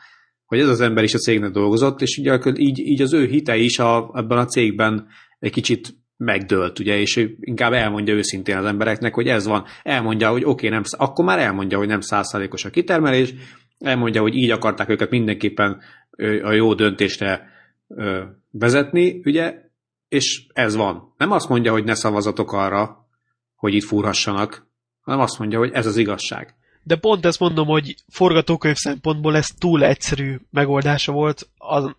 Hogy 0.46 0.58
ez 0.58 0.68
az 0.68 0.80
ember 0.80 1.04
is 1.04 1.14
a 1.14 1.18
cégnek 1.18 1.50
dolgozott, 1.50 2.02
és 2.02 2.18
ugye 2.18 2.38
így, 2.54 2.78
így 2.78 3.02
az 3.02 3.12
ő 3.12 3.26
hite 3.26 3.56
is 3.56 3.78
a, 3.78 4.10
ebben 4.14 4.38
a 4.38 4.44
cégben 4.44 5.06
egy 5.38 5.52
kicsit 5.52 5.94
megdőlt, 6.16 6.78
ugye, 6.78 6.98
és 6.98 7.28
inkább 7.40 7.72
elmondja 7.72 8.14
őszintén 8.14 8.56
az 8.56 8.64
embereknek, 8.64 9.14
hogy 9.14 9.26
ez 9.26 9.46
van. 9.46 9.64
Elmondja, 9.82 10.30
hogy 10.30 10.44
oké, 10.44 10.50
okay, 10.50 10.68
nem, 10.68 10.82
akkor 10.90 11.24
már 11.24 11.38
elmondja, 11.38 11.78
hogy 11.78 11.88
nem 11.88 12.00
százszázalékos 12.00 12.64
a 12.64 12.70
kitermelés, 12.70 13.34
elmondja, 13.78 14.20
hogy 14.20 14.34
így 14.34 14.50
akarták 14.50 14.88
őket 14.88 15.10
mindenképpen 15.10 15.80
a 16.42 16.52
jó 16.52 16.74
döntésre 16.74 17.50
vezetni, 18.50 19.20
ugye, 19.24 19.54
és 20.08 20.46
ez 20.52 20.74
van. 20.74 21.14
Nem 21.16 21.30
azt 21.30 21.48
mondja, 21.48 21.72
hogy 21.72 21.84
ne 21.84 21.94
szavazatok 21.94 22.52
arra, 22.52 23.08
hogy 23.54 23.74
itt 23.74 23.84
fúrhassanak, 23.84 24.66
hanem 25.00 25.20
azt 25.20 25.38
mondja, 25.38 25.58
hogy 25.58 25.70
ez 25.72 25.86
az 25.86 25.96
igazság. 25.96 26.55
De 26.86 26.96
pont 26.96 27.26
ezt 27.26 27.38
mondom, 27.38 27.66
hogy 27.66 27.94
forgatókönyv 28.08 28.76
szempontból 28.76 29.36
ez 29.36 29.46
túl 29.58 29.84
egyszerű 29.84 30.36
megoldása 30.50 31.12
volt. 31.12 31.48
Az, 31.58 31.94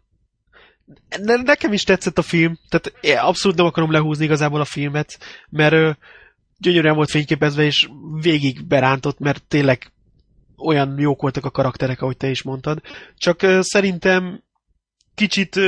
nekem 1.43 1.73
is 1.73 1.83
tetszett 1.83 2.17
a 2.17 2.21
film, 2.21 2.57
tehát 2.69 2.93
abszolút 3.25 3.57
nem 3.57 3.65
akarom 3.65 3.91
lehúzni 3.91 4.23
igazából 4.23 4.61
a 4.61 4.65
filmet, 4.65 5.19
mert 5.49 5.97
gyönyörűen 6.57 6.95
volt 6.95 7.09
fényképezve, 7.09 7.63
és 7.63 7.89
végig 8.21 8.65
berántott, 8.67 9.19
mert 9.19 9.43
tényleg 9.47 9.91
olyan 10.57 10.99
jók 10.99 11.21
voltak 11.21 11.45
a 11.45 11.51
karakterek, 11.51 12.01
ahogy 12.01 12.17
te 12.17 12.29
is 12.29 12.41
mondtad. 12.41 12.81
Csak 13.17 13.45
szerintem 13.59 14.43
kicsit 15.15 15.59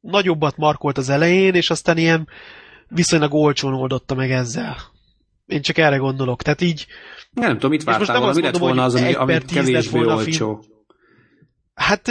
nagyobbat 0.00 0.56
markolt 0.56 0.98
az 0.98 1.08
elején, 1.08 1.54
és 1.54 1.70
aztán 1.70 1.98
ilyen 1.98 2.28
viszonylag 2.88 3.34
olcsón 3.34 3.74
oldotta 3.74 4.14
meg 4.14 4.30
ezzel. 4.30 4.76
Én 5.48 5.62
csak 5.62 5.78
erre 5.78 5.96
gondolok. 5.96 6.42
Tehát 6.42 6.60
így... 6.60 6.86
Nem 7.30 7.52
tudom, 7.52 7.70
mit 7.70 7.84
vártál 7.84 8.18
volna, 8.18 8.34
mi 8.34 8.42
lett 8.42 8.56
volna 8.56 8.84
az, 8.84 8.94
ami, 8.94 9.12
ami 9.12 9.38
kevésbé 9.38 10.04
olcsó? 10.04 10.64
Hát 11.74 12.10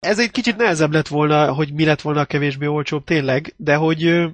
ez 0.00 0.18
egy 0.18 0.30
kicsit 0.30 0.56
nehezebb 0.56 0.92
lett 0.92 1.08
volna, 1.08 1.52
hogy 1.52 1.72
mi 1.72 1.84
lett 1.84 2.00
volna 2.00 2.20
a 2.20 2.24
kevésbé 2.24 2.66
olcsóbb 2.66 3.04
tényleg, 3.04 3.54
de 3.56 3.74
hogy, 3.74 4.24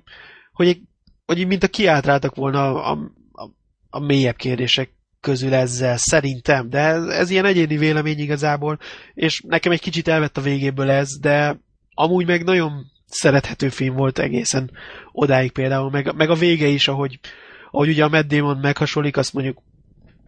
hogy, 0.53 0.81
hogy 1.27 1.47
mint 1.47 1.63
a 1.63 1.69
kiáltráltak 1.69 2.35
volna 2.35 2.83
a, 2.85 2.99
a, 3.33 3.51
a 3.91 3.99
mélyebb 3.99 4.37
kérdések 4.37 4.91
közül 5.21 5.55
ezzel, 5.55 5.97
szerintem, 5.97 6.71
de 6.71 6.79
ez, 6.79 7.05
ez 7.05 7.31
ilyen 7.31 7.45
egyéni 7.45 7.77
vélemény 7.77 8.19
igazából, 8.19 8.79
és 9.15 9.43
nekem 9.47 9.73
egy 9.73 9.81
kicsit 9.81 10.09
elvett 10.09 10.37
a 10.37 10.41
végéből 10.41 10.91
ez, 10.91 11.19
de 11.21 11.61
amúgy 11.95 12.27
meg 12.27 12.45
nagyon 12.45 12.87
szerethető 13.07 13.69
film 13.69 13.95
volt 13.95 14.19
egészen 14.19 14.71
odáig 15.13 15.53
például, 15.53 15.91
meg, 15.91 16.15
meg 16.15 16.31
a 16.31 16.35
vége 16.35 16.67
is, 16.67 16.89
ahogy, 16.89 17.19
ahogy 17.71 17.89
ugye 17.89 18.05
a 18.05 18.09
Matt 18.09 18.29
Damon 18.29 18.57
meghasonlik, 18.57 19.17
azt 19.17 19.33
mondjuk 19.33 19.63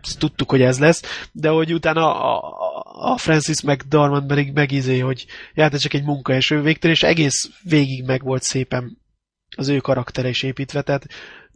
azt 0.03 0.19
tudtuk, 0.19 0.51
hogy 0.51 0.63
ez 0.63 0.79
lesz, 0.79 1.29
de 1.33 1.49
hogy 1.49 1.75
utána 1.75 2.23
a, 2.23 3.13
a 3.13 3.17
Francis 3.17 3.63
McDormand 3.63 4.27
pedig 4.27 4.53
megizé, 4.53 4.99
hogy 4.99 5.27
hát 5.55 5.81
csak 5.81 5.95
egy 5.95 6.05
munka, 6.05 6.35
és 6.35 6.51
ő 6.51 6.61
végtelen, 6.61 6.97
és 6.97 7.03
egész 7.03 7.51
végig 7.63 8.05
meg 8.05 8.23
volt 8.23 8.43
szépen 8.43 8.99
az 9.57 9.69
ő 9.69 9.79
karaktere 9.79 10.29
is 10.29 10.43
építve, 10.43 10.83
tehát 10.83 11.07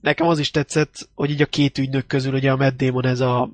nekem 0.01 0.26
az 0.26 0.39
is 0.39 0.51
tetszett, 0.51 1.09
hogy 1.14 1.30
így 1.30 1.43
a 1.43 1.47
két 1.47 1.78
ügynök 1.78 2.07
közül 2.07 2.34
ugye 2.34 2.51
a 2.51 2.57
Matt 2.57 2.76
Damon 2.76 3.07
ez 3.07 3.20
a 3.20 3.51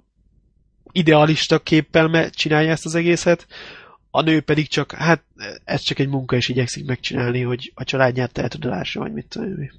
idealista 0.92 1.58
képpel 1.58 2.30
csinálja 2.30 2.70
ezt 2.70 2.86
az 2.86 2.94
egészet, 2.94 3.46
a 4.10 4.20
nő 4.20 4.40
pedig 4.40 4.68
csak, 4.68 4.92
hát 4.92 5.24
ez 5.64 5.80
csak 5.80 5.98
egy 5.98 6.08
munka, 6.08 6.36
és 6.36 6.48
igyekszik 6.48 6.86
megcsinálni, 6.86 7.40
hogy 7.40 7.72
a 7.74 7.84
családját 7.84 8.38
el 8.38 8.48
tud 8.48 8.64
lássa, 8.64 9.00
vagy 9.00 9.12
mit 9.12 9.26
tudom 9.28 9.70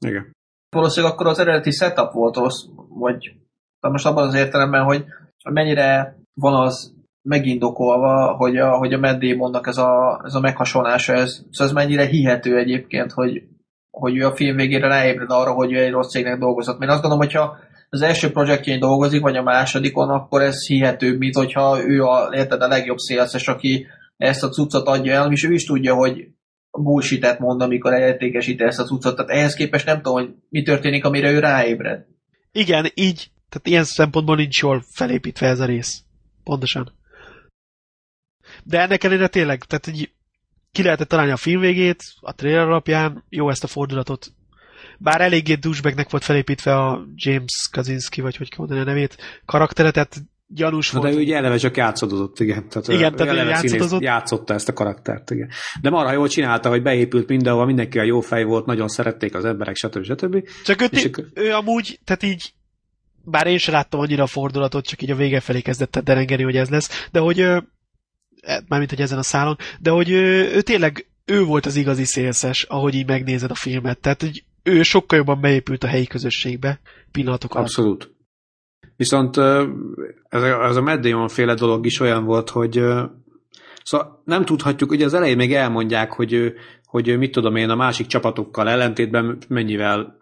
Igen. 0.00 0.36
Valószínűleg 0.70 1.14
akkor 1.14 1.26
az 1.26 1.38
eredeti 1.38 1.70
setup 1.70 2.12
volt 2.12 2.36
rossz, 2.36 2.64
vagy 2.88 3.32
most 3.80 4.06
abban 4.06 4.26
az 4.26 4.34
értelemben, 4.34 4.84
hogy 4.84 5.04
mennyire 5.50 6.16
van 6.34 6.54
az 6.54 6.96
megindokolva, 7.22 8.36
hogy 8.36 8.56
a, 8.56 8.76
hogy 8.76 8.92
a 8.92 8.98
Matt 8.98 9.20
Damonnak 9.20 9.66
ez 9.66 9.76
a, 9.76 10.22
ez 10.24 10.34
a 10.34 10.40
meghasonlása, 10.40 11.12
ez, 11.12 11.30
szóval 11.50 11.66
ez 11.66 11.72
mennyire 11.72 12.06
hihető 12.06 12.58
egyébként, 12.58 13.12
hogy, 13.12 13.42
hogy 13.90 14.16
ő 14.16 14.26
a 14.26 14.36
film 14.36 14.56
végére 14.56 14.86
ráébred 14.86 15.30
arra, 15.30 15.52
hogy 15.52 15.72
ő 15.72 15.82
egy 15.82 15.90
rossz 15.90 16.10
cégnek 16.10 16.38
dolgozott. 16.38 16.78
Mert 16.78 16.92
azt 16.92 17.00
gondolom, 17.00 17.26
hogyha 17.26 17.56
az 17.90 18.02
első 18.02 18.30
projektjén 18.30 18.80
dolgozik, 18.80 19.20
vagy 19.20 19.36
a 19.36 19.42
másodikon, 19.42 20.08
akkor 20.08 20.42
ez 20.42 20.66
hihetőbb, 20.66 21.18
mint 21.18 21.36
hogyha 21.36 21.82
ő 21.86 22.02
a, 22.02 22.28
érted, 22.32 22.62
a 22.62 22.68
legjobb 22.68 22.98
szélszes, 22.98 23.48
aki 23.48 23.86
ezt 24.16 24.44
a 24.44 24.48
cuccot 24.48 24.86
adja 24.86 25.12
el, 25.12 25.32
és 25.32 25.44
ő 25.44 25.52
is 25.52 25.64
tudja, 25.64 25.94
hogy 25.94 26.28
bullshit 26.82 27.38
mond, 27.38 27.60
amikor 27.60 27.92
elértékesíti 27.92 28.62
ezt 28.64 28.78
a 28.78 28.84
cuccot. 28.84 29.16
Tehát 29.16 29.30
ehhez 29.30 29.54
képest 29.54 29.86
nem 29.86 29.96
tudom, 29.96 30.12
hogy 30.12 30.34
mi 30.48 30.62
történik, 30.62 31.04
amire 31.04 31.30
ő 31.30 31.38
ráébred. 31.38 32.04
Igen, 32.52 32.90
így, 32.94 33.30
tehát 33.48 33.66
ilyen 33.66 33.84
szempontból 33.84 34.36
nincs 34.36 34.60
jól 34.60 34.84
felépítve 34.90 35.46
ez 35.46 35.60
a 35.60 35.64
rész. 35.64 36.02
Pontosan. 36.44 36.92
De 38.64 38.80
ennek 38.80 39.04
ellenére 39.04 39.28
tényleg, 39.28 39.64
tehát 39.64 39.86
így 39.86 40.12
ki 40.72 40.82
lehetett 40.82 41.08
találni 41.08 41.32
a 41.32 41.36
film 41.36 41.60
végét, 41.60 42.02
a 42.20 42.34
trailer 42.34 42.66
alapján, 42.66 43.24
jó 43.28 43.50
ezt 43.50 43.64
a 43.64 43.66
fordulatot. 43.66 44.32
Bár 44.98 45.20
eléggé 45.20 45.54
douchebagnek 45.54 46.10
volt 46.10 46.24
felépítve 46.24 46.76
a 46.76 47.06
James 47.14 47.68
Kaczynski, 47.70 48.20
vagy 48.20 48.36
hogy 48.36 48.48
kell 48.48 48.58
mondani 48.58 48.80
a 48.80 48.84
nevét, 48.84 49.16
karaktere, 49.44 49.90
tehát 49.90 50.22
gyanús 50.48 50.90
volt. 50.90 51.04
De 51.04 51.12
ő 51.12 51.20
ugye 51.20 51.36
eleve 51.36 51.56
csak 51.56 51.76
játszadozott, 51.76 52.40
igen. 52.40 52.68
Tehát 52.68 52.88
igen, 52.88 53.16
tehát 53.16 53.32
ő 53.32 53.48
játszadozott. 53.48 54.00
játszotta 54.00 54.54
ezt 54.54 54.68
a 54.68 54.72
karaktert, 54.72 55.30
igen. 55.30 55.48
De 55.80 55.90
marha 55.90 56.12
jól 56.12 56.28
csinálta, 56.28 56.68
hogy 56.68 56.82
beépült 56.82 57.28
mindenhol, 57.28 57.66
mindenki 57.66 57.98
a 57.98 58.02
jó 58.02 58.20
fej 58.20 58.44
volt, 58.44 58.66
nagyon 58.66 58.88
szerették 58.88 59.34
az 59.34 59.44
emberek, 59.44 59.76
stb. 59.76 60.04
stb. 60.04 60.48
Csak 60.64 60.80
ő, 60.82 60.88
ő, 60.92 61.30
ő 61.34 61.52
amúgy, 61.52 62.00
tehát 62.04 62.22
így 62.22 62.52
bár 63.24 63.46
én 63.46 63.58
sem 63.58 63.74
láttam 63.74 64.00
annyira 64.00 64.22
a 64.22 64.26
fordulatot, 64.26 64.86
csak 64.86 65.02
így 65.02 65.10
a 65.10 65.16
vége 65.16 65.40
felé 65.40 65.60
kezdett 65.60 65.98
derengeni, 65.98 66.42
hogy 66.42 66.56
ez 66.56 66.68
lesz, 66.68 67.08
de 67.12 67.18
hogy 67.18 67.40
e, 67.40 67.64
mármint, 68.68 68.90
hogy 68.90 69.00
ezen 69.00 69.18
a 69.18 69.22
szálon, 69.22 69.56
de 69.80 69.90
hogy 69.90 70.10
ő, 70.10 70.52
ő 70.54 70.60
tényleg 70.60 71.06
ő 71.24 71.44
volt 71.44 71.66
az 71.66 71.76
igazi 71.76 72.04
szélszes, 72.04 72.62
ahogy 72.62 72.94
így 72.94 73.06
megnézed 73.06 73.50
a 73.50 73.54
filmet. 73.54 73.98
Tehát, 73.98 74.20
hogy 74.20 74.44
ő 74.62 74.82
sokkal 74.82 75.18
jobban 75.18 75.40
beépült 75.40 75.84
a 75.84 75.86
helyi 75.86 76.06
közösségbe 76.06 76.80
pillanatok 77.12 77.54
alatt. 77.54 78.16
Viszont 78.98 79.36
ez 80.28 80.42
a, 80.42 80.64
ez 80.64 80.76
a 80.76 80.82
Matt 80.82 81.30
féle 81.30 81.54
dolog 81.54 81.86
is 81.86 82.00
olyan 82.00 82.24
volt, 82.24 82.50
hogy 82.50 82.82
szóval 83.82 84.22
nem 84.24 84.44
tudhatjuk, 84.44 84.90
ugye 84.90 85.04
az 85.04 85.14
elején 85.14 85.36
még 85.36 85.54
elmondják, 85.54 86.12
hogy, 86.12 86.54
hogy 86.84 87.18
mit 87.18 87.32
tudom 87.32 87.56
én, 87.56 87.70
a 87.70 87.74
másik 87.74 88.06
csapatokkal 88.06 88.68
ellentétben 88.68 89.38
mennyivel 89.48 90.16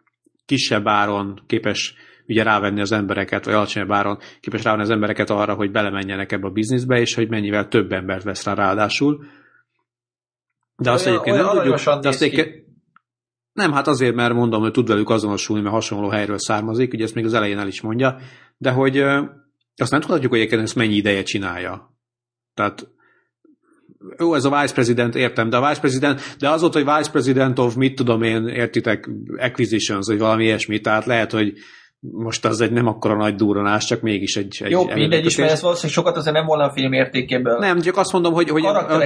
kisebb 0.47 0.87
áron 0.87 1.43
képes 1.47 1.95
ugye 2.27 2.43
rávenni 2.43 2.81
az 2.81 2.93
embereket, 2.93 3.45
vagy 3.45 3.55
alacsonyabb 3.55 3.93
áron 3.93 4.19
képes 4.41 4.63
rávenni 4.63 4.83
az 4.83 4.91
embereket 4.91 5.31
arra, 5.31 5.55
hogy 5.55 5.71
belemenjenek 5.71 6.33
ebbe 6.33 6.47
a 6.47 6.51
bizniszbe, 6.51 7.01
és 7.01 7.15
hogy 7.15 7.29
mennyivel 7.29 7.69
több 7.69 7.93
embert 7.93 8.25
vesz 8.25 8.45
rá 8.45 8.55
ráadásul. 8.55 9.25
De 10.77 10.91
azt 10.91 11.07
egyébként 11.07 11.37
nem 11.37 11.47
tudjuk, 11.47 12.01
de 12.01 12.09
azt 12.09 12.23
egyébként, 12.23 12.66
nem, 13.57 13.73
hát 13.73 13.87
azért, 13.87 14.15
mert 14.15 14.35
mondom, 14.35 14.61
hogy 14.61 14.71
tud 14.71 14.89
velük 14.89 15.11
azonosulni, 15.11 15.63
mert 15.63 15.75
hasonló 15.75 16.09
helyről 16.09 16.39
származik, 16.39 16.93
ugye 16.93 17.05
ezt 17.05 17.15
még 17.15 17.25
az 17.25 17.35
elején 17.35 17.59
el 17.59 17.67
is 17.67 17.81
mondja, 17.81 18.19
de 18.57 18.71
hogy 18.71 18.99
azt 19.77 19.91
nem 19.91 20.01
tudhatjuk, 20.01 20.31
hogy 20.31 20.39
egyébként 20.39 20.63
ezt 20.63 20.75
mennyi 20.75 20.95
ideje 20.95 21.23
csinálja. 21.23 21.97
Tehát 22.55 22.89
jó, 24.19 24.35
ez 24.35 24.45
a 24.45 24.61
vice 24.61 24.75
president, 24.75 25.15
értem, 25.15 25.49
de 25.49 25.57
a 25.57 25.69
vice 25.69 25.81
president, 25.81 26.37
de 26.39 26.51
az 26.51 26.61
volt, 26.61 26.73
hogy 26.73 26.85
vice 26.85 27.11
president 27.11 27.59
of, 27.59 27.75
mit 27.75 27.95
tudom 27.95 28.23
én, 28.23 28.47
értitek, 28.47 29.09
acquisitions, 29.37 30.07
vagy 30.07 30.19
valami 30.19 30.45
ilyesmi, 30.45 30.81
tehát 30.81 31.05
lehet, 31.05 31.33
hogy 31.33 31.53
most 32.01 32.45
az 32.45 32.61
egy 32.61 32.73
nem 32.73 32.87
akkora 32.87 33.17
nagy 33.17 33.35
durranás, 33.35 33.85
csak 33.85 34.01
mégis 34.01 34.37
egy... 34.37 34.61
egy 34.65 34.71
jó, 34.71 34.85
mindegy 34.95 35.25
is, 35.25 35.37
mert 35.37 35.51
ez 35.51 35.63
valószínűleg 35.63 35.97
sokat 35.97 36.17
azért 36.17 36.35
nem 36.35 36.47
volna 36.47 36.65
a 36.65 36.73
film 36.73 36.93
értékéből. 36.93 37.59
Nem, 37.59 37.81
csak 37.81 37.97
azt 37.97 38.13
mondom, 38.13 38.33
hogy, 38.33 38.49
hogy, 38.49 38.65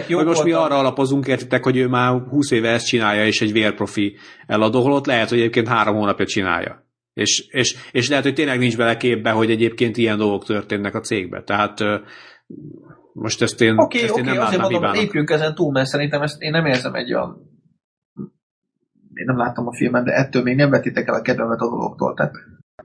hogy 0.09 0.27
most 0.27 0.45
mi 0.45 0.53
arra 0.53 0.79
alapozunk, 0.79 1.27
értitek, 1.27 1.65
hogy 1.65 1.77
ő 1.77 1.89
már 1.89 2.21
20 2.29 2.51
éve 2.51 2.69
ezt 2.69 2.87
csinálja, 2.87 3.27
és 3.27 3.41
egy 3.41 3.53
vérprofi 3.53 4.17
eladó, 4.47 4.83
holott 4.83 5.07
lehet, 5.07 5.29
hogy 5.29 5.39
egyébként 5.39 5.69
három 5.69 5.97
hónapja 5.97 6.27
csinálja. 6.27 6.85
És, 7.13 7.47
és, 7.49 7.77
és 7.91 8.09
lehet, 8.09 8.25
hogy 8.25 8.35
tényleg 8.35 8.59
nincs 8.59 8.77
bele 8.77 8.97
képbe, 8.97 9.31
hogy 9.31 9.51
egyébként 9.51 9.97
ilyen 9.97 10.19
dolgok 10.19 10.45
történnek 10.45 10.95
a 10.95 11.01
cégbe. 11.01 11.43
Tehát 11.43 11.79
most 13.13 13.43
ezt 13.43 13.61
én, 13.61 13.79
okay, 13.79 14.03
ezt 14.03 14.17
én 14.17 14.23
okay, 14.23 14.35
nem 14.35 14.47
azért 14.47 14.61
mondom, 14.61 14.81
hibának. 14.81 15.03
lépjünk 15.03 15.31
ezen 15.31 15.55
túl, 15.55 15.73
mert 15.73 15.87
szerintem 15.87 16.23
ezt 16.23 16.43
én 16.43 16.51
nem 16.51 16.67
érzem 16.67 16.95
egy 16.95 17.15
olyan 17.15 17.49
én 19.15 19.27
nem 19.27 19.37
láttam 19.37 19.67
a 19.67 19.77
filmet, 19.77 20.05
de 20.05 20.13
ettől 20.13 20.43
még 20.43 20.57
nem 20.57 20.71
vetitek 20.71 21.09
el 21.09 21.15
a 21.15 21.23
kedvemet 21.23 21.61
a 21.61 21.69
dologtól. 21.69 22.15
Tehát 22.15 22.35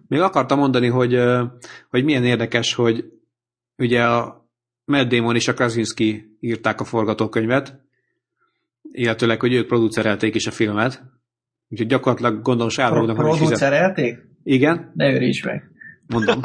még 0.08 0.20
akartam 0.20 0.60
mondani, 0.60 0.88
hogy, 0.88 1.20
hogy 1.90 2.04
milyen 2.04 2.24
érdekes, 2.24 2.74
hogy 2.74 3.06
ugye 3.78 4.04
a 4.04 4.50
Matt 4.86 5.10
Damon 5.10 5.36
és 5.36 5.48
a 5.48 5.54
Krasinski 5.54 6.38
írták 6.40 6.80
a 6.80 6.84
forgatókönyvet, 6.84 7.80
illetőleg, 8.92 9.40
hogy 9.40 9.54
ők 9.54 9.68
producerelték 9.68 10.36
is 10.36 10.48
a 10.48 10.52
filmet. 10.52 11.04
Úgyhogy 11.68 11.88
gyakorlatilag 11.88 12.42
gondolom 12.42 12.70
Sárlógnak 12.70 13.16
hogy 13.16 13.38
Producerelték? 13.38 14.18
Igen. 14.44 14.92
Ne 14.94 15.14
őríts 15.14 15.46
meg. 15.46 15.72
Mondom. 16.08 16.42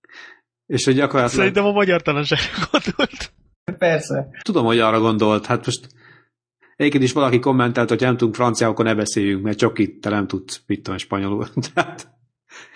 és 0.74 0.84
hogy 0.84 0.94
gyakorlatilag... 0.94 1.38
Szerintem 1.38 1.64
a 1.64 1.72
magyar 1.72 2.02
talanságra 2.02 2.68
gondolt. 2.70 3.32
Persze. 3.78 4.28
Tudom, 4.42 4.64
hogy 4.64 4.78
arra 4.78 5.00
gondolt. 5.00 5.46
Hát 5.46 5.66
most 5.66 5.88
Egyébként 6.76 7.04
is 7.04 7.12
valaki 7.12 7.38
kommentelt, 7.38 7.88
hogy 7.88 8.00
nem 8.00 8.16
tudunk 8.16 8.34
franciául, 8.34 8.72
akkor 8.72 8.84
ne 8.84 8.94
beszéljünk, 8.94 9.42
mert 9.42 9.58
csak 9.58 9.78
itt 9.78 10.02
te 10.02 10.10
nem 10.10 10.26
tudsz, 10.26 10.62
mit 10.66 10.82
tudom, 10.82 10.98
spanyolul. 10.98 11.48
Tehát 11.74 12.08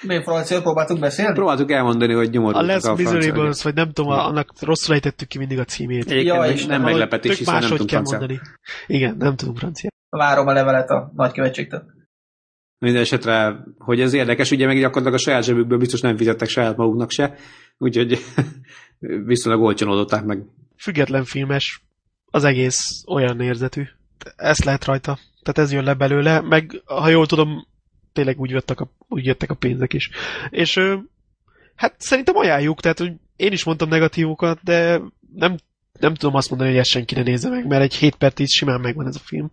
Miért 0.03 0.23
franciát 0.23 0.63
próbáltuk 0.63 0.99
beszélni? 0.99 1.33
Próbáltuk 1.35 1.71
elmondani, 1.71 2.13
hogy 2.13 2.31
nyomorult 2.31 2.57
a 2.57 2.67
Les 2.67 2.85
a 2.85 2.95
Miserables, 2.95 3.63
vagy 3.63 3.75
nem 3.75 3.93
tudom, 3.93 4.11
annak 4.11 4.53
rosszul 4.61 4.95
ejtettük 4.95 5.29
ki 5.29 5.39
mindig 5.39 5.59
a 5.59 5.65
címét. 5.65 6.11
ja, 6.11 6.45
és 6.45 6.67
nem 6.67 6.83
meglepetés, 6.83 7.39
hiszen 7.39 7.59
nem 7.59 7.69
tudunk 7.69 7.91
kell 7.91 8.03
mondani. 8.03 8.41
Igen, 8.87 9.17
nem 9.19 9.37
tudunk 9.37 9.59
francia. 9.59 9.91
Várom 10.09 10.47
a 10.47 10.53
levelet 10.53 10.91
a 10.91 11.13
nagykövetségtől. 11.15 11.83
Minden 12.79 13.03
esetre, 13.03 13.65
hogy 13.79 14.01
ez 14.01 14.13
érdekes, 14.13 14.51
ugye 14.51 14.67
meg 14.67 14.79
gyakorlatilag 14.79 15.15
a 15.15 15.19
saját 15.19 15.45
zsebükből 15.45 15.79
biztos 15.79 16.01
nem 16.01 16.17
fizettek 16.17 16.49
saját 16.49 16.77
maguknak 16.77 17.11
se, 17.11 17.35
úgyhogy 17.79 18.19
viszonylag 19.27 19.63
olcsón 19.63 19.89
oldották 19.89 20.25
meg. 20.25 20.43
Független 20.77 21.25
filmes, 21.25 21.83
az 22.31 22.45
egész 22.45 22.79
olyan 23.07 23.41
érzetű. 23.41 23.83
Ezt 24.37 24.65
lehet 24.65 24.85
rajta. 24.85 25.19
Tehát 25.43 25.69
ez 25.69 25.73
jön 25.73 25.85
le 25.85 25.95
belőle, 25.95 26.41
meg 26.41 26.83
ha 26.85 27.09
jól 27.09 27.27
tudom, 27.27 27.67
tényleg 28.21 28.41
úgy, 28.41 28.51
jöttek 28.51 28.81
a, 28.81 28.91
úgy 29.09 29.25
jöttek 29.25 29.51
a 29.51 29.55
pénzek 29.55 29.93
is. 29.93 30.11
És 30.51 30.81
hát 31.75 31.95
szerintem 31.99 32.37
ajánljuk, 32.37 32.81
tehát 32.81 32.99
hogy 32.99 33.13
én 33.37 33.53
is 33.53 33.65
mondtam 33.65 33.89
negatívokat, 33.89 34.63
de 34.63 35.01
nem, 35.35 35.57
nem 36.01 36.15
tudom 36.15 36.35
azt 36.35 36.51
mondani, 36.51 36.71
hogy 36.71 36.79
ezt 36.79 36.91
senki 36.91 37.15
ne 37.15 37.23
nézze 37.23 37.49
meg, 37.49 37.67
mert 37.67 37.83
egy 37.83 37.95
7 37.95 38.15
per 38.15 38.33
10 38.33 38.51
simán 38.51 38.81
megvan 38.81 39.07
ez 39.07 39.17
a 39.17 39.23
film. 39.25 39.51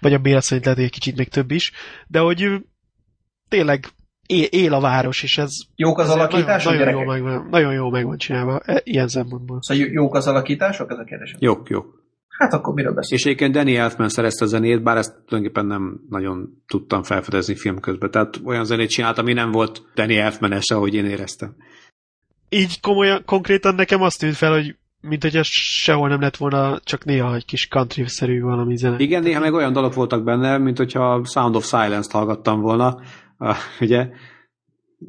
Vagy 0.00 0.12
a 0.12 0.18
Béla 0.18 0.40
szerint 0.40 0.64
lehet, 0.64 0.78
hogy 0.78 0.88
egy 0.88 0.94
kicsit 0.94 1.16
még 1.16 1.28
több 1.28 1.50
is. 1.50 1.72
De 2.06 2.18
hogy 2.18 2.50
tényleg 3.48 3.86
él, 4.26 4.44
él 4.44 4.72
a 4.72 4.80
város, 4.80 5.22
és 5.22 5.38
ez... 5.38 5.52
Jók 5.74 5.98
az 5.98 6.10
alakítások, 6.10 6.72
nagyon, 6.72 6.86
nagyon, 6.86 7.00
jó 7.00 7.10
megvan, 7.10 7.48
nagyon 7.50 7.72
jó 7.72 7.90
megvan 7.90 8.16
csinálva, 8.16 8.58
e, 8.64 8.80
ilyen 8.84 9.08
szempontból. 9.08 9.62
Szóval 9.62 9.86
jók 9.86 10.14
az 10.14 10.26
alakítások, 10.26 10.90
ez 10.90 10.98
a 10.98 11.04
kérdés? 11.04 11.34
Jók, 11.38 11.68
jók. 11.68 12.03
Hát 12.38 12.52
akkor 12.52 12.74
miről 12.74 12.92
beszélünk? 12.92 13.20
És 13.20 13.26
egyébként 13.26 13.54
Danny 13.54 13.76
Elfman 13.76 14.08
szerezte 14.08 14.44
a 14.44 14.48
zenét, 14.48 14.82
bár 14.82 14.96
ezt 14.96 15.12
tulajdonképpen 15.26 15.66
nem 15.66 16.00
nagyon 16.08 16.62
tudtam 16.66 17.02
felfedezni 17.02 17.54
film 17.54 17.80
közben. 17.80 18.10
Tehát 18.10 18.40
olyan 18.44 18.64
zenét 18.64 18.90
csinált, 18.90 19.18
ami 19.18 19.32
nem 19.32 19.50
volt 19.50 19.82
Danny 19.94 20.16
Elfman-es, 20.16 20.70
ahogy 20.70 20.94
én 20.94 21.04
éreztem. 21.04 21.56
Így 22.48 22.80
komolyan, 22.80 23.22
konkrétan 23.24 23.74
nekem 23.74 24.02
azt 24.02 24.18
tűnt 24.18 24.34
fel, 24.34 24.52
hogy 24.52 24.76
mint 25.00 25.22
hogy 25.22 25.36
ez 25.36 25.46
sehol 25.46 26.08
nem 26.08 26.20
lett 26.20 26.36
volna, 26.36 26.80
csak 26.84 27.04
néha 27.04 27.34
egy 27.34 27.44
kis 27.44 27.68
country-szerű 27.68 28.40
valami 28.40 28.76
zene. 28.76 28.96
Igen, 28.98 29.22
néha 29.22 29.40
meg 29.40 29.52
olyan 29.52 29.72
dalok 29.72 29.94
voltak 29.94 30.24
benne, 30.24 30.58
mint 30.58 30.76
hogyha 30.76 31.24
Sound 31.24 31.56
of 31.56 31.66
Silence-t 31.66 32.12
hallgattam 32.12 32.60
volna, 32.60 33.00
ugye, 33.80 34.08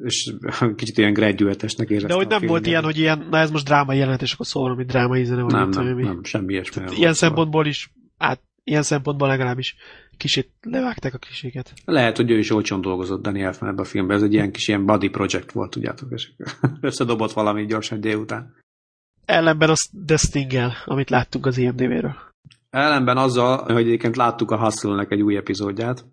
és 0.03 0.33
kicsit 0.75 0.97
ilyen 0.97 1.13
graduate-esnek 1.13 1.89
éreztem. 1.89 2.09
De 2.09 2.15
hogy 2.15 2.27
nem 2.27 2.47
volt 2.47 2.65
ilyen, 2.65 2.83
hogy 2.83 2.97
ilyen, 2.97 3.27
na 3.29 3.37
ez 3.37 3.51
most 3.51 3.65
drámai 3.65 3.97
jelenet, 3.97 4.21
és 4.21 4.33
akkor 4.33 4.45
szól, 4.45 4.75
hogy 4.75 4.85
drámai 4.85 5.23
zene. 5.23 5.41
Nem, 5.41 5.69
nem, 5.69 5.85
nem, 5.85 5.97
nem, 5.97 6.23
semmi 6.23 6.53
ilyesmi. 6.53 6.83
Ilyen 6.95 7.13
szempontból 7.13 7.65
is 7.65 7.91
át, 8.17 8.41
ilyen 8.63 8.83
szempontból 8.83 9.27
legalábbis 9.27 9.75
kicsit 10.17 10.51
levágták 10.61 11.13
a 11.13 11.17
kliséket. 11.17 11.73
Lehet, 11.85 12.17
hogy 12.17 12.31
ő 12.31 12.37
is 12.37 12.51
olcsón 12.51 12.81
dolgozott 12.81 13.21
Danny 13.21 13.41
Elfman 13.41 13.69
ebben 13.69 13.85
a 13.85 13.87
filmben, 13.87 14.17
ez 14.17 14.23
egy 14.23 14.33
ilyen 14.33 14.51
kis 14.51 14.67
ilyen 14.67 14.85
body 14.85 15.09
project 15.09 15.51
volt, 15.51 15.69
tudjátok, 15.69 16.11
és 16.11 16.31
összedobott 16.81 17.31
valami 17.31 17.65
gyorsan 17.65 17.99
délután. 17.99 18.55
Ellenben 19.25 19.69
az 19.69 19.89
The 20.05 20.17
sting 20.17 20.51
amit 20.85 21.09
láttunk 21.09 21.45
az 21.45 21.57
IMDb-ről. 21.57 22.15
Ellenben 22.69 23.17
azzal, 23.17 23.73
hogy 23.73 23.85
egyébként 23.85 24.15
láttuk 24.15 24.51
a 24.51 24.59
hustle 24.59 25.05
egy 25.09 25.21
új 25.21 25.35
epizódját, 25.35 26.05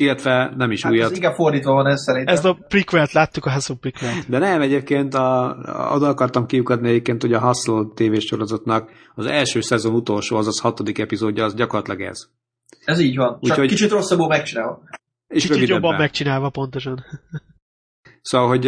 illetve 0.00 0.52
nem 0.56 0.70
is 0.70 0.82
hát 0.82 0.92
újat. 0.92 1.10
Ez 1.10 1.16
igen 1.16 1.34
fordítva 1.34 1.72
van 1.72 1.86
ez 1.86 2.02
szerintem. 2.02 2.34
Ez 2.34 2.44
a 2.44 2.58
prequel 2.68 3.08
láttuk 3.12 3.44
a 3.44 3.52
Hustle 3.52 3.76
prequel 3.80 4.12
De 4.28 4.38
nem, 4.38 4.60
egyébként 4.60 5.14
a, 5.14 5.44
a, 5.48 5.94
oda 5.94 6.08
akartam 6.08 6.46
kiukadni 6.46 6.88
egyébként, 6.88 7.22
hogy 7.22 7.32
a 7.32 7.40
Hustle 7.40 7.84
tévésorozatnak 7.94 8.90
az 9.14 9.26
első 9.26 9.60
szezon 9.60 9.94
utolsó, 9.94 10.36
azaz 10.36 10.60
hatodik 10.60 10.98
epizódja, 10.98 11.44
az 11.44 11.54
gyakorlatilag 11.54 12.00
ez. 12.00 12.18
Ez 12.84 13.00
így 13.00 13.16
van. 13.16 13.28
Csak 13.28 13.42
Úgyhogy... 13.42 13.68
kicsit 13.68 13.90
rosszabbul 13.90 14.26
megcsinálva. 14.26 14.82
És 15.28 15.46
kicsit 15.46 15.68
jobban 15.68 15.96
megcsinálva, 15.96 16.48
pontosan. 16.48 17.04
Szóval, 18.22 18.48
hogy 18.48 18.66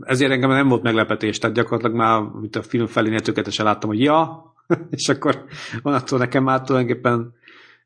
ezért 0.00 0.30
engem 0.30 0.50
nem 0.50 0.68
volt 0.68 0.82
meglepetés, 0.82 1.38
tehát 1.38 1.56
gyakorlatilag 1.56 1.96
már 1.96 2.20
mint 2.20 2.56
a 2.56 2.62
film 2.62 2.86
felénél 2.86 3.20
tökéletesen 3.20 3.64
láttam, 3.64 3.90
hogy 3.90 4.00
ja, 4.00 4.44
és 4.90 5.08
akkor 5.08 5.44
onnantól 5.82 6.18
nekem 6.18 6.44
már 6.44 6.62
tulajdonképpen 6.62 7.36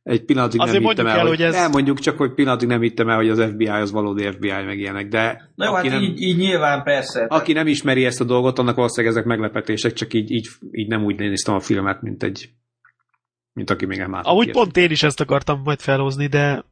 egy 0.02 0.24
pillanatig 0.24 0.60
Azért 0.60 0.78
nem 0.78 0.88
hittem 0.88 1.06
el, 1.06 1.18
el, 1.18 1.26
hogy 1.26 1.42
ez... 1.42 1.54
elmondjuk 1.54 1.98
csak, 1.98 2.16
hogy 2.16 2.34
pillanatig 2.34 2.68
nem 2.68 2.80
hittem 2.80 3.08
el, 3.08 3.16
hogy 3.16 3.28
az 3.28 3.42
FBI 3.42 3.66
az 3.66 3.90
valódi 3.90 4.30
FBI 4.30 4.50
meg 4.50 4.78
ilyenek, 4.78 5.08
de 5.08 5.50
Na 5.54 5.64
jó, 5.64 5.72
hát 5.72 5.84
nem, 5.84 6.02
így, 6.02 6.20
így, 6.20 6.36
nyilván 6.36 6.82
persze. 6.82 7.26
Aki 7.28 7.52
nem 7.52 7.66
ismeri 7.66 8.04
ezt 8.04 8.20
a 8.20 8.24
dolgot, 8.24 8.58
annak 8.58 8.76
valószínűleg 8.76 9.16
ezek 9.16 9.26
meglepetések, 9.26 9.92
csak 9.92 10.14
így, 10.14 10.30
így, 10.30 10.48
így 10.70 10.88
nem 10.88 11.04
úgy 11.04 11.16
néztem 11.16 11.54
a 11.54 11.60
filmet, 11.60 12.02
mint 12.02 12.22
egy 12.22 12.50
mint 13.52 13.70
aki 13.70 13.86
még 13.86 13.98
nem 13.98 14.10
látott. 14.10 14.32
Ahogy 14.32 14.50
pont 14.50 14.76
én 14.76 14.90
is 14.90 15.02
ezt 15.02 15.20
akartam 15.20 15.60
majd 15.64 15.80
felhozni, 15.80 16.26
de 16.26 16.64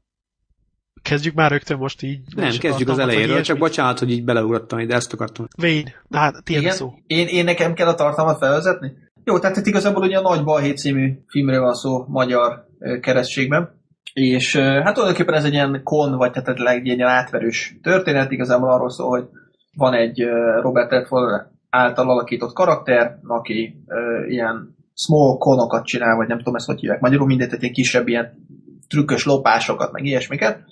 kezdjük 1.02 1.34
már 1.34 1.50
rögtön 1.50 1.78
most 1.78 2.02
így. 2.02 2.20
Nem, 2.36 2.50
kezdjük 2.58 2.88
az 2.88 2.98
elejéről, 2.98 3.40
csak 3.40 3.58
bocsánat, 3.58 3.98
hogy 3.98 4.10
így 4.10 4.24
beleugrottam, 4.24 4.86
de 4.86 4.94
ezt 4.94 5.12
akartam. 5.12 5.46
Vén, 5.56 5.94
hát 6.10 6.44
tiéd 6.44 6.70
szó. 6.70 6.92
Én, 7.06 7.26
én 7.26 7.44
nekem 7.44 7.74
kell 7.74 7.88
a 7.88 7.94
tartalmat 7.94 8.38
felvezetni? 8.38 8.92
Jó, 9.24 9.38
tehát 9.38 9.56
itt 9.56 9.66
igazából 9.66 10.02
ugye 10.02 10.18
a 10.18 10.20
Nagy 10.20 10.44
Balhé 10.44 10.70
című 10.72 11.12
filmről 11.26 11.60
van 11.60 11.74
szó 11.74 12.04
magyar 12.08 12.68
keresztségben. 13.00 13.78
És 14.12 14.56
hát 14.56 14.94
tulajdonképpen 14.94 15.34
ez 15.34 15.44
egy 15.44 15.52
ilyen 15.52 15.80
kon, 15.82 16.16
vagy 16.16 16.32
tehát 16.32 16.48
egy 16.48 16.86
ilyen 16.86 17.08
átverős 17.08 17.78
történet, 17.82 18.30
igazából 18.30 18.72
arról 18.72 18.90
szól, 18.90 19.08
hogy 19.08 19.28
van 19.76 19.94
egy 19.94 20.24
Robert 20.60 20.90
Redford 20.90 21.46
által 21.70 22.10
alakított 22.10 22.52
karakter, 22.52 23.18
aki 23.26 23.84
ilyen 24.28 24.74
small 24.94 25.38
konokat 25.38 25.84
csinál, 25.84 26.16
vagy 26.16 26.28
nem 26.28 26.38
tudom 26.38 26.54
ezt 26.54 26.66
hogy 26.66 26.80
hívják 26.80 27.00
magyarul, 27.00 27.26
mindegy, 27.26 27.54
egy 27.60 27.70
kisebb 27.70 28.08
ilyen 28.08 28.46
trükkös 28.88 29.24
lopásokat, 29.24 29.92
meg 29.92 30.04
ilyesmiket. 30.04 30.64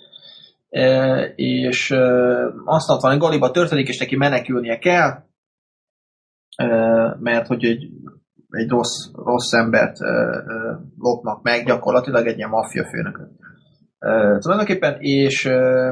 E, 0.69 1.23
és 1.35 1.91
e, 1.91 1.97
aztán 2.65 2.97
van, 3.01 3.11
hogy 3.11 3.19
Galiba 3.19 3.51
történik, 3.51 3.87
és 3.87 3.97
neki 3.97 4.15
menekülnie 4.15 4.77
kell, 4.77 5.23
e, 6.55 6.67
mert 7.19 7.47
hogy 7.47 7.65
egy 7.65 7.89
egy 8.49 8.69
rossz, 8.69 9.11
rossz 9.13 9.53
embert 9.53 10.01
ö, 10.01 10.05
ö, 10.47 10.73
lopnak 10.97 11.41
meg, 11.41 11.65
gyakorlatilag 11.65 12.27
egy 12.27 12.37
ilyen 12.37 12.49
maffia 12.49 12.85
főnököt. 12.89 13.29
Tulajdonképpen, 14.39 14.97
és 14.99 15.45
ö, 15.45 15.91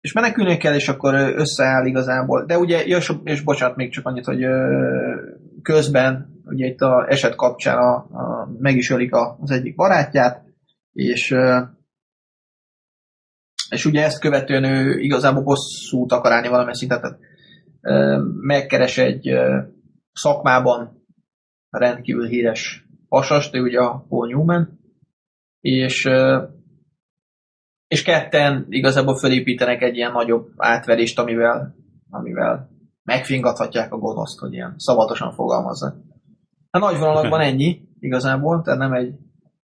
és 0.00 0.12
menekülni 0.12 0.56
kell, 0.56 0.74
és 0.74 0.88
akkor 0.88 1.14
összeáll 1.14 1.86
igazából. 1.86 2.44
De 2.44 2.58
ugye, 2.58 2.84
és, 2.84 3.12
és 3.24 3.40
bocsánat, 3.40 3.76
még 3.76 3.92
csak 3.92 4.06
annyit, 4.06 4.24
hogy 4.24 4.42
ö, 4.42 5.14
közben, 5.62 6.40
ugye 6.44 6.66
itt 6.66 6.80
a 6.80 7.06
eset 7.08 7.34
kapcsán 7.34 7.78
a, 7.78 7.94
a, 7.94 8.48
meg 8.58 8.76
is 8.76 8.90
ölik 8.90 9.14
a, 9.14 9.38
az 9.40 9.50
egyik 9.50 9.74
barátját, 9.74 10.42
és 10.92 11.30
ö, 11.30 11.60
és 13.70 13.84
ugye 13.84 14.04
ezt 14.04 14.20
követően 14.20 14.64
ő 14.64 14.98
igazából 14.98 15.42
bosszút 15.42 16.12
akar 16.12 16.32
állni 16.32 16.48
valamilyen 16.48 17.18
ö, 17.80 18.22
megkeres 18.40 18.98
egy 18.98 19.28
ö, 19.28 19.58
szakmában 20.12 20.97
rendkívül 21.70 22.26
híres 22.26 22.86
pasast, 23.08 23.54
ő 23.54 23.62
ugye 23.62 23.80
a 23.80 24.04
Paul 24.08 24.26
Newman, 24.26 24.78
és, 25.60 26.08
és 27.86 28.02
ketten 28.02 28.66
igazából 28.68 29.16
felépítenek 29.16 29.82
egy 29.82 29.96
ilyen 29.96 30.12
nagyobb 30.12 30.52
átverést, 30.56 31.18
amivel, 31.18 31.74
amivel 32.10 32.70
megfingathatják 33.02 33.92
a 33.92 33.98
gonoszt, 33.98 34.38
hogy 34.38 34.52
ilyen 34.52 34.74
szabatosan 34.76 35.32
fogalmazzak. 35.32 35.96
A 36.70 36.78
nagy 36.78 36.98
vonalakban 36.98 37.40
ennyi 37.50 37.88
igazából, 38.00 38.62
tehát 38.62 38.78
nem 38.78 38.92
egy, 38.92 39.14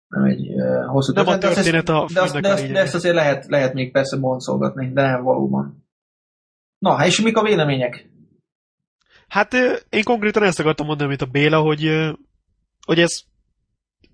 nem 0.07 0.23
egy 0.23 0.49
uh, 0.49 0.85
hosszú 0.85 1.13
nem 1.13 1.25
történet. 1.25 1.43
a 1.43 1.53
történet 1.53 1.89
a 1.89 2.05
de, 2.13 2.21
azt, 2.21 2.39
de, 2.39 2.51
azt, 2.51 2.71
de 2.71 2.79
ezt 2.79 2.95
azért 2.95 3.15
lehet, 3.15 3.45
lehet 3.47 3.73
még 3.73 3.91
persze 3.91 4.17
boncolgatni, 4.17 4.91
de 4.93 5.01
nem 5.01 5.23
valóban. 5.23 5.85
Na, 6.77 7.05
és 7.05 7.21
mik 7.21 7.37
a 7.37 7.43
vélemények? 7.43 8.10
Hát 9.31 9.53
én 9.89 10.03
konkrétan 10.03 10.43
ezt 10.43 10.59
akartam 10.59 10.85
mondani, 10.85 11.09
mint 11.09 11.21
a 11.21 11.25
Béla, 11.25 11.59
hogy, 11.59 12.11
hogy 12.85 12.99
ez 12.99 13.21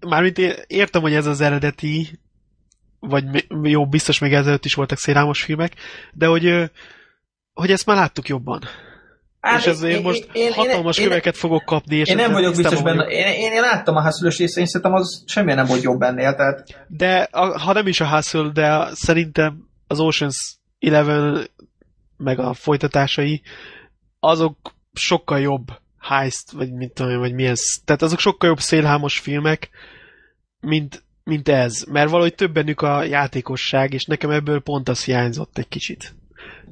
mármint 0.08 0.38
értem, 0.68 1.02
hogy 1.02 1.14
ez 1.14 1.26
az 1.26 1.42
eredeti, 1.42 2.20
vagy 3.00 3.46
jó, 3.62 3.88
biztos 3.88 4.20
még 4.20 4.34
ezelőtt 4.34 4.66
is 4.66 4.74
voltak 4.74 4.98
szélámos 4.98 5.44
filmek, 5.44 5.74
de 6.14 6.26
hogy, 6.26 6.72
hogy 7.54 7.72
ezt 7.72 7.86
már 7.86 7.98
láttuk 7.98 8.28
jobban. 8.28 8.62
Hát, 9.40 9.60
és 9.60 9.66
ezért 9.66 9.98
én, 9.98 10.02
most 10.02 10.30
én, 10.34 10.54
hatalmas 10.54 10.98
én, 10.98 11.08
köveket 11.08 11.34
én, 11.34 11.40
fogok 11.40 11.66
kapni. 11.66 11.96
És 11.96 12.10
én 12.10 12.16
nem 12.16 12.32
vagyok 12.32 12.56
biztos 12.56 12.82
benne. 12.82 13.04
Én, 13.04 13.26
én, 13.26 13.52
én, 13.52 13.62
láttam 13.62 13.96
a 13.96 14.04
Hustle-ös 14.04 14.38
részt, 14.38 14.58
én 14.58 14.66
szerintem 14.66 14.94
az 14.94 15.24
semmilyen 15.28 15.58
nem 15.58 15.68
volt 15.68 15.82
jobb 15.82 16.02
ennél. 16.02 16.36
Tehát... 16.36 16.86
De 16.88 17.28
a, 17.32 17.60
ha 17.60 17.74
nem 17.74 17.88
is 17.88 18.00
a 18.00 18.10
Hustle, 18.10 18.50
de 18.54 18.90
szerintem 18.94 19.68
az 19.88 20.00
Oceans 20.00 20.58
Eleven 20.80 21.50
meg 22.18 22.40
a 22.40 22.54
folytatásai, 22.54 23.42
azok 24.20 24.76
sokkal 24.98 25.40
jobb 25.40 25.68
heist, 26.00 26.52
vagy 26.52 26.72
mit 26.72 26.94
tudom 26.94 27.20
vagy 27.20 27.34
milyen, 27.34 27.56
tehát 27.86 28.02
azok 28.02 28.20
sokkal 28.20 28.50
jobb 28.50 28.60
szélhámos 28.60 29.20
filmek, 29.20 29.70
mint, 30.60 31.04
mint 31.24 31.50
ez, 31.50 31.84
mert 31.84 32.10
valahogy 32.10 32.36
több 32.36 32.54
bennük 32.54 32.82
a 32.82 33.04
játékosság, 33.04 33.94
és 33.94 34.06
nekem 34.06 34.30
ebből 34.30 34.60
pont 34.60 34.90
az 34.90 35.04
hiányzott 35.04 35.58
egy 35.58 35.68
kicsit. 35.68 36.16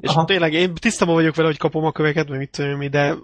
És 0.01 0.09
Aha. 0.09 0.25
tényleg 0.25 0.53
én 0.53 0.73
tisztában 0.73 1.15
vagyok 1.15 1.35
vele, 1.35 1.47
hogy 1.47 1.57
kapom 1.57 1.85
a 1.85 1.91
köveket, 1.91 2.27
vagy 2.27 2.37
mit 2.37 2.51
tudom 2.51 2.77
mi, 2.77 2.87
de 2.87 3.15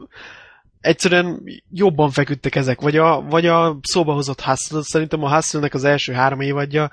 egyszerűen 0.79 1.43
jobban 1.69 2.11
feküdtek 2.11 2.55
ezek, 2.55 2.81
vagy 2.81 2.97
a, 2.97 3.21
vagy 3.21 3.45
a 3.45 3.79
szóba 3.81 4.13
hozott 4.13 4.41
hustle 4.41 4.81
szerintem 4.83 5.23
a 5.23 5.33
hustle 5.35 5.69
az 5.71 5.83
első 5.83 6.13
három 6.13 6.39
évadja 6.39 6.91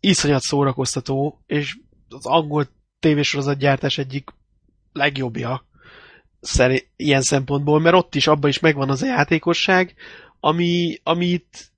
iszonyat 0.00 0.40
szórakoztató, 0.40 1.42
és 1.46 1.76
az 2.08 2.26
angol 2.26 2.66
tévésorozatgyártás 3.00 3.98
egyik 3.98 4.30
legjobbja 4.92 5.64
szeri, 6.46 6.88
ilyen 6.96 7.22
szempontból, 7.22 7.80
mert 7.80 7.96
ott 7.96 8.14
is, 8.14 8.26
abban 8.26 8.50
is 8.50 8.58
megvan 8.58 8.90
az 8.90 9.02
a 9.02 9.06
játékosság, 9.06 9.94
ami, 10.40 10.98
amit 11.02 11.70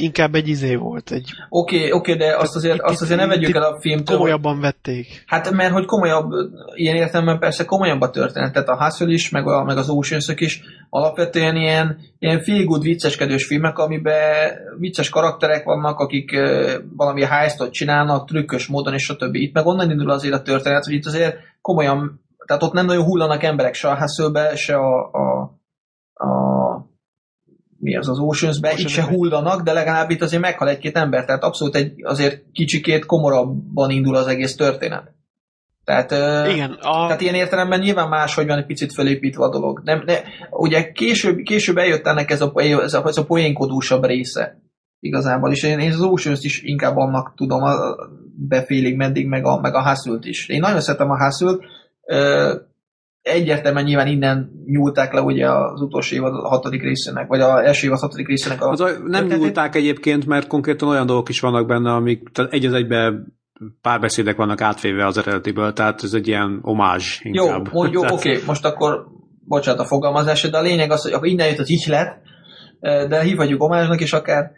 inkább 0.00 0.34
egy 0.34 0.48
izé 0.48 0.74
volt. 0.74 1.10
Egy... 1.10 1.30
Oké, 1.48 1.76
okay, 1.76 1.92
oké, 1.92 2.12
okay, 2.12 2.26
de 2.26 2.36
azt 2.36 2.56
azért, 2.56 2.74
itt, 2.74 2.80
azt 2.80 3.02
azért 3.02 3.20
ne 3.20 3.26
vegyük 3.26 3.54
el 3.54 3.62
a 3.62 3.80
filmtől. 3.80 4.16
Komolyabban 4.16 4.60
vették. 4.60 5.22
Hát 5.26 5.50
mert 5.50 5.72
hogy 5.72 5.84
komolyabb, 5.84 6.30
ilyen 6.74 6.96
értelemben 6.96 7.38
persze 7.38 7.64
komolyabb 7.64 8.00
a 8.00 8.10
történet, 8.10 8.52
tehát 8.52 8.68
a 8.68 8.84
Hustle 8.84 9.12
is, 9.12 9.30
meg, 9.30 9.46
a, 9.46 9.64
meg 9.64 9.76
az 9.76 9.88
oceans 9.88 10.32
is 10.34 10.60
alapvetően 10.90 11.56
ilyen, 11.56 11.98
ilyen 12.18 12.42
feel 12.42 12.64
good 12.64 12.82
vicceskedős 12.82 13.46
filmek, 13.46 13.78
amiben 13.78 14.52
vicces 14.78 15.08
karakterek 15.08 15.64
vannak, 15.64 15.98
akik 15.98 16.32
uh, 16.34 16.72
valami 16.96 17.24
heistot 17.24 17.72
csinálnak, 17.72 18.28
trükkös 18.28 18.66
módon, 18.66 18.94
és 18.94 19.02
stb. 19.02 19.34
Itt 19.34 19.54
meg 19.54 19.66
onnan 19.66 19.90
indul 19.90 20.10
azért 20.10 20.34
a 20.34 20.42
történet, 20.42 20.84
hogy 20.84 20.94
itt 20.94 21.06
azért 21.06 21.36
komolyan 21.60 22.20
tehát 22.50 22.64
ott 22.64 22.72
nem 22.72 22.86
nagyon 22.86 23.04
hullanak 23.04 23.42
emberek 23.42 23.74
se 23.74 23.88
a 23.88 23.98
hustle 23.98 24.56
se 24.56 24.76
a, 24.76 25.10
a, 25.12 25.40
a 26.24 26.28
mi 27.78 27.96
az 27.96 28.08
az 28.08 28.18
Oceans-be, 28.18 28.68
Ocean 28.68 28.80
itt 28.80 28.88
se 28.88 29.02
hullanak, 29.02 29.62
de 29.62 29.72
legalább 29.72 30.10
itt 30.10 30.22
azért 30.22 30.42
meghal 30.42 30.68
egy-két 30.68 30.96
ember, 30.96 31.24
tehát 31.24 31.42
abszolút 31.42 31.74
egy 31.74 31.92
azért 32.02 32.42
kicsikét 32.52 33.06
komorabban 33.06 33.90
indul 33.90 34.16
az 34.16 34.26
egész 34.26 34.54
történet. 34.54 35.14
Tehát, 35.84 36.10
Igen, 36.48 36.70
a... 36.70 37.06
tehát 37.06 37.20
ilyen 37.20 37.34
értelemben 37.34 37.80
nyilván 37.80 38.08
máshogy 38.08 38.46
van 38.46 38.58
egy 38.58 38.66
picit 38.66 38.94
felépítve 38.94 39.44
a 39.44 39.50
dolog. 39.50 39.80
Nem, 39.84 40.04
de 40.04 40.22
ugye 40.50 40.92
később, 40.92 41.36
később 41.36 41.76
eljött 41.76 42.06
ennek 42.06 42.30
ez 42.30 42.40
a, 42.40 42.52
ez 42.54 42.94
a, 42.94 43.02
ez 43.06 43.16
a 43.16 43.24
poénkodósabb 43.24 44.04
része 44.04 44.60
igazából, 45.00 45.50
és 45.50 45.62
én, 45.62 45.78
én 45.78 45.92
az 45.92 46.00
oceans 46.00 46.44
is 46.44 46.62
inkább 46.62 46.96
annak 46.96 47.34
tudom 47.34 47.62
a, 47.62 47.74
befélig 48.48 48.96
meddig, 48.96 49.26
meg 49.26 49.44
a, 49.44 49.60
meg 49.60 49.74
a 49.74 49.88
hustle 49.88 50.18
is. 50.20 50.48
Én 50.48 50.60
nagyon 50.60 50.80
szeretem 50.80 51.10
a 51.10 51.24
hustle 51.24 51.56
egyértelműen 53.22 53.84
nyilván 53.84 54.06
innen 54.06 54.50
nyúlták 54.66 55.12
le 55.12 55.20
ugye 55.20 55.50
az 55.50 55.80
utolsó 55.80 56.16
évad 56.16 56.34
a 56.34 56.48
hatodik 56.48 56.82
részének, 56.82 57.26
vagy 57.26 57.40
az 57.40 57.64
első 57.64 57.86
évad 57.86 57.98
hatodik 57.98 58.28
részének. 58.28 58.62
A 58.62 58.70
az 58.70 58.80
a, 58.80 58.86
nem 58.86 59.10
történet. 59.10 59.38
nyúlták 59.38 59.74
egyébként, 59.74 60.26
mert 60.26 60.46
konkrétan 60.46 60.88
olyan 60.88 61.06
dolgok 61.06 61.28
is 61.28 61.40
vannak 61.40 61.66
benne, 61.66 61.92
amik 61.92 62.28
tehát 62.32 62.52
egy 62.52 62.66
az 62.66 62.72
egybe 62.72 63.12
párbeszédek 63.80 64.36
vannak 64.36 64.60
átvéve 64.60 65.06
az 65.06 65.18
eredetiből, 65.18 65.72
tehát 65.72 66.02
ez 66.02 66.12
egy 66.12 66.28
ilyen 66.28 66.58
omázs 66.62 67.20
inkább. 67.22 67.68
Jó, 67.72 67.84
jó 67.84 68.00
oké, 68.00 68.12
okay, 68.12 68.42
most 68.46 68.64
akkor 68.64 69.06
bocsánat 69.44 69.80
a 69.80 69.86
fogalmazás, 69.86 70.50
de 70.50 70.58
a 70.58 70.62
lényeg 70.62 70.90
az, 70.90 71.02
hogy 71.02 71.12
akkor 71.12 71.26
innen 71.26 71.48
jött 71.48 71.58
az 71.58 71.70
ihlet, 71.70 72.16
de 72.80 73.22
hívhatjuk 73.22 73.62
omázsnak, 73.62 74.00
és 74.00 74.12
akár 74.12 74.50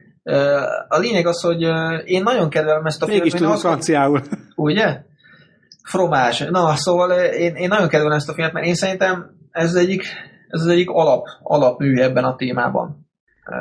A 0.89 0.99
lényeg 0.99 1.27
az, 1.27 1.41
hogy 1.41 1.63
én 2.05 2.23
nagyon 2.23 2.49
kedvelem 2.49 2.87
ezt 2.87 3.03
a 3.03 3.07
filmet. 3.07 3.25
Mégis 3.25 3.41
tudom 3.41 3.57
franciául. 3.57 4.23
Ugye? 4.55 5.05
Fromás. 5.83 6.39
Na, 6.39 6.77
szóval 6.77 7.11
én, 7.21 7.55
én 7.55 7.69
nagyon 7.69 7.89
kedvelem 7.89 8.17
ezt 8.17 8.29
a 8.29 8.35
filmet, 8.35 8.53
mert 8.53 8.67
én 8.67 8.75
szerintem 8.75 9.31
ez 9.51 9.69
az 9.69 9.75
egyik, 9.75 10.03
ez 10.49 10.61
az 10.61 10.67
egyik 10.67 10.91
alap, 10.91 11.27
alapmű 11.43 12.01
ebben 12.01 12.25
a 12.25 12.37
témában. 12.37 13.07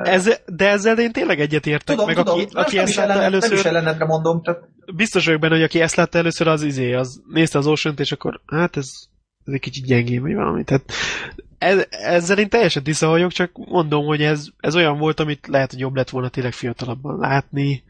Ez, 0.03 0.41
de 0.45 0.69
ezzel 0.69 0.99
én 0.99 1.11
tényleg 1.11 1.39
egyetértek, 1.39 1.95
tudom, 1.95 2.05
meg 2.05 2.15
tudom, 2.15 2.39
aki, 2.39 2.47
aki 2.53 2.77
ezt 2.77 2.95
látta 2.95 3.11
ellen, 3.11 3.23
először... 3.23 3.49
Nem 3.49 3.59
is 3.59 3.65
ellenedre 3.65 4.05
mondom, 4.05 4.41
csak... 4.41 4.69
Biztos 4.95 5.25
vagyok 5.25 5.41
benne, 5.41 5.53
hogy 5.53 5.63
aki 5.63 5.81
ezt 5.81 5.95
látta 5.95 6.17
először, 6.17 6.47
az 6.47 6.63
izé, 6.63 6.93
az 6.93 7.21
nézte 7.27 7.57
az 7.57 7.67
ocean 7.67 7.95
és 7.97 8.11
akkor 8.11 8.41
hát 8.45 8.77
ez, 8.77 8.87
ez 9.45 9.53
egy 9.53 9.59
kicsit 9.59 9.85
gyengén, 9.85 10.21
vagy 10.21 10.33
valami. 10.33 10.63
Tehát 10.63 10.83
ez, 11.57 11.85
ezzel 11.89 12.37
én 12.37 12.49
teljesen 12.49 12.83
tiszta 12.83 13.07
vagyok, 13.07 13.31
csak 13.31 13.51
mondom, 13.53 14.05
hogy 14.05 14.21
ez, 14.21 14.45
ez 14.59 14.75
olyan 14.75 14.97
volt, 14.97 15.19
amit 15.19 15.47
lehet, 15.47 15.71
hogy 15.71 15.79
jobb 15.79 15.95
lett 15.95 16.09
volna 16.09 16.29
tényleg 16.29 16.53
fiatalabban 16.53 17.19
látni. 17.19 17.83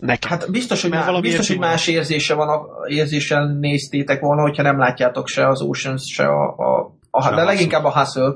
Nekem. 0.00 0.30
Hát 0.30 0.50
biztos, 0.50 0.82
hogy, 0.82 0.90
má, 0.90 1.20
biztos, 1.20 1.48
hogy 1.48 1.58
más 1.58 1.86
érzése 1.86 2.34
van, 2.34 2.48
a, 2.48 2.66
érzéssel 2.86 3.46
néztétek 3.46 4.20
volna, 4.20 4.42
hogyha 4.42 4.62
nem 4.62 4.78
látjátok 4.78 5.28
se 5.28 5.48
az 5.48 5.62
Oceans, 5.62 6.02
se 6.12 6.26
a, 6.26 6.54
a, 6.56 6.98
a 7.10 7.34
de 7.34 7.42
leginkább 7.42 7.84
a 7.84 7.92
hustle 7.92 8.32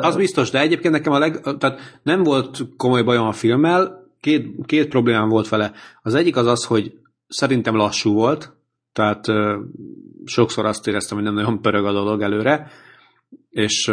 Az 0.00 0.16
biztos, 0.16 0.50
de 0.50 0.60
egyébként 0.60 0.94
nekem 0.94 1.12
a 1.12 1.18
leg, 1.18 1.40
tehát 1.58 2.00
nem 2.02 2.22
volt 2.22 2.58
komoly 2.76 3.02
bajom 3.02 3.26
a 3.26 3.32
filmmel, 3.32 4.10
két, 4.20 4.66
két 4.66 4.88
problémám 4.88 5.28
volt 5.28 5.48
vele. 5.48 5.72
Az 6.02 6.14
egyik 6.14 6.36
az 6.36 6.46
az, 6.46 6.64
hogy 6.64 6.92
szerintem 7.28 7.76
lassú 7.76 8.12
volt, 8.12 8.56
tehát 8.92 9.24
sokszor 10.24 10.66
azt 10.66 10.86
éreztem, 10.86 11.16
hogy 11.16 11.26
nem 11.26 11.34
nagyon 11.34 11.60
pörög 11.60 11.84
a 11.84 11.92
dolog 11.92 12.22
előre, 12.22 12.70
és 13.50 13.90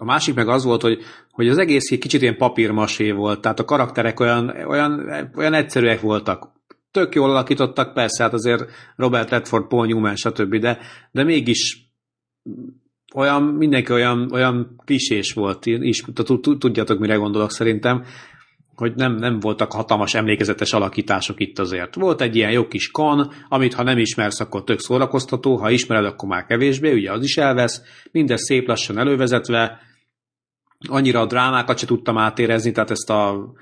a 0.00 0.04
másik 0.04 0.34
meg 0.34 0.48
az 0.48 0.64
volt, 0.64 0.82
hogy, 0.82 0.98
hogy 1.30 1.48
az 1.48 1.58
egész 1.58 1.90
egy 1.90 1.98
kicsit 1.98 2.22
ilyen 2.22 2.36
papírmasé 2.36 3.10
volt, 3.10 3.40
tehát 3.40 3.60
a 3.60 3.64
karakterek 3.64 4.20
olyan, 4.20 4.48
olyan, 4.66 5.08
olyan 5.36 5.54
egyszerűek 5.54 6.00
voltak. 6.00 6.52
Tök 6.90 7.14
jól 7.14 7.30
alakítottak, 7.30 7.94
persze, 7.94 8.22
hát 8.22 8.32
azért 8.32 8.64
Robert 8.96 9.30
Redford, 9.30 9.66
Paul 9.66 9.86
Newman, 9.86 10.16
stb., 10.16 10.56
de, 10.56 10.78
de 11.10 11.24
mégis 11.24 11.92
olyan, 13.14 13.42
mindenki 13.42 13.92
olyan, 13.92 14.32
olyan 14.32 14.80
klisés 14.84 15.32
volt, 15.32 15.66
is, 15.66 16.04
tudjátok, 16.58 16.98
mire 16.98 17.14
gondolok 17.14 17.50
szerintem, 17.50 18.04
hogy 18.74 18.94
nem, 18.94 19.14
nem 19.14 19.40
voltak 19.40 19.72
hatalmas 19.72 20.14
emlékezetes 20.14 20.72
alakítások 20.72 21.40
itt 21.40 21.58
azért. 21.58 21.94
Volt 21.94 22.20
egy 22.20 22.36
ilyen 22.36 22.50
jó 22.50 22.66
kis 22.66 22.90
kon, 22.90 23.32
amit 23.48 23.74
ha 23.74 23.82
nem 23.82 23.98
ismersz, 23.98 24.40
akkor 24.40 24.64
tök 24.64 24.80
szórakoztató, 24.80 25.56
ha 25.56 25.70
ismered, 25.70 26.04
akkor 26.04 26.28
már 26.28 26.46
kevésbé, 26.46 26.92
ugye 26.92 27.12
az 27.12 27.24
is 27.24 27.36
elvesz, 27.36 27.82
mindez 28.10 28.42
szép 28.42 28.66
lassan 28.66 28.98
elővezetve, 28.98 29.88
annyira 30.88 31.20
a 31.20 31.26
drámákat 31.26 31.78
se 31.78 31.86
tudtam 31.86 32.18
átérezni, 32.18 32.72
tehát 32.72 32.90
ezt 32.90 33.10
a 33.10 33.52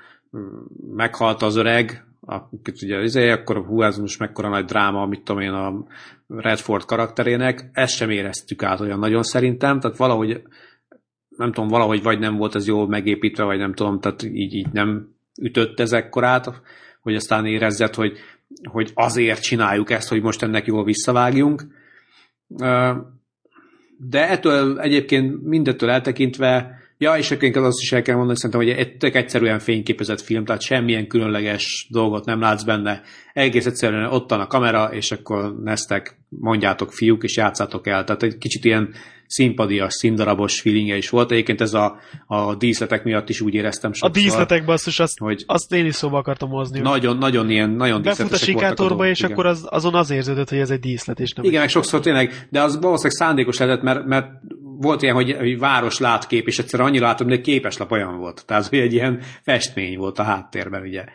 meghalt 0.95 1.41
az 1.41 1.55
öreg, 1.55 2.05
akit 2.21 2.81
ugye 2.81 3.01
izé, 3.01 3.29
akkor 3.29 3.65
hú, 3.65 3.81
ez 3.81 3.97
most 3.97 4.19
mekkora 4.19 4.49
nagy 4.49 4.65
dráma, 4.65 5.05
mit 5.05 5.23
tudom 5.23 5.41
én, 5.41 5.51
a 5.51 5.85
Redford 6.27 6.85
karakterének, 6.85 7.69
ezt 7.73 7.95
sem 7.95 8.09
éreztük 8.09 8.63
át 8.63 8.79
olyan 8.79 8.99
nagyon 8.99 9.23
szerintem, 9.23 9.79
tehát 9.79 9.97
valahogy 9.97 10.41
nem 11.37 11.51
tudom, 11.51 11.69
valahogy 11.69 12.03
vagy 12.03 12.19
nem 12.19 12.35
volt 12.35 12.55
ez 12.55 12.67
jól 12.67 12.87
megépítve, 12.87 13.43
vagy 13.43 13.57
nem 13.57 13.73
tudom, 13.73 13.99
tehát 13.99 14.23
így, 14.23 14.53
így 14.53 14.71
nem 14.71 15.15
ütött 15.41 15.79
ezekkorát, 15.79 16.61
hogy 17.01 17.15
aztán 17.15 17.45
érezzed, 17.45 17.95
hogy, 17.95 18.17
hogy 18.63 18.91
azért 18.93 19.41
csináljuk 19.41 19.89
ezt, 19.89 20.09
hogy 20.09 20.21
most 20.21 20.43
ennek 20.43 20.65
jól 20.65 20.83
visszavágjunk. 20.83 21.63
De 23.97 24.29
ettől 24.29 24.79
egyébként 24.79 25.43
mindettől 25.43 25.89
eltekintve 25.89 26.78
Ja, 27.01 27.17
és 27.17 27.31
akkor 27.31 27.57
azt 27.57 27.81
is 27.81 27.91
el 27.91 28.01
kell 28.01 28.15
mondani, 28.15 28.37
szerintem, 28.37 28.65
hogy 28.65 28.85
egy 28.85 28.97
tök 28.97 29.15
egyszerűen 29.15 29.59
fényképezett 29.59 30.21
film, 30.21 30.45
tehát 30.45 30.61
semmilyen 30.61 31.07
különleges 31.07 31.87
dolgot 31.89 32.25
nem 32.25 32.39
látsz 32.39 32.63
benne. 32.63 33.01
Egész 33.33 33.65
egyszerűen 33.65 34.11
ott 34.11 34.29
van 34.29 34.39
a 34.39 34.47
kamera, 34.47 34.93
és 34.93 35.11
akkor 35.11 35.55
neztek, 35.63 36.17
mondjátok 36.29 36.91
fiúk, 36.93 37.23
és 37.23 37.37
játszátok 37.37 37.87
el. 37.87 38.03
Tehát 38.03 38.23
egy 38.23 38.37
kicsit 38.37 38.65
ilyen 38.65 38.93
színpadias, 39.29 39.93
színdarabos 39.93 40.61
feelingje 40.61 40.97
is 40.97 41.09
volt. 41.09 41.31
Egyébként 41.31 41.61
ez 41.61 41.73
a, 41.73 41.99
a 42.25 42.55
díszletek 42.55 43.03
miatt 43.03 43.29
is 43.29 43.41
úgy 43.41 43.53
éreztem 43.53 43.93
sokszor. 43.93 44.09
A 44.09 44.21
díszletek 44.21 44.65
basszus, 44.65 44.99
azt, 44.99 45.17
hogy 45.17 45.43
azt 45.47 45.73
én 45.73 45.85
is 45.85 45.95
szóba 45.95 46.17
akartam 46.17 46.49
hozni. 46.49 46.79
Nagyon, 46.79 47.17
nagyon 47.17 47.49
ilyen, 47.49 47.69
nagyon 47.69 48.01
Befut 48.01 48.31
a 48.31 48.37
sikátorba, 48.37 49.07
és 49.07 49.19
igen. 49.19 49.31
akkor 49.31 49.45
az, 49.45 49.67
azon 49.69 49.95
az 49.95 50.09
érződött, 50.09 50.49
hogy 50.49 50.57
ez 50.57 50.69
egy 50.69 50.79
díszlet, 50.79 51.19
és 51.19 51.33
nem 51.33 51.45
Igen, 51.45 51.59
meg 51.59 51.69
sokszor 51.69 51.99
tényleg, 51.99 52.47
de 52.49 52.61
az 52.61 52.79
valószínűleg 52.79 53.17
szándékos 53.17 53.57
lehetett, 53.57 53.83
mert, 53.83 54.05
mert 54.05 54.27
volt 54.81 55.01
ilyen, 55.01 55.15
hogy, 55.15 55.35
hogy 55.37 55.59
város 55.59 55.99
látkép, 55.99 56.47
és 56.47 56.59
egyszer 56.59 56.79
annyira 56.79 57.05
látom, 57.05 57.27
hogy 57.27 57.41
képeslap 57.41 57.91
olyan 57.91 58.17
volt. 58.17 58.43
Tehát, 58.45 58.67
hogy 58.67 58.79
egy 58.79 58.93
ilyen 58.93 59.21
festmény 59.43 59.97
volt 59.97 60.19
a 60.19 60.23
háttérben, 60.23 60.81
ugye. 60.81 61.05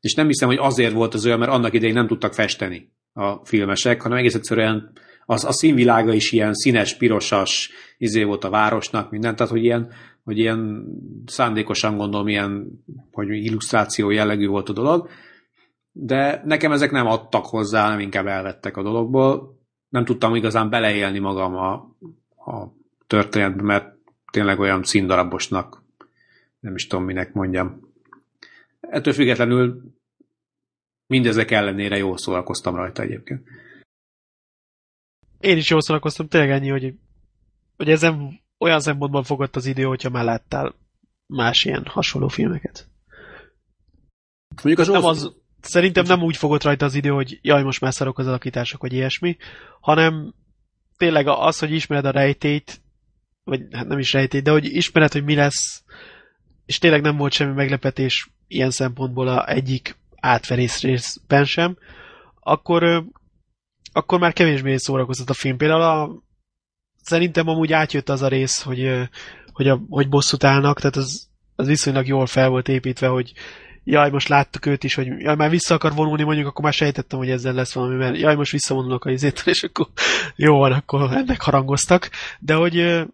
És 0.00 0.14
nem 0.14 0.26
hiszem, 0.26 0.48
hogy 0.48 0.58
azért 0.60 0.92
volt 0.92 1.14
az 1.14 1.26
olyan, 1.26 1.38
mert 1.38 1.50
annak 1.50 1.74
idején 1.74 1.94
nem 1.94 2.06
tudtak 2.06 2.34
festeni 2.34 2.92
a 3.12 3.44
filmesek, 3.44 4.02
hanem 4.02 4.18
egész 4.18 4.34
egyszerűen 4.34 4.92
az, 5.24 5.44
a 5.44 5.52
színvilága 5.52 6.12
is 6.12 6.32
ilyen 6.32 6.54
színes, 6.54 6.96
pirosas 6.96 7.70
izé 7.98 8.22
volt 8.22 8.44
a 8.44 8.50
városnak, 8.50 9.10
minden, 9.10 9.36
tehát 9.36 9.52
hogy 9.52 9.64
ilyen, 9.64 9.92
hogy 10.24 10.38
ilyen 10.38 10.84
szándékosan 11.26 11.96
gondolom, 11.96 12.28
ilyen, 12.28 12.82
hogy 13.12 13.28
illusztráció 13.28 14.10
jellegű 14.10 14.46
volt 14.46 14.68
a 14.68 14.72
dolog, 14.72 15.08
de 15.92 16.42
nekem 16.44 16.72
ezek 16.72 16.90
nem 16.90 17.06
adtak 17.06 17.46
hozzá, 17.46 17.88
nem 17.88 18.00
inkább 18.00 18.26
elvettek 18.26 18.76
a 18.76 18.82
dologból. 18.82 19.56
Nem 19.88 20.04
tudtam 20.04 20.34
igazán 20.34 20.70
beleélni 20.70 21.18
magam 21.18 21.54
a, 21.54 21.72
a 22.52 22.76
történetbe, 23.08 23.62
mert 23.62 23.96
tényleg 24.32 24.58
olyan 24.58 24.82
színdarabosnak, 24.82 25.82
nem 26.60 26.74
is 26.74 26.86
tudom, 26.86 27.04
minek 27.04 27.32
mondjam. 27.32 27.80
Ettől 28.80 29.12
függetlenül 29.12 29.82
mindezek 31.06 31.50
ellenére 31.50 31.96
jól 31.96 32.18
szórakoztam 32.18 32.74
rajta 32.74 33.02
egyébként. 33.02 33.48
Én 35.38 35.56
is 35.56 35.70
jól 35.70 35.80
szórakoztam, 35.80 36.28
tényleg 36.28 36.50
ennyi, 36.50 36.68
hogy, 36.68 36.94
hogy 37.76 37.88
ezen 37.90 38.40
olyan 38.58 38.80
szempontból 38.80 39.22
fogott 39.22 39.56
az 39.56 39.66
idő, 39.66 39.82
hogyha 39.82 40.10
már 40.10 40.24
láttál 40.24 40.74
más 41.26 41.64
ilyen 41.64 41.86
hasonló 41.86 42.28
filmeket. 42.28 42.88
Mondjuk 44.62 44.78
az 44.78 44.88
nem 44.88 45.04
az, 45.04 45.32
szerintem 45.60 46.04
nem 46.04 46.22
úgy 46.22 46.36
fogott 46.36 46.62
rajta 46.62 46.84
az 46.84 46.94
idő, 46.94 47.08
hogy 47.10 47.38
jaj, 47.42 47.62
most 47.62 47.80
már 47.80 47.92
szarok 47.92 48.18
az 48.18 48.26
alakítások, 48.26 48.80
vagy 48.80 48.92
ilyesmi, 48.92 49.36
hanem 49.80 50.34
tényleg 50.96 51.26
az, 51.26 51.58
hogy 51.58 51.72
ismered 51.72 52.04
a 52.04 52.10
rejtét, 52.10 52.80
vagy 53.48 53.60
hát 53.72 53.86
nem 53.86 53.98
is 53.98 54.12
rejtély, 54.12 54.40
de 54.40 54.50
hogy 54.50 54.64
ismered, 54.64 55.12
hogy 55.12 55.24
mi 55.24 55.34
lesz, 55.34 55.82
és 56.66 56.78
tényleg 56.78 57.00
nem 57.00 57.16
volt 57.16 57.32
semmi 57.32 57.54
meglepetés 57.54 58.30
ilyen 58.48 58.70
szempontból 58.70 59.28
a 59.28 59.48
egyik 59.48 59.96
átverész 60.20 60.82
részben 60.82 61.44
sem, 61.44 61.76
akkor, 62.40 63.04
akkor 63.92 64.18
már 64.18 64.32
kevésbé 64.32 64.76
szórakoztat 64.76 65.30
a 65.30 65.34
film. 65.34 65.56
Például 65.56 65.82
a, 65.82 66.22
szerintem 67.02 67.48
amúgy 67.48 67.72
átjött 67.72 68.08
az 68.08 68.22
a 68.22 68.28
rész, 68.28 68.62
hogy, 68.62 69.08
hogy, 69.52 69.68
a, 69.68 69.80
hogy 69.88 70.08
bosszút 70.08 70.44
állnak, 70.44 70.78
tehát 70.78 70.96
az, 70.96 71.28
az 71.56 71.66
viszonylag 71.66 72.06
jól 72.06 72.26
fel 72.26 72.48
volt 72.48 72.68
építve, 72.68 73.06
hogy 73.06 73.32
jaj, 73.84 74.10
most 74.10 74.28
láttuk 74.28 74.66
őt 74.66 74.84
is, 74.84 74.94
hogy 74.94 75.06
jaj, 75.06 75.36
már 75.36 75.50
vissza 75.50 75.74
akar 75.74 75.94
vonulni, 75.94 76.22
mondjuk, 76.22 76.46
akkor 76.46 76.64
már 76.64 76.72
sejtettem, 76.72 77.18
hogy 77.18 77.30
ezzel 77.30 77.52
lesz 77.52 77.74
valami, 77.74 77.96
mert 77.96 78.18
jaj, 78.18 78.34
most 78.34 78.52
visszavonulok 78.52 79.04
a 79.04 79.10
izétől, 79.10 79.54
és 79.54 79.62
akkor 79.62 79.88
jó 80.36 80.58
van, 80.58 80.72
akkor 80.72 81.12
ennek 81.12 81.40
harangoztak. 81.40 82.10
De 82.38 82.54
hogy 82.54 83.04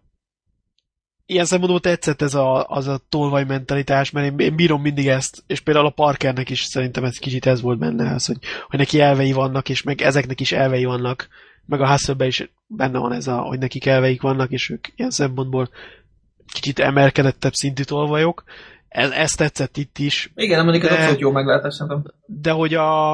ilyen 1.25 1.45
szempontból 1.45 1.79
tetszett 1.79 2.21
ez 2.21 2.33
a, 2.33 2.67
az 2.67 2.87
a 2.87 2.99
tolvaj 3.09 3.43
mentalitás, 3.43 4.11
mert 4.11 4.31
én, 4.31 4.39
én 4.47 4.55
bírom 4.55 4.81
mindig 4.81 5.07
ezt, 5.07 5.43
és 5.47 5.59
például 5.59 5.85
a 5.85 5.89
Parkernek 5.89 6.49
is 6.49 6.63
szerintem 6.63 7.03
ez 7.03 7.17
kicsit 7.17 7.45
ez 7.45 7.61
volt 7.61 7.79
benne, 7.79 8.13
az, 8.13 8.25
hogy, 8.25 8.37
hogy 8.69 8.79
neki 8.79 8.99
elvei 8.99 9.31
vannak, 9.31 9.69
és 9.69 9.83
meg 9.83 10.01
ezeknek 10.01 10.39
is 10.39 10.51
elvei 10.51 10.85
vannak, 10.85 11.27
meg 11.65 11.81
a 11.81 11.89
hustle 11.89 12.25
is 12.25 12.51
benne 12.67 12.99
van 12.99 13.13
ez 13.13 13.27
a, 13.27 13.37
hogy 13.37 13.59
nekik 13.59 13.85
elveik 13.85 14.21
vannak, 14.21 14.51
és 14.51 14.69
ők 14.69 14.87
ilyen 14.95 15.11
szempontból 15.11 15.69
kicsit 16.53 16.79
emelkedettebb 16.79 17.53
szintű 17.53 17.83
tolvajok. 17.83 18.43
Ez, 18.87 19.09
ez 19.09 19.31
tetszett 19.31 19.77
itt 19.77 19.97
is. 19.97 20.31
Igen, 20.35 20.63
mondjuk 20.63 20.85
ez 20.85 20.91
abszolút 20.91 21.19
jó 21.19 21.31
meglátás 21.31 21.73
szerintem. 21.73 22.03
De 22.25 22.51
hogy 22.51 22.73
a, 22.73 23.13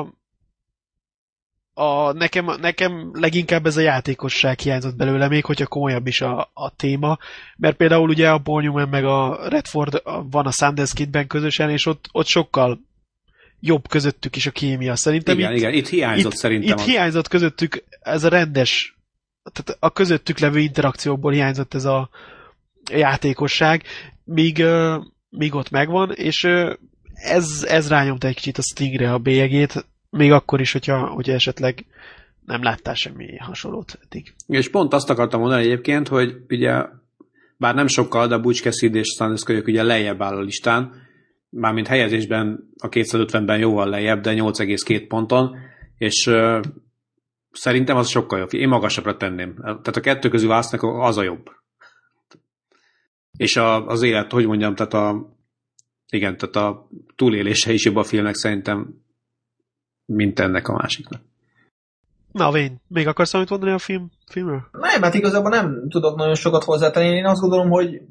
a, 1.74 2.12
nekem, 2.12 2.46
nekem 2.46 3.12
leginkább 3.14 3.66
ez 3.66 3.78
a 3.78 3.82
játékosság 3.82 4.60
hiányzott 4.60 4.96
belőle, 4.96 5.28
még 5.28 5.46
hogyha 5.46 5.68
komolyabb 5.68 6.08
is 6.08 6.22
a, 6.22 6.50
a 6.54 6.76
téma, 6.76 7.18
mert 7.58 7.76
például 7.76 8.10
ugye 8.10 8.30
a 8.30 8.38
Paul 8.38 8.62
Newman 8.62 8.90
meg 8.90 9.06
a 9.06 9.48
Redford 9.50 10.02
van 10.32 10.46
a 10.46 10.52
Sundance 10.52 10.94
Kidben 10.96 11.28
közösen, 11.28 11.70
és 11.70 11.86
ott, 11.86 12.10
ott 12.12 12.26
sokkal 12.26 12.82
jobb 13.60 13.88
közöttük 13.88 14.36
is 14.36 14.46
a 14.46 14.52
kémia. 14.52 14.96
Szerintem 14.96 15.38
igen, 15.38 15.52
itt, 15.52 15.58
igen, 15.58 15.74
itt 15.74 15.88
hiányzott 15.88 16.32
itt, 16.32 16.38
szerintem. 16.38 16.70
Itt 16.70 16.80
az... 16.80 16.86
hiányzott 16.86 17.28
közöttük 17.28 17.84
ez 18.02 18.24
a 18.24 18.30
rendes, 18.30 18.98
tehát 19.54 19.82
a 19.82 19.92
közöttük 19.92 20.40
levő 20.40 20.60
interakciókból 20.60 21.32
hiányzott 21.32 21.74
ez 21.74 21.86
a 21.86 22.10
játékosság, 22.92 23.84
míg, 24.24 24.64
míg 25.30 25.56
ott 25.56 25.70
megvan, 25.70 26.12
és 26.12 26.44
ez, 27.14 27.66
ez 27.68 27.90
rányomta 27.90 28.28
egy 28.28 28.36
kicsit 28.36 28.58
a 28.58 28.62
Stingre 28.62 29.14
a 29.14 29.18
bélyegét, 29.18 29.86
még 30.12 30.32
akkor 30.32 30.60
is, 30.60 30.72
hogyha, 30.72 31.08
hogyha 31.08 31.34
esetleg 31.34 31.86
nem 32.46 32.64
láttál 32.64 32.94
semmi 32.94 33.38
hasonlót 33.38 34.00
eddig. 34.04 34.34
És 34.48 34.70
pont 34.70 34.94
azt 34.94 35.10
akartam 35.10 35.40
mondani 35.40 35.64
egyébként, 35.64 36.08
hogy 36.08 36.36
ugye 36.50 36.86
bár 37.58 37.76
nem 37.76 37.88
sokkal, 37.88 38.28
de 38.28 38.38
Butch 38.38 38.62
Cassidy 38.62 38.98
és 38.98 39.14
Sanders 39.18 39.44
ugye 39.44 39.84
lejjebb 39.84 40.22
áll 40.22 40.36
a 40.36 40.42
listán, 40.42 40.94
mármint 41.50 41.88
helyezésben 41.88 42.70
a 42.78 42.90
250-ben 42.90 43.60
jóval 43.60 43.90
lejjebb, 43.90 44.22
de 44.22 44.34
8,2 44.34 45.06
ponton, 45.08 45.58
és 45.98 46.28
uh, 46.28 46.62
szerintem 47.52 47.98
az 47.98 48.10
sokkal 48.10 48.40
jobb. 48.40 48.54
Én 48.54 48.68
magasabbra 48.68 49.18
tenném. 49.18 49.56
Tehát 49.56 49.88
a 49.88 50.02
kettő 50.02 50.30
közül 50.30 50.50
választnak, 50.50 50.84
az 50.84 51.18
a 51.18 51.24
jobb. 51.24 51.50
És 53.38 53.56
a, 53.56 53.86
az 53.86 54.02
élet, 54.02 54.32
hogy 54.32 54.46
mondjam, 54.46 54.76
tehát 54.76 54.94
a 54.94 55.36
igen, 56.10 56.38
tehát 56.38 56.56
a 56.56 56.88
túlélése 57.16 57.74
is 57.74 57.86
jobb 57.86 57.96
a 57.96 58.04
filmnek 58.04 58.36
szerintem, 58.36 59.02
mint 60.14 60.40
ennek 60.40 60.68
a 60.68 60.74
másiknak. 60.74 61.22
Na, 62.32 62.52
Vén, 62.52 62.82
még 62.88 63.08
akarsz 63.08 63.32
valamit 63.32 63.52
mondani 63.52 63.74
a 63.74 63.78
film, 63.78 64.12
filmről? 64.28 64.62
Nem, 64.72 65.02
hát 65.02 65.14
igazából 65.14 65.50
nem 65.50 65.90
tudok 65.90 66.16
nagyon 66.18 66.36
sokat 66.36 66.64
hozzátenni. 66.64 67.08
Én 67.08 67.26
azt 67.26 67.42
gondolom, 67.42 67.70
hogy 67.70 68.02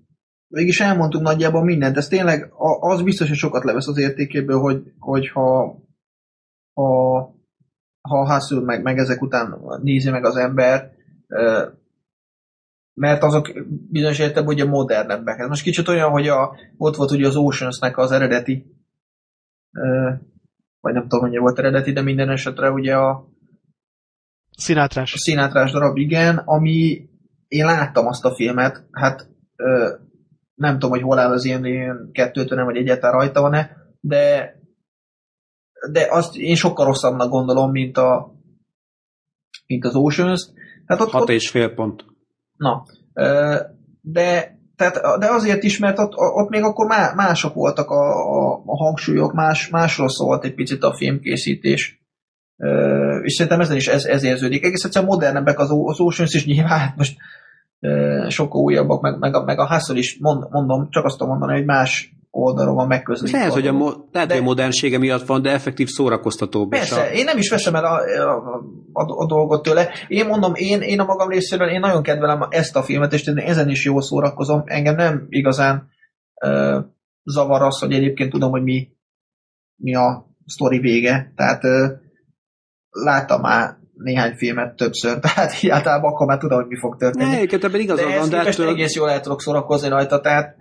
mégis 0.49 0.81
elmondtunk 0.81 1.25
nagyjából 1.25 1.65
mindent. 1.65 1.97
Ez 1.97 2.09
tényleg 2.09 2.53
az 2.81 3.03
biztos, 3.03 3.29
hogy 3.29 3.37
sokat 3.37 3.65
levesz 3.65 3.89
az 3.89 3.99
értékéből, 3.99 4.59
hogy, 4.59 4.93
hogy 4.99 5.29
ha, 5.29 5.77
ha, 6.75 7.19
ha 8.01 8.33
Hustle 8.33 8.61
meg, 8.61 8.83
meg 8.83 8.99
ezek 8.99 9.23
után 9.23 9.61
nézi 9.83 10.11
meg 10.11 10.25
az 10.25 10.37
ember, 10.37 10.93
mert 12.95 13.23
azok 13.23 13.53
bizonyos 13.91 14.19
értelemben 14.19 14.55
ugye 14.55 14.65
modernebbek. 14.65 15.39
Ez 15.39 15.49
most 15.49 15.63
kicsit 15.63 15.89
olyan, 15.89 16.11
hogy 16.11 16.29
a, 16.29 16.57
ott 16.77 16.97
volt 16.97 17.11
ugye 17.11 17.27
az 17.27 17.37
Oceans-nek 17.37 17.99
az 17.99 18.13
eredeti, 18.13 18.75
vagy 20.81 20.93
nem 20.93 21.03
tudom, 21.03 21.29
hogy 21.29 21.39
volt 21.39 21.59
eredeti, 21.59 21.93
de 21.93 22.03
minden 22.03 22.31
esetre 22.31 22.71
ugye 22.71 22.97
a 22.97 23.29
Szinátrás. 24.57 25.15
A 25.15 25.19
Szinátrás 25.19 25.73
darab, 25.73 25.97
igen, 25.97 26.37
ami 26.37 27.09
én 27.49 27.65
láttam 27.65 28.07
azt 28.07 28.25
a 28.25 28.35
filmet, 28.35 28.87
hát 28.91 29.29
nem 30.55 30.73
tudom, 30.73 30.91
hogy 30.91 31.03
hol 31.03 31.19
áll 31.19 31.33
az 31.33 31.45
ilyen, 31.45 31.65
ilyen 31.65 32.09
kettőtől 32.13 32.57
nem, 32.57 32.67
vagy 32.67 32.77
egyáltalán 32.77 33.17
rajta 33.17 33.41
van-e, 33.41 33.77
de 34.01 34.55
de 35.91 36.07
azt 36.11 36.37
én 36.37 36.55
sokkal 36.55 36.87
rosszabbnak 36.87 37.31
gondolom, 37.31 37.71
mint, 37.71 37.97
a, 37.97 38.35
mint 39.67 39.85
az 39.85 39.95
Oceans. 39.95 40.49
Hát 40.87 41.01
ott, 41.01 41.11
Hat 41.11 41.23
ott, 41.23 41.29
és 41.29 41.51
fél 41.51 41.75
pont. 41.75 42.05
Na, 42.57 42.85
de, 44.01 44.59
tehát, 44.81 45.19
de 45.19 45.27
azért 45.27 45.63
is, 45.63 45.79
mert 45.79 45.99
ott, 45.99 46.13
ott 46.17 46.49
még 46.49 46.63
akkor 46.63 46.87
mások 47.15 47.55
voltak 47.55 47.91
a, 47.91 48.03
a, 48.11 48.63
a 48.67 48.77
hangsúlyok, 48.77 49.33
más, 49.33 49.69
másról 49.69 50.09
szólt 50.09 50.45
egy 50.45 50.55
picit 50.55 50.83
a 50.83 50.95
filmkészítés. 50.95 52.03
És 53.23 53.33
szerintem 53.33 53.61
ezen 53.61 53.77
is 53.77 53.89
ez, 53.89 54.05
ez 54.05 54.23
érződik. 54.23 54.65
Egész 54.65 54.85
egyszerűen 54.85 55.11
modernebbek 55.11 55.59
az, 55.59 55.71
az 55.71 56.01
Oceans 56.01 56.35
is 56.35 56.47
nyilván, 56.47 56.79
hát 56.79 56.97
most 56.97 57.17
sokkal 58.29 58.63
újabbak, 58.63 59.01
meg, 59.01 59.19
meg, 59.19 59.35
a, 59.35 59.45
meg 59.45 59.59
a 59.59 59.69
Hustle 59.69 59.99
is, 59.99 60.19
mond, 60.21 60.51
mondom, 60.51 60.91
csak 60.91 61.05
azt 61.05 61.19
tudom 61.19 61.33
mondani, 61.33 61.59
hogy 61.59 61.67
más 61.67 62.15
oldalról 62.31 62.75
van 62.75 62.87
megközelítve. 62.87 63.39
Lehet, 63.39 63.53
hogy 63.53 63.67
a, 63.67 63.73
mo- 63.73 64.09
lehet, 64.13 64.29
de, 64.29 64.35
hogy 64.35 64.43
a 64.43 64.47
modernsége 64.47 64.99
miatt 64.99 65.27
van, 65.27 65.43
de 65.43 65.51
effektív 65.51 65.89
szórakoztatóbb. 65.89 66.69
Persze, 66.69 67.01
a... 67.01 67.13
én 67.13 67.25
nem 67.25 67.39
is 67.39 67.51
veszem 67.51 67.75
el 67.75 67.85
a, 67.85 67.95
a, 67.95 68.63
a, 68.93 69.23
a 69.23 69.27
dolgot 69.27 69.63
tőle. 69.63 69.89
Én 70.09 70.27
mondom, 70.27 70.53
én, 70.55 70.81
én 70.81 71.01
a 71.01 71.05
magam 71.05 71.29
részéről, 71.29 71.69
én 71.69 71.81
nagyon 71.81 72.03
kedvelem 72.03 72.47
ezt 72.51 72.77
a 72.77 72.83
filmet, 72.83 73.13
és 73.13 73.25
ezen 73.25 73.69
is 73.69 73.85
jól 73.85 74.03
szórakozom. 74.03 74.63
Engem 74.65 74.95
nem 74.95 75.27
igazán 75.29 75.89
uh, 76.45 76.85
zavar 77.25 77.63
az, 77.63 77.79
hogy 77.79 77.93
egyébként 77.93 78.31
tudom, 78.31 78.51
hogy 78.51 78.63
mi, 78.63 78.89
mi 79.77 79.95
a 79.95 80.27
sztori 80.47 80.79
vége. 80.79 81.33
Tehát 81.37 81.65
uh, 81.65 81.91
láttam 82.91 83.41
már 83.41 83.79
néhány 83.95 84.35
filmet 84.37 84.77
többször, 84.77 85.19
tehát 85.35 85.53
általában 85.69 86.13
akkor 86.13 86.27
már 86.27 86.39
tudom, 86.39 86.59
hogy 86.59 86.69
mi 86.69 86.79
fog 86.79 86.97
történni. 86.97 87.31
Ne, 87.31 87.59
ebben 87.61 87.81
igazad 87.81 88.09
de 88.09 88.19
van, 88.19 88.29
de 88.29 88.39
ettől... 88.39 88.69
egész 88.69 88.95
jól 88.95 89.11
el 89.11 89.21
tudok 89.21 89.41
szórakozni 89.41 89.89
rajta, 89.89 90.21
tehát 90.21 90.57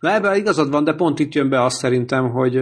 Na 0.00 0.12
ebben 0.12 0.36
igazad 0.36 0.70
van, 0.70 0.84
de 0.84 0.92
pont 0.92 1.18
itt 1.18 1.34
jön 1.34 1.48
be 1.48 1.62
azt 1.62 1.78
szerintem, 1.78 2.30
hogy 2.30 2.52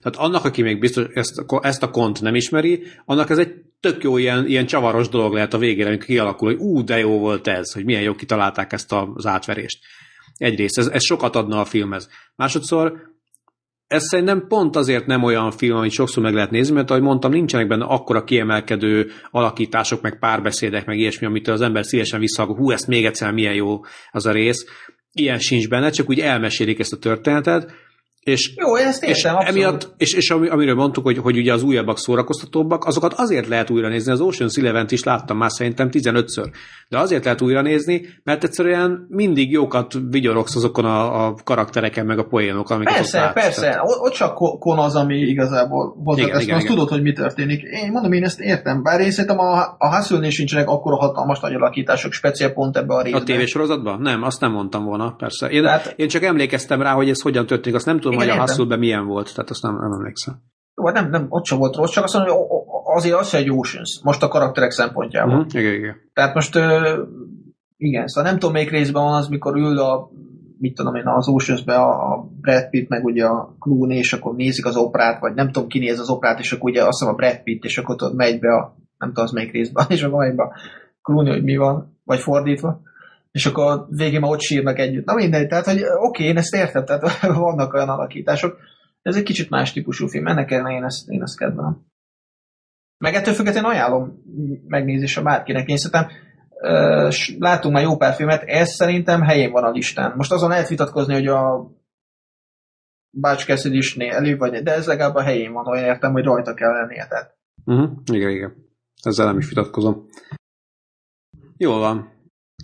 tehát 0.00 0.16
annak, 0.16 0.44
aki 0.44 0.62
még 0.62 0.80
biztos 0.80 1.04
ezt, 1.12 1.44
ezt 1.60 1.82
a 1.82 1.90
kont 1.90 2.20
nem 2.20 2.34
ismeri, 2.34 2.82
annak 3.04 3.30
ez 3.30 3.38
egy 3.38 3.54
tök 3.80 4.02
jó 4.02 4.16
ilyen, 4.16 4.46
ilyen 4.46 4.66
csavaros 4.66 5.08
dolog 5.08 5.32
lehet 5.32 5.54
a 5.54 5.58
végére, 5.58 5.88
amikor 5.88 6.06
kialakul, 6.06 6.48
hogy 6.48 6.60
ú, 6.60 6.84
de 6.84 6.98
jó 6.98 7.18
volt 7.18 7.46
ez, 7.46 7.72
hogy 7.72 7.84
milyen 7.84 8.02
jó 8.02 8.14
kitalálták 8.14 8.72
ezt 8.72 8.92
az 9.14 9.26
átverést. 9.26 9.78
Egyrészt, 10.36 10.78
ez, 10.78 10.86
ez 10.86 11.04
sokat 11.04 11.36
adna 11.36 11.60
a 11.60 11.64
filmhez. 11.64 12.08
Másodszor, 12.36 13.14
ez 13.86 14.02
szerintem 14.08 14.46
pont 14.48 14.76
azért 14.76 15.06
nem 15.06 15.22
olyan 15.22 15.50
film, 15.50 15.76
amit 15.76 15.90
sokszor 15.90 16.22
meg 16.22 16.34
lehet 16.34 16.50
nézni, 16.50 16.74
mert 16.74 16.90
ahogy 16.90 17.02
mondtam, 17.02 17.30
nincsenek 17.30 17.66
benne 17.66 17.84
akkora 17.84 18.24
kiemelkedő 18.24 19.10
alakítások, 19.30 20.00
meg 20.00 20.18
párbeszédek, 20.18 20.86
meg 20.86 20.98
ilyesmi, 20.98 21.26
amitől 21.26 21.54
az 21.54 21.60
ember 21.60 21.84
szívesen 21.84 22.20
visszahallgat, 22.20 22.58
hú, 22.58 22.70
ezt 22.70 22.86
még 22.86 23.04
egyszer 23.04 23.32
milyen 23.32 23.54
jó 23.54 23.80
az 24.10 24.26
a 24.26 24.32
rész 24.32 24.66
ilyen 25.20 25.38
sincs 25.38 25.68
benne, 25.68 25.90
csak 25.90 26.08
úgy 26.08 26.20
elmesélik 26.20 26.78
ezt 26.78 26.92
a 26.92 26.98
történetet, 26.98 27.72
és, 28.26 28.52
Jó, 28.56 28.74
ezt 28.76 29.04
értem, 29.04 29.36
és 29.38 29.46
emiatt, 29.48 29.94
és, 29.96 30.12
és 30.12 30.30
amiről 30.30 30.74
mondtuk, 30.74 31.04
hogy, 31.04 31.18
hogy 31.18 31.36
ugye 31.36 31.52
az 31.52 31.62
újabbak 31.62 31.98
szórakoztatóbbak, 31.98 32.84
azokat 32.84 33.12
azért 33.12 33.46
lehet 33.46 33.70
újra 33.70 33.88
nézni. 33.88 34.12
Az 34.12 34.20
Ocean's 34.22 34.58
eleven 34.58 34.86
is 34.88 35.02
láttam 35.02 35.36
már 35.36 35.50
szerintem 35.50 35.88
15-ször. 35.92 36.46
De 36.88 36.98
azért 36.98 37.24
lehet 37.24 37.40
újra 37.40 37.62
nézni, 37.62 38.06
mert 38.24 38.44
egyszerűen 38.44 39.06
mindig 39.08 39.50
jókat 39.50 39.92
vigyorogsz 40.10 40.56
azokon 40.56 40.84
a, 40.84 41.26
a 41.26 41.34
karaktereken, 41.44 42.06
meg 42.06 42.18
a 42.18 42.24
poénok, 42.24 42.70
amiket 42.70 42.94
Persze, 42.94 43.18
ott 43.18 43.24
látsz, 43.24 43.34
persze. 43.34 43.60
Tehát... 43.60 43.80
Ott 43.82 44.12
csak 44.12 44.34
kon 44.58 44.78
az, 44.78 44.94
ami 44.96 45.18
igazából 45.18 45.96
hozzátesz, 46.04 46.48
azt 46.48 46.66
tudod, 46.66 46.88
hogy 46.88 47.02
mi 47.02 47.12
történik. 47.12 47.62
Én 47.62 47.90
mondom, 47.92 48.12
én 48.12 48.24
ezt 48.24 48.40
értem. 48.40 48.82
Bár 48.82 49.00
én 49.00 49.10
szerintem 49.10 49.38
a, 49.38 49.76
a 49.78 49.96
Hustle-nél 49.96 50.30
sincsenek 50.30 50.68
akkora 50.68 50.96
hatalmas 50.96 51.40
nagy 51.40 51.54
alakítások, 51.54 52.12
speciál 52.12 52.52
pont 52.52 52.76
ebbe 52.76 52.94
a 52.94 53.02
részben. 53.02 53.20
A 53.20 53.24
tévésorozatban? 53.24 54.00
Nem, 54.00 54.22
azt 54.22 54.40
nem 54.40 54.52
mondtam 54.52 54.84
volna, 54.84 55.14
persze. 55.18 55.46
Én, 55.46 55.62
Tehát... 55.62 55.92
én 55.96 56.08
csak 56.08 56.22
emlékeztem 56.22 56.82
rá, 56.82 56.92
hogy 56.92 57.08
ez 57.08 57.20
hogyan 57.20 57.46
történik, 57.46 57.76
azt 57.76 57.86
nem 57.86 58.00
tudom, 58.00 58.14
tudom, 58.18 58.38
hogy 58.38 58.38
a 58.38 58.40
hustle 58.40 58.76
milyen 58.76 59.06
volt, 59.06 59.34
tehát 59.34 59.50
azt 59.50 59.62
nem, 59.62 59.76
nem 59.80 59.92
emlékszem. 59.92 60.34
Jó, 60.76 60.90
nem, 60.90 61.10
nem, 61.10 61.26
ott 61.28 61.44
sem 61.44 61.58
volt 61.58 61.76
rossz, 61.76 61.90
csak 61.90 62.04
azt 62.04 62.14
mondom, 62.14 62.36
hogy 62.36 62.46
azért 62.96 63.18
az 63.18 63.34
egy 63.34 63.50
Oceans, 63.50 64.00
most 64.02 64.22
a 64.22 64.28
karakterek 64.28 64.70
szempontjából. 64.70 65.34
Uh-huh. 65.34 65.60
Igen, 65.60 65.74
igen. 65.74 65.96
Tehát 66.12 66.34
most 66.34 66.58
igen, 67.76 68.06
szóval 68.06 68.30
nem 68.30 68.38
tudom, 68.38 68.54
melyik 68.54 68.70
részben 68.70 69.02
van 69.02 69.14
az, 69.14 69.28
mikor 69.28 69.56
ül 69.56 69.78
a 69.78 70.10
mit 70.58 70.74
tudom 70.74 70.94
én, 70.94 71.06
az 71.06 71.28
oceans 71.28 71.66
a 71.66 72.28
Brad 72.40 72.68
Pitt, 72.70 72.88
meg 72.88 73.04
ugye 73.04 73.24
a 73.24 73.56
Clooney, 73.60 73.96
és 73.96 74.12
akkor 74.12 74.34
nézik 74.34 74.66
az 74.66 74.76
oprát, 74.76 75.20
vagy 75.20 75.34
nem 75.34 75.50
tudom, 75.50 75.68
ki 75.68 75.78
néz 75.78 75.98
az 75.98 76.10
oprát, 76.10 76.38
és 76.38 76.52
akkor 76.52 76.70
ugye 76.70 76.80
azt 76.80 76.98
hiszem 76.98 77.14
a 77.14 77.16
Brad 77.16 77.42
Pitt, 77.42 77.64
és 77.64 77.78
akkor 77.78 77.96
ott 78.02 78.14
megy 78.14 78.38
be 78.38 78.54
a, 78.54 78.76
nem 78.98 79.08
tudom, 79.08 79.24
az 79.24 79.30
melyik 79.30 79.52
részben, 79.52 79.86
és 79.88 80.02
akkor 80.02 80.18
megy 80.18 80.34
be 80.34 80.42
a 80.42 80.52
Clooney, 81.02 81.32
hogy 81.32 81.44
mi 81.44 81.56
van, 81.56 81.98
vagy 82.04 82.18
fordítva 82.18 82.80
és 83.36 83.46
akkor 83.46 83.86
végén 83.88 84.20
már 84.20 84.30
ott 84.30 84.40
sírnak 84.40 84.78
együtt. 84.78 85.04
Na 85.04 85.14
mindegy, 85.14 85.48
tehát 85.48 85.64
hogy 85.64 85.82
oké, 85.82 85.96
okay, 85.96 86.26
én 86.26 86.36
ezt 86.36 86.54
értem, 86.54 86.84
tehát 86.84 87.20
vannak 87.46 87.72
olyan 87.72 87.88
alakítások. 87.88 88.58
Ez 89.02 89.16
egy 89.16 89.22
kicsit 89.22 89.50
más 89.50 89.72
típusú 89.72 90.06
film, 90.06 90.26
ennek 90.26 90.50
ellen 90.50 90.72
én 90.72 90.84
ezt, 90.84 91.08
én 91.08 91.22
ezt 91.22 91.38
kedvelem. 91.38 91.86
Meg 92.98 93.14
ettől 93.14 93.34
függetlenül 93.34 93.70
ajánlom 93.70 94.22
megnézésre 94.66 95.22
bárkinek. 95.22 95.68
Én 95.68 95.76
szerintem 95.76 96.16
uh, 96.60 97.12
látunk 97.38 97.74
már 97.74 97.82
jó 97.82 97.96
pár 97.96 98.14
filmet, 98.14 98.42
ez 98.42 98.68
szerintem 98.68 99.22
helyén 99.22 99.50
van 99.50 99.64
a 99.64 99.70
listán. 99.70 100.12
Most 100.16 100.32
azon 100.32 100.48
lehet 100.48 100.68
vitatkozni, 100.68 101.14
hogy 101.14 101.26
a 101.26 101.70
Bács 103.10 103.46
Cassidy-snél 103.46 104.12
elő 104.12 104.36
vagy, 104.36 104.62
de 104.62 104.72
ez 104.72 104.86
legalább 104.86 105.14
a 105.14 105.22
helyén 105.22 105.52
van, 105.52 105.66
olyan 105.66 105.84
értem, 105.84 106.12
hogy 106.12 106.24
rajta 106.24 106.54
kell 106.54 106.72
lennie. 106.72 107.06
Tehát. 107.08 107.36
Uh-huh. 107.64 107.90
Igen, 108.12 108.30
igen. 108.30 108.54
Ezzel 109.02 109.26
nem 109.26 109.38
is 109.38 109.48
vitatkozom. 109.48 110.06
Jól 111.56 111.78
van. 111.78 112.15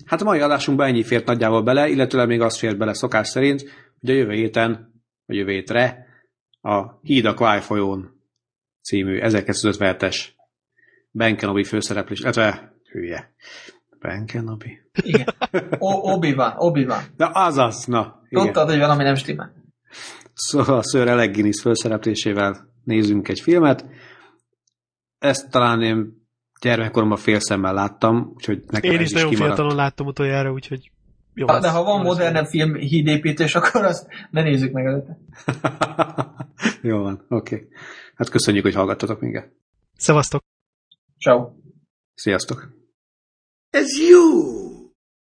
Hát 0.04 0.20
a 0.20 0.24
mai 0.24 0.40
adásunkban 0.40 0.86
ennyi 0.86 1.02
fért 1.02 1.26
nagyjából 1.26 1.62
bele, 1.62 1.88
illetőleg 1.88 2.26
még 2.26 2.40
az 2.40 2.58
fért 2.58 2.78
bele 2.78 2.94
szokás 2.94 3.28
szerint, 3.28 3.60
hogy 4.00 4.10
a 4.10 4.14
jövő 4.14 4.32
héten, 4.32 4.92
a 5.26 5.32
jövő 5.32 5.52
hétre 5.52 6.06
a 6.60 6.98
Híd 7.02 7.24
a 7.24 7.34
Kváj 7.34 7.60
folyón 7.60 8.20
című 8.82 9.18
1957-es 9.22 10.16
Ben 11.10 11.36
Kenobi 11.36 11.64
főszereplés, 11.64 12.20
illetve 12.20 12.76
hülye. 12.90 13.32
Ben 13.98 14.26
Kenobi. 14.26 14.80
Igen. 14.92 15.34
Obi-Wan, 16.14 16.52
Obi-Wan. 16.56 17.02
De 17.16 17.30
azaz, 17.32 17.84
na. 17.86 18.22
Tudtad, 18.28 18.68
hogy 18.68 18.78
valami 18.78 19.02
nem 19.02 19.14
stimmel. 19.14 19.52
Szóval 20.34 20.82
Sir 20.82 21.08
Alec 21.08 21.32
Guinness 21.32 21.60
főszereplésével 21.60 22.68
nézzünk 22.84 23.28
egy 23.28 23.40
filmet. 23.40 23.86
Ezt 25.18 25.50
talán 25.50 25.82
én 25.82 26.21
gyermekkoromban 26.62 27.18
fél 27.18 27.40
szemmel 27.40 27.74
láttam, 27.74 28.32
úgyhogy 28.34 28.62
nekem 28.66 28.90
Én 28.90 29.00
is, 29.00 29.06
is 29.06 29.12
nagyon 29.12 29.30
kimaradt. 29.30 29.54
fiatalon 29.54 29.76
láttam 29.76 30.06
utoljára, 30.06 30.52
úgyhogy 30.52 30.90
jó. 31.34 31.46
Ha, 31.46 31.60
de 31.60 31.70
ha 31.70 31.82
van 31.82 32.00
modernebb 32.00 32.46
film 32.46 32.74
hídépítés, 32.74 33.54
akkor 33.58 33.84
azt 33.84 34.06
ne 34.30 34.42
nézzük 34.42 34.72
meg 34.72 34.84
előtte. 34.84 35.18
jó 36.90 36.98
van, 37.02 37.24
oké. 37.28 37.54
Okay. 37.54 37.68
Hát 38.14 38.28
köszönjük, 38.28 38.64
hogy 38.64 38.74
hallgattatok 38.74 39.20
minket. 39.20 39.52
Szevasztok! 39.96 40.42
Ciao. 41.18 41.50
Sziasztok! 42.14 42.72
Ez 43.70 43.98
jó! 44.10 44.20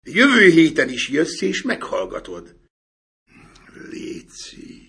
Jövő 0.05 0.49
héten 0.49 0.89
is 0.89 1.09
jössz 1.09 1.41
és 1.41 1.61
meghallgatod. 1.61 2.55
Léci. 3.91 4.82